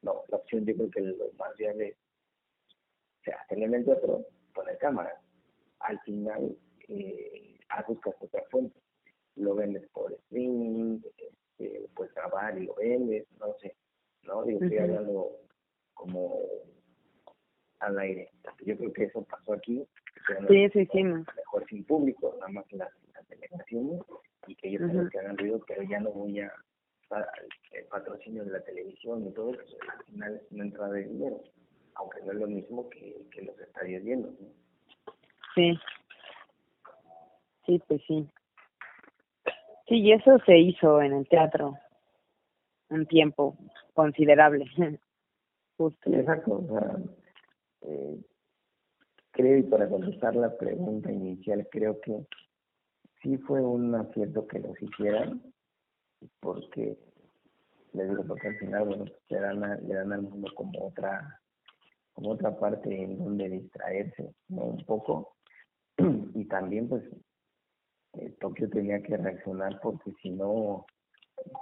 no, 0.01 0.23
la 0.29 0.37
opción 0.37 0.65
yo 0.65 0.75
creo 0.75 0.91
que 0.91 1.01
lo 1.01 1.31
más 1.37 1.55
viable 1.57 1.89
es, 1.89 1.95
o 1.95 3.23
sea, 3.23 3.45
tener 3.49 3.73
el 3.73 3.89
otro, 3.89 4.25
poner 4.53 4.77
cámara. 4.77 5.21
Al 5.79 5.99
final, 6.01 6.57
eh, 6.87 7.59
buscas 7.87 8.15
otra 8.19 8.43
fuente. 8.49 8.79
Lo 9.35 9.55
vendes 9.55 9.87
por 9.89 10.11
streaming, 10.13 10.99
este, 11.17 11.87
puedes 11.95 12.13
grabar 12.13 12.57
y 12.57 12.65
lo 12.65 12.73
vendes, 12.75 13.27
no 13.39 13.53
sé, 13.59 13.75
¿no? 14.23 14.43
Digo, 14.43 14.63
estoy 14.63 14.79
hablando 14.79 15.31
como 15.97 16.39
al 17.79 17.99
aire. 17.99 18.31
Yo 18.65 18.77
creo 18.77 18.93
que 18.93 19.03
eso 19.05 19.23
pasó 19.23 19.53
aquí. 19.53 19.85
sí, 20.47 20.69
sí, 20.69 20.87
sí. 20.91 21.03
Mejor 21.03 21.65
sin 21.67 21.83
público, 21.83 22.35
nada 22.39 22.51
más 22.51 22.71
las, 22.71 22.89
las 23.13 23.27
delegaciones 23.27 24.01
y 24.47 24.55
que 24.55 24.69
ellos 24.69 24.81
uh 24.93 25.09
que 25.09 25.19
hagan 25.19 25.37
ruido, 25.37 25.59
pero 25.67 25.83
ya 25.83 25.99
no 25.99 26.11
voy 26.11 26.39
a 26.39 26.51
el 27.71 27.85
patrocinio 27.85 28.43
de 28.43 28.51
la 28.51 28.61
televisión 28.61 29.25
y 29.25 29.31
todo, 29.31 29.51
pues 29.53 29.75
al 29.89 30.03
final 30.05 30.35
es 30.35 30.51
una 30.51 30.63
entrada 30.65 30.91
de 30.91 31.03
dinero, 31.05 31.41
aunque 31.95 32.21
no 32.23 32.31
es 32.33 32.37
lo 32.37 32.47
mismo 32.47 32.89
que, 32.89 33.15
que 33.31 33.43
los 33.43 33.57
estadios 33.59 34.03
llenos. 34.03 34.31
¿no? 34.39 34.47
Sí, 35.55 35.79
sí, 37.65 37.81
pues 37.87 38.01
sí. 38.07 38.27
Sí, 39.87 39.95
y 39.95 40.11
eso 40.11 40.37
se 40.45 40.57
hizo 40.57 41.01
en 41.01 41.13
el 41.13 41.27
teatro 41.29 41.77
un 42.89 43.05
tiempo 43.05 43.57
considerable. 43.93 44.65
Justo. 45.77 46.09
exacto. 46.11 46.53
O 46.53 46.67
sea, 46.67 46.97
eh, 47.81 48.21
creo, 49.31 49.57
y 49.57 49.63
para 49.63 49.89
contestar 49.89 50.35
la 50.35 50.57
pregunta 50.57 51.11
inicial, 51.11 51.67
creo 51.71 51.99
que 52.01 52.25
sí 53.21 53.37
fue 53.37 53.61
un 53.61 53.95
acierto 53.95 54.47
que 54.47 54.59
los 54.59 54.81
hicieran, 54.81 55.41
porque 56.39 56.97
le 57.93 58.07
digo 58.07 58.23
porque 58.27 58.47
al 58.47 58.57
final 58.57 58.85
bueno 58.85 59.05
le 59.29 59.39
dan 59.39 59.87
le 59.87 59.93
dan 59.93 60.13
al 60.13 60.21
mundo 60.21 60.51
como 60.55 60.87
otra 60.87 61.41
como 62.13 62.31
otra 62.31 62.57
parte 62.57 63.03
en 63.03 63.17
donde 63.17 63.49
distraerse 63.49 64.33
¿no? 64.49 64.63
un 64.65 64.85
poco 64.85 65.35
y 65.97 66.45
también 66.45 66.87
pues 66.87 67.03
eh, 68.13 68.35
Tokio 68.39 68.69
tenía 68.69 69.01
que 69.01 69.17
reaccionar 69.17 69.79
porque 69.81 70.11
si 70.21 70.31
no 70.31 70.85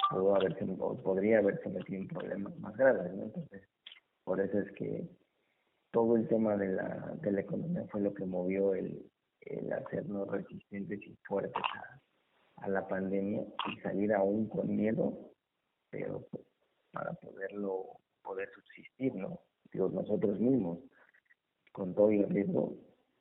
pudo 0.10 0.36
haberse 0.36 0.66
podría 0.66 1.40
haberse 1.40 1.70
metido 1.70 2.02
en 2.02 2.08
problemas 2.08 2.58
más 2.60 2.76
graves 2.76 3.14
¿no? 3.14 3.24
entonces 3.24 3.64
por 4.26 4.42
eso 4.42 4.60
es 4.60 4.72
que 4.74 5.08
todo 5.92 6.18
el 6.18 6.28
tema 6.28 6.58
de 6.58 6.74
la 6.74 7.16
de 7.22 7.32
la 7.32 7.42
economía 7.42 7.86
fue 7.90 8.02
lo 8.02 8.14
que 8.14 8.26
movió 8.26 8.76
el 8.76 9.10
el 9.46 9.72
hacernos 9.72 10.28
resistentes 10.28 11.00
y 11.04 11.16
fuertes 11.24 11.64
a, 11.76 12.02
a 12.66 12.70
la 12.70 12.88
pandemia 12.88 13.46
y 13.72 13.80
salir 13.82 14.14
aún 14.14 14.50
con 14.50 14.76
miedo, 14.76 15.32
pero 15.90 16.26
pues, 16.32 16.44
para 16.92 17.14
poderlo, 17.14 18.00
poder 18.24 18.50
subsistir, 18.54 19.14
¿no? 19.16 19.40
Digo, 19.72 19.90
nosotros 19.90 20.40
mismos, 20.40 20.80
con 21.72 21.94
todo 21.94 22.10
el 22.10 22.30
riesgo, 22.30 22.76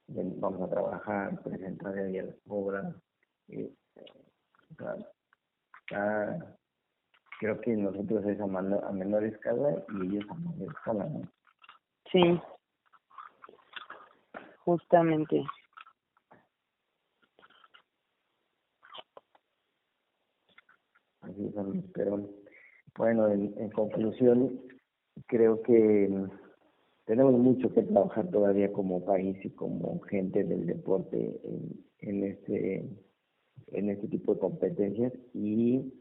vamos 0.06 0.62
a 0.62 0.70
trabajar, 0.70 1.42
presentar 1.42 1.98
ahí 1.98 2.20
las 2.20 2.36
obras, 2.46 2.94
eh, 3.48 3.72
creo 7.44 7.60
que 7.60 7.76
nosotros 7.76 8.24
es 8.24 8.40
a, 8.40 8.44
a 8.44 8.92
menor 8.92 9.22
escala 9.22 9.84
y 9.92 10.06
ellos 10.06 10.24
a 10.30 10.34
mayor 10.34 10.70
escala, 10.72 11.04
¿no? 11.04 11.20
Sí, 12.10 12.40
justamente. 14.64 15.44
pero 21.92 22.30
bueno, 22.96 23.28
en, 23.28 23.70
conclusión, 23.72 24.60
creo 25.26 25.60
que 25.62 26.08
tenemos 27.04 27.34
mucho 27.34 27.74
que 27.74 27.82
trabajar 27.82 28.30
todavía 28.30 28.72
como 28.72 29.04
país 29.04 29.36
y 29.44 29.50
como 29.50 30.00
gente 30.00 30.44
del 30.44 30.64
deporte 30.64 31.40
en, 31.44 31.84
en 31.98 32.24
este 32.24 32.88
en 33.72 33.90
este 33.90 34.08
tipo 34.08 34.34
de 34.34 34.40
competencias 34.40 35.12
y 35.34 35.92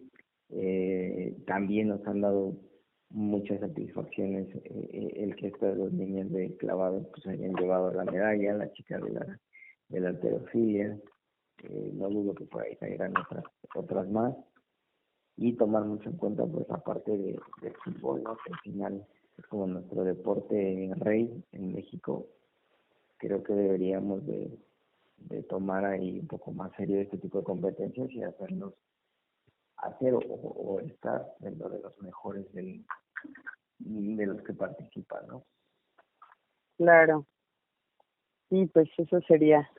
eh, 0.49 1.35
también 1.47 1.89
nos 1.89 2.05
han 2.07 2.21
dado 2.21 2.57
muchas 3.09 3.59
satisfacciones 3.59 4.47
eh, 4.55 4.89
eh, 4.93 5.13
el 5.17 5.35
que 5.35 5.47
estas 5.47 5.77
dos 5.77 5.91
niñas 5.93 6.31
de 6.31 6.55
clavado 6.57 7.09
pues 7.11 7.25
hayan 7.27 7.55
llevado 7.55 7.91
la 7.91 8.05
medalla, 8.05 8.53
la 8.53 8.71
chica 8.73 8.99
de 8.99 9.11
la 9.11 9.39
de 9.89 9.99
la 9.99 10.09
alterofilia, 10.09 10.97
no 11.93 12.09
dudo 12.09 12.33
que 12.33 12.45
por 12.45 12.63
ahí 12.63 12.75
salgan 12.77 13.13
otras 13.17 13.43
otras 13.75 14.09
más 14.09 14.35
y 15.37 15.53
tomar 15.53 15.85
mucho 15.85 16.09
en 16.09 16.17
cuenta 16.17 16.45
pues 16.45 16.67
la 16.67 16.77
parte 16.77 17.11
de, 17.11 17.39
del 17.61 17.73
fútbol, 17.83 18.23
que 18.23 18.53
al 18.53 18.59
final 18.59 19.07
es 19.37 19.45
como 19.47 19.67
nuestro 19.67 20.03
deporte 20.03 20.91
rey 20.97 21.43
en 21.51 21.73
México. 21.73 22.27
Creo 23.17 23.43
que 23.43 23.53
deberíamos 23.53 24.25
de, 24.25 24.59
de 25.17 25.43
tomar 25.43 25.85
ahí 25.85 26.19
un 26.19 26.27
poco 26.27 26.51
más 26.51 26.71
serio 26.75 26.99
este 26.99 27.17
tipo 27.17 27.39
de 27.39 27.43
competencias 27.43 28.11
y 28.11 28.23
hacerlos 28.23 28.73
hacer 29.84 30.13
o, 30.13 30.19
o 30.19 30.79
estar 30.79 31.25
dentro 31.39 31.69
de 31.69 31.79
los 31.79 31.99
mejores 32.01 32.51
del, 32.53 32.86
de 33.79 34.25
los 34.25 34.41
que 34.43 34.53
participan, 34.53 35.27
¿no? 35.27 35.43
Claro. 36.77 37.25
Sí, 38.49 38.69
pues 38.73 38.89
eso 38.97 39.21
sería 39.21 39.69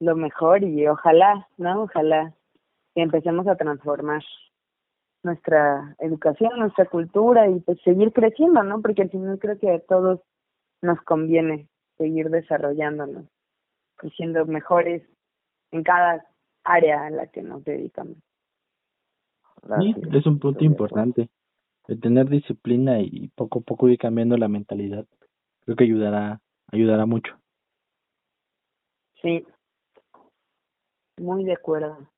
lo 0.00 0.16
mejor 0.16 0.62
y 0.62 0.86
ojalá, 0.86 1.48
¿no? 1.56 1.84
Ojalá 1.84 2.34
que 2.94 3.02
empecemos 3.02 3.46
a 3.46 3.56
transformar 3.56 4.22
nuestra 5.22 5.96
educación, 5.98 6.58
nuestra 6.58 6.86
cultura 6.86 7.48
y 7.48 7.60
pues 7.60 7.80
seguir 7.82 8.12
creciendo, 8.12 8.62
¿no? 8.62 8.80
Porque 8.80 9.02
al 9.02 9.10
final 9.10 9.38
creo 9.38 9.58
que 9.58 9.70
a 9.70 9.80
todos 9.80 10.20
nos 10.82 11.00
conviene 11.02 11.68
seguir 11.98 12.30
desarrollándonos 12.30 13.24
y 14.02 14.10
siendo 14.10 14.44
mejores 14.46 15.02
en 15.72 15.82
cada 15.82 16.24
área 16.64 17.06
a 17.06 17.10
la 17.10 17.26
que 17.26 17.42
nos 17.42 17.64
dedicamos. 17.64 18.18
Sí, 19.80 19.94
es 20.12 20.26
un 20.26 20.38
punto 20.38 20.64
importante. 20.64 21.28
El 21.88 22.00
tener 22.00 22.28
disciplina 22.28 23.00
y 23.00 23.28
poco 23.34 23.60
a 23.60 23.62
poco 23.62 23.88
ir 23.88 23.98
cambiando 23.98 24.36
la 24.36 24.48
mentalidad. 24.48 25.06
Creo 25.64 25.76
que 25.76 25.84
ayudará, 25.84 26.40
ayudará 26.72 27.06
mucho. 27.06 27.34
Sí, 29.22 29.44
muy 31.18 31.44
de 31.44 31.52
acuerdo. 31.52 32.08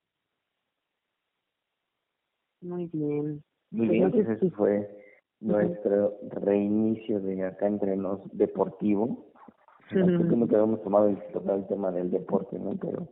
Muy 2.61 2.89
bien. 2.91 3.43
Muy 3.71 3.87
Pues 3.87 3.89
bien, 3.89 4.03
no 4.03 4.11
sé 4.11 4.23
pues 4.23 4.53
fue 4.53 5.05
nuestro 5.39 6.17
reinicio 6.29 7.21
de 7.21 7.45
acá 7.45 7.67
entre 7.67 7.95
nos 7.95 8.19
deportivo. 8.37 9.31
No 9.91 10.47
que 10.47 10.55
habíamos 10.55 10.83
tomado 10.83 11.15
tocar 11.33 11.57
el 11.57 11.67
tema 11.67 11.91
del 11.91 12.11
deporte, 12.11 12.59
¿no? 12.59 12.71
Pero, 12.79 13.07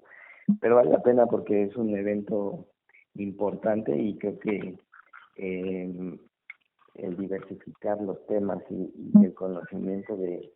pero 0.60 0.76
vale 0.76 0.92
la 0.92 1.02
pena 1.02 1.26
porque 1.26 1.64
es 1.64 1.76
un 1.76 1.96
evento 1.96 2.68
importante 3.24 3.96
y 3.98 4.18
creo 4.18 4.40
que 4.40 4.78
eh, 5.38 6.20
el 6.96 7.18
diversificar 7.18 8.02
los 8.02 8.26
temas 8.28 8.64
y, 8.70 8.92
y 9.20 9.26
el 9.26 9.34
conocimiento 9.34 10.16
de, 10.18 10.52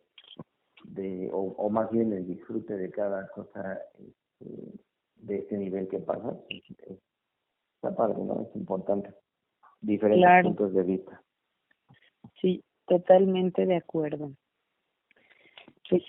de 0.84 1.30
o, 1.32 1.38
o 1.40 1.70
más 1.70 1.90
bien 1.90 2.12
el 2.12 2.26
disfrute 2.26 2.76
de 2.76 2.90
cada 2.90 3.28
cosa 3.28 3.80
este, 3.98 4.72
de 5.16 5.36
este 5.36 5.56
nivel 5.58 5.88
que 5.88 5.98
pasa, 5.98 6.36
es- 6.48 6.98
está 7.76 7.94
padre, 7.96 8.22
¿no? 8.22 8.42
Es 8.48 8.56
importante. 8.56 9.12
Diferentes 9.80 10.24
Claro. 10.24 10.48
puntos 10.48 10.74
de 10.74 10.82
vista. 10.84 11.22
Sí, 12.40 12.62
totalmente 12.86 13.66
de 13.66 13.76
acuerdo. 13.76 14.32
Pues 15.90 16.02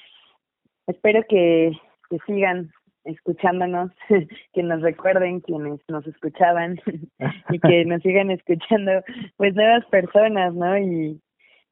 espero 0.87 1.23
que, 1.27 1.71
que 2.09 2.17
sigan 2.27 2.71
escuchándonos, 3.05 3.91
que 4.53 4.63
nos 4.63 4.81
recuerden 4.81 5.41
quienes 5.41 5.79
nos 5.87 6.05
escuchaban 6.07 6.79
y 7.49 7.59
que 7.59 7.85
nos 7.85 8.01
sigan 8.01 8.31
escuchando 8.31 8.91
pues 9.37 9.53
nuevas 9.55 9.85
personas, 9.87 10.53
¿no? 10.53 10.77
Y, 10.77 11.21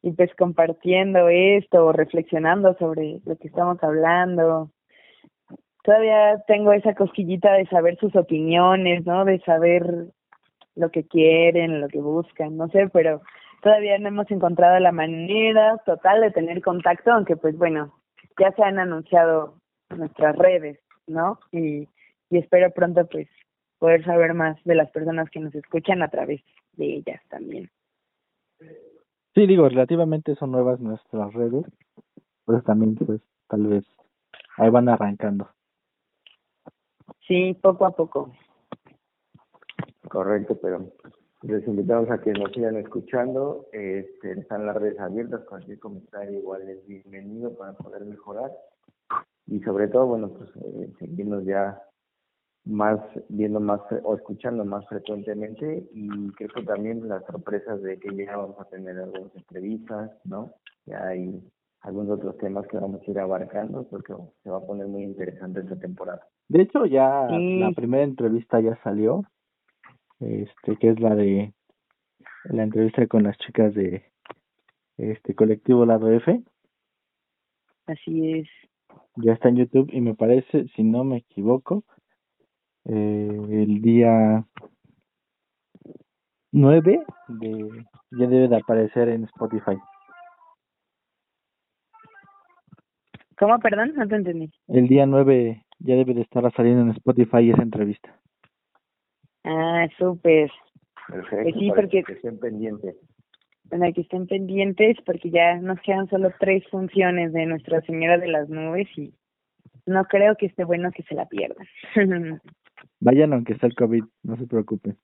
y 0.02 0.12
pues 0.14 0.34
compartiendo 0.36 1.30
esto 1.30 1.86
o 1.86 1.94
reflexionando 1.94 2.76
sobre 2.78 3.20
lo 3.26 3.36
que 3.38 3.48
estamos 3.48 3.82
hablando. 3.84 4.72
Todavía 5.84 6.44
tengo 6.48 6.74
esa 6.74 6.94
cosquillita 6.94 7.54
de 7.54 7.66
saber 7.68 7.98
sus 7.98 8.16
opiniones, 8.16 9.06
¿no? 9.06 9.26
De 9.26 9.40
saber 9.40 9.84
lo 10.76 10.90
que 10.90 11.06
quieren, 11.06 11.82
lo 11.82 11.88
que 11.88 12.00
buscan, 12.00 12.58
no 12.58 12.68
sé, 12.70 12.90
pero 12.94 13.22
todavía 13.62 13.98
no 14.00 14.08
hemos 14.08 14.30
encontrado 14.32 14.80
la 14.80 14.92
manera 14.92 15.78
total 15.86 16.22
de 16.22 16.32
tener 16.32 16.62
contacto, 16.62 17.12
aunque 17.12 17.36
pues 17.36 17.58
bueno, 17.58 17.94
ya 18.40 18.52
se 18.52 18.64
han 18.64 18.80
anunciado 18.80 19.56
nuestras 19.90 20.36
redes, 20.38 20.80
¿no? 21.12 21.40
Y, 21.52 21.88
y 22.30 22.38
espero 22.38 22.72
pronto 22.72 23.06
pues 23.08 23.28
poder 23.78 24.04
saber 24.06 24.34
más 24.34 24.64
de 24.64 24.76
las 24.76 24.90
personas 24.92 25.30
que 25.30 25.40
nos 25.40 25.54
escuchan 25.56 26.02
a 26.02 26.10
través 26.10 26.42
de 26.74 26.98
ellas 26.98 27.22
también. 27.30 27.70
Sí, 29.34 29.48
digo, 29.48 29.68
relativamente 29.70 30.36
son 30.36 30.52
nuevas 30.52 30.80
nuestras 30.80 31.34
redes, 31.34 31.66
pues 32.46 32.64
también, 32.64 32.96
pues, 32.96 33.22
tal 33.48 33.66
vez 33.68 33.86
ahí 34.58 34.70
van 34.70 34.90
arrancando. 34.90 35.50
Sí, 37.28 37.58
poco 37.62 37.86
a 37.86 37.96
poco. 37.96 38.34
Correcto, 40.10 40.60
pero 40.62 40.92
les 41.44 41.66
invitamos 41.66 42.10
a 42.10 42.20
que 42.22 42.34
nos 42.34 42.52
sigan 42.52 42.76
escuchando. 42.76 43.68
Este, 43.72 44.34
están 44.34 44.66
las 44.66 44.76
redes 44.76 45.00
abiertas, 45.00 45.46
cualquier 45.46 45.80
comentario 45.80 46.40
igual 46.40 46.68
es 46.68 46.86
bienvenido 46.86 47.56
para 47.56 47.74
poder 47.74 48.04
mejorar. 48.06 48.52
Y 49.62 49.64
sobre 49.64 49.88
todo, 49.90 50.08
bueno, 50.08 50.30
pues 50.30 50.50
eh, 50.56 50.92
seguirnos 50.98 51.46
ya 51.46 51.80
más, 52.66 53.00
viendo 53.30 53.60
más 53.60 53.80
o 54.04 54.16
escuchando 54.16 54.66
más 54.66 54.88
frecuentemente 54.88 55.88
y 55.94 56.32
creo 56.32 56.50
que 56.50 56.64
también 56.64 57.08
las 57.08 57.24
sorpresas 57.28 57.80
de 57.84 58.00
que 58.00 58.16
ya 58.16 58.38
vamos 58.38 58.60
a 58.60 58.66
tener 58.66 58.98
algunas 58.98 59.36
entrevistas, 59.36 60.10
¿no? 60.24 60.52
Ya 60.88 61.10
hay 61.10 61.40
algunos 61.82 62.18
otros 62.18 62.38
temas 62.40 62.66
que 62.70 62.80
vamos 62.80 63.02
a 63.08 63.12
ir 63.12 63.20
abarcando 63.20 63.84
porque 63.88 64.16
se 64.42 64.50
va 64.50 64.58
a 64.58 64.66
poner 64.66 64.88
muy 64.88 65.04
interesante 65.04 65.60
esta 65.60 65.76
temporada. 65.76 66.28
De 66.50 66.64
hecho, 66.64 66.88
ya 66.88 67.28
Sí. 67.30 67.60
la 67.60 67.72
primera 67.72 68.04
entrevista 68.04 68.60
ya 68.62 68.82
salió, 68.84 69.22
este, 70.20 70.76
que 70.78 70.90
es 70.90 71.00
la 71.00 71.14
de 71.14 71.54
la 72.46 72.64
entrevista 72.64 73.06
con 73.06 73.22
las 73.24 73.38
chicas 73.38 73.76
de 73.76 74.06
este 74.98 75.36
colectivo 75.36 75.86
Lado 75.86 76.12
F, 76.12 76.42
Así 77.86 78.40
es. 78.40 78.48
Ya 79.16 79.34
está 79.34 79.50
en 79.50 79.58
YouTube 79.58 79.90
y 79.92 80.02
me 80.02 80.16
parece, 80.16 80.68
si 80.76 80.84
no 80.84 81.04
me 81.04 81.18
equivoco, 81.18 81.84
eh, 82.86 83.30
el 83.50 83.82
día 83.82 84.46
9 86.52 87.04
de 87.28 87.86
ya 88.12 88.28
debe 88.28 88.48
de 88.48 88.58
aparecer 88.58 89.10
en 89.10 89.24
Spotify. 89.26 89.78
¿Cómo, 93.38 93.58
perdón? 93.60 93.94
No 93.96 94.08
te 94.08 94.16
entendí. 94.16 94.52
El 94.68 94.88
día 94.88 95.06
9 95.06 95.66
ya 95.80 95.96
debe 95.96 96.14
de 96.14 96.22
estar 96.22 96.52
saliendo 96.54 96.82
en 96.84 96.92
Spotify 96.92 97.50
esa 97.52 97.64
entrevista. 97.64 98.16
Ah, 99.44 99.88
súper. 99.98 100.52
Perfecto, 101.08 101.44
Pues 101.44 101.56
sí, 101.56 101.72
porque- 101.76 102.04
que 102.04 102.14
estén 102.14 102.40
pendientes. 102.40 102.96
Bueno, 103.72 103.94
que 103.94 104.02
estén 104.02 104.28
pendientes 104.28 104.98
porque 105.06 105.32
ya 105.32 105.56
nos 105.56 105.80
quedan 105.80 106.10
solo 106.10 106.30
tres 106.42 106.68
funciones 106.70 107.32
de 107.32 107.46
Nuestra 107.46 107.80
Señora 107.82 108.18
de 108.18 108.28
las 108.28 108.50
Nubes 108.50 108.88
y 108.98 109.14
no 109.86 110.04
creo 110.06 110.36
que 110.36 110.48
esté 110.48 110.66
bueno 110.66 110.92
que 110.92 111.04
se 111.04 111.16
la 111.16 111.26
pierdan. 111.26 111.66
Vayan 113.00 113.32
aunque 113.32 113.54
está 113.54 113.68
el 113.68 113.76
COVID, 113.76 114.04
no 114.24 114.36
se 114.36 114.46
preocupen. 114.46 114.98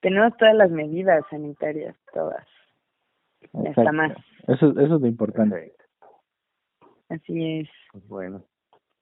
Tenemos 0.00 0.34
todas 0.38 0.54
las 0.54 0.70
medidas 0.70 1.24
sanitarias, 1.28 1.94
todas. 2.14 2.46
Ya 3.52 3.68
está 3.68 3.82
Exacto. 3.82 3.92
más. 3.92 4.12
Eso, 4.48 4.70
eso 4.70 4.94
es 4.94 5.00
lo 5.02 5.06
importante. 5.06 5.54
Perfecto. 5.56 5.84
Así 7.10 7.60
es. 7.60 7.68
Pues 7.92 8.08
bueno, 8.08 8.44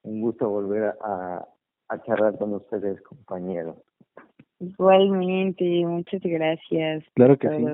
un 0.02 0.20
gusto 0.20 0.48
volver 0.48 0.92
a, 1.00 1.46
a 1.88 2.02
charlar 2.02 2.36
con 2.36 2.52
ustedes, 2.54 3.00
compañeros. 3.02 3.76
Igualmente, 4.58 5.64
muchas 5.86 6.20
gracias. 6.22 7.04
Claro 7.14 7.38
que 7.38 7.48
sí. 7.48 7.64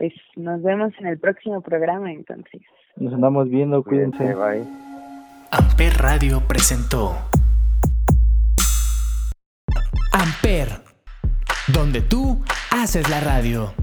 Pues 0.00 0.14
nos 0.34 0.62
vemos 0.62 0.94
en 0.98 1.08
el 1.08 1.18
próximo 1.18 1.60
programa 1.60 2.10
entonces. 2.10 2.62
Nos 2.96 3.12
andamos 3.12 3.50
viendo, 3.50 3.84
cuídense. 3.84 4.16
Cuídense, 4.16 4.34
bye. 4.34 4.64
Amper 5.50 5.92
Radio 5.98 6.40
presentó 6.48 7.12
Amper, 10.14 10.68
donde 11.74 12.00
tú 12.00 12.42
haces 12.70 13.10
la 13.10 13.20
radio. 13.20 13.74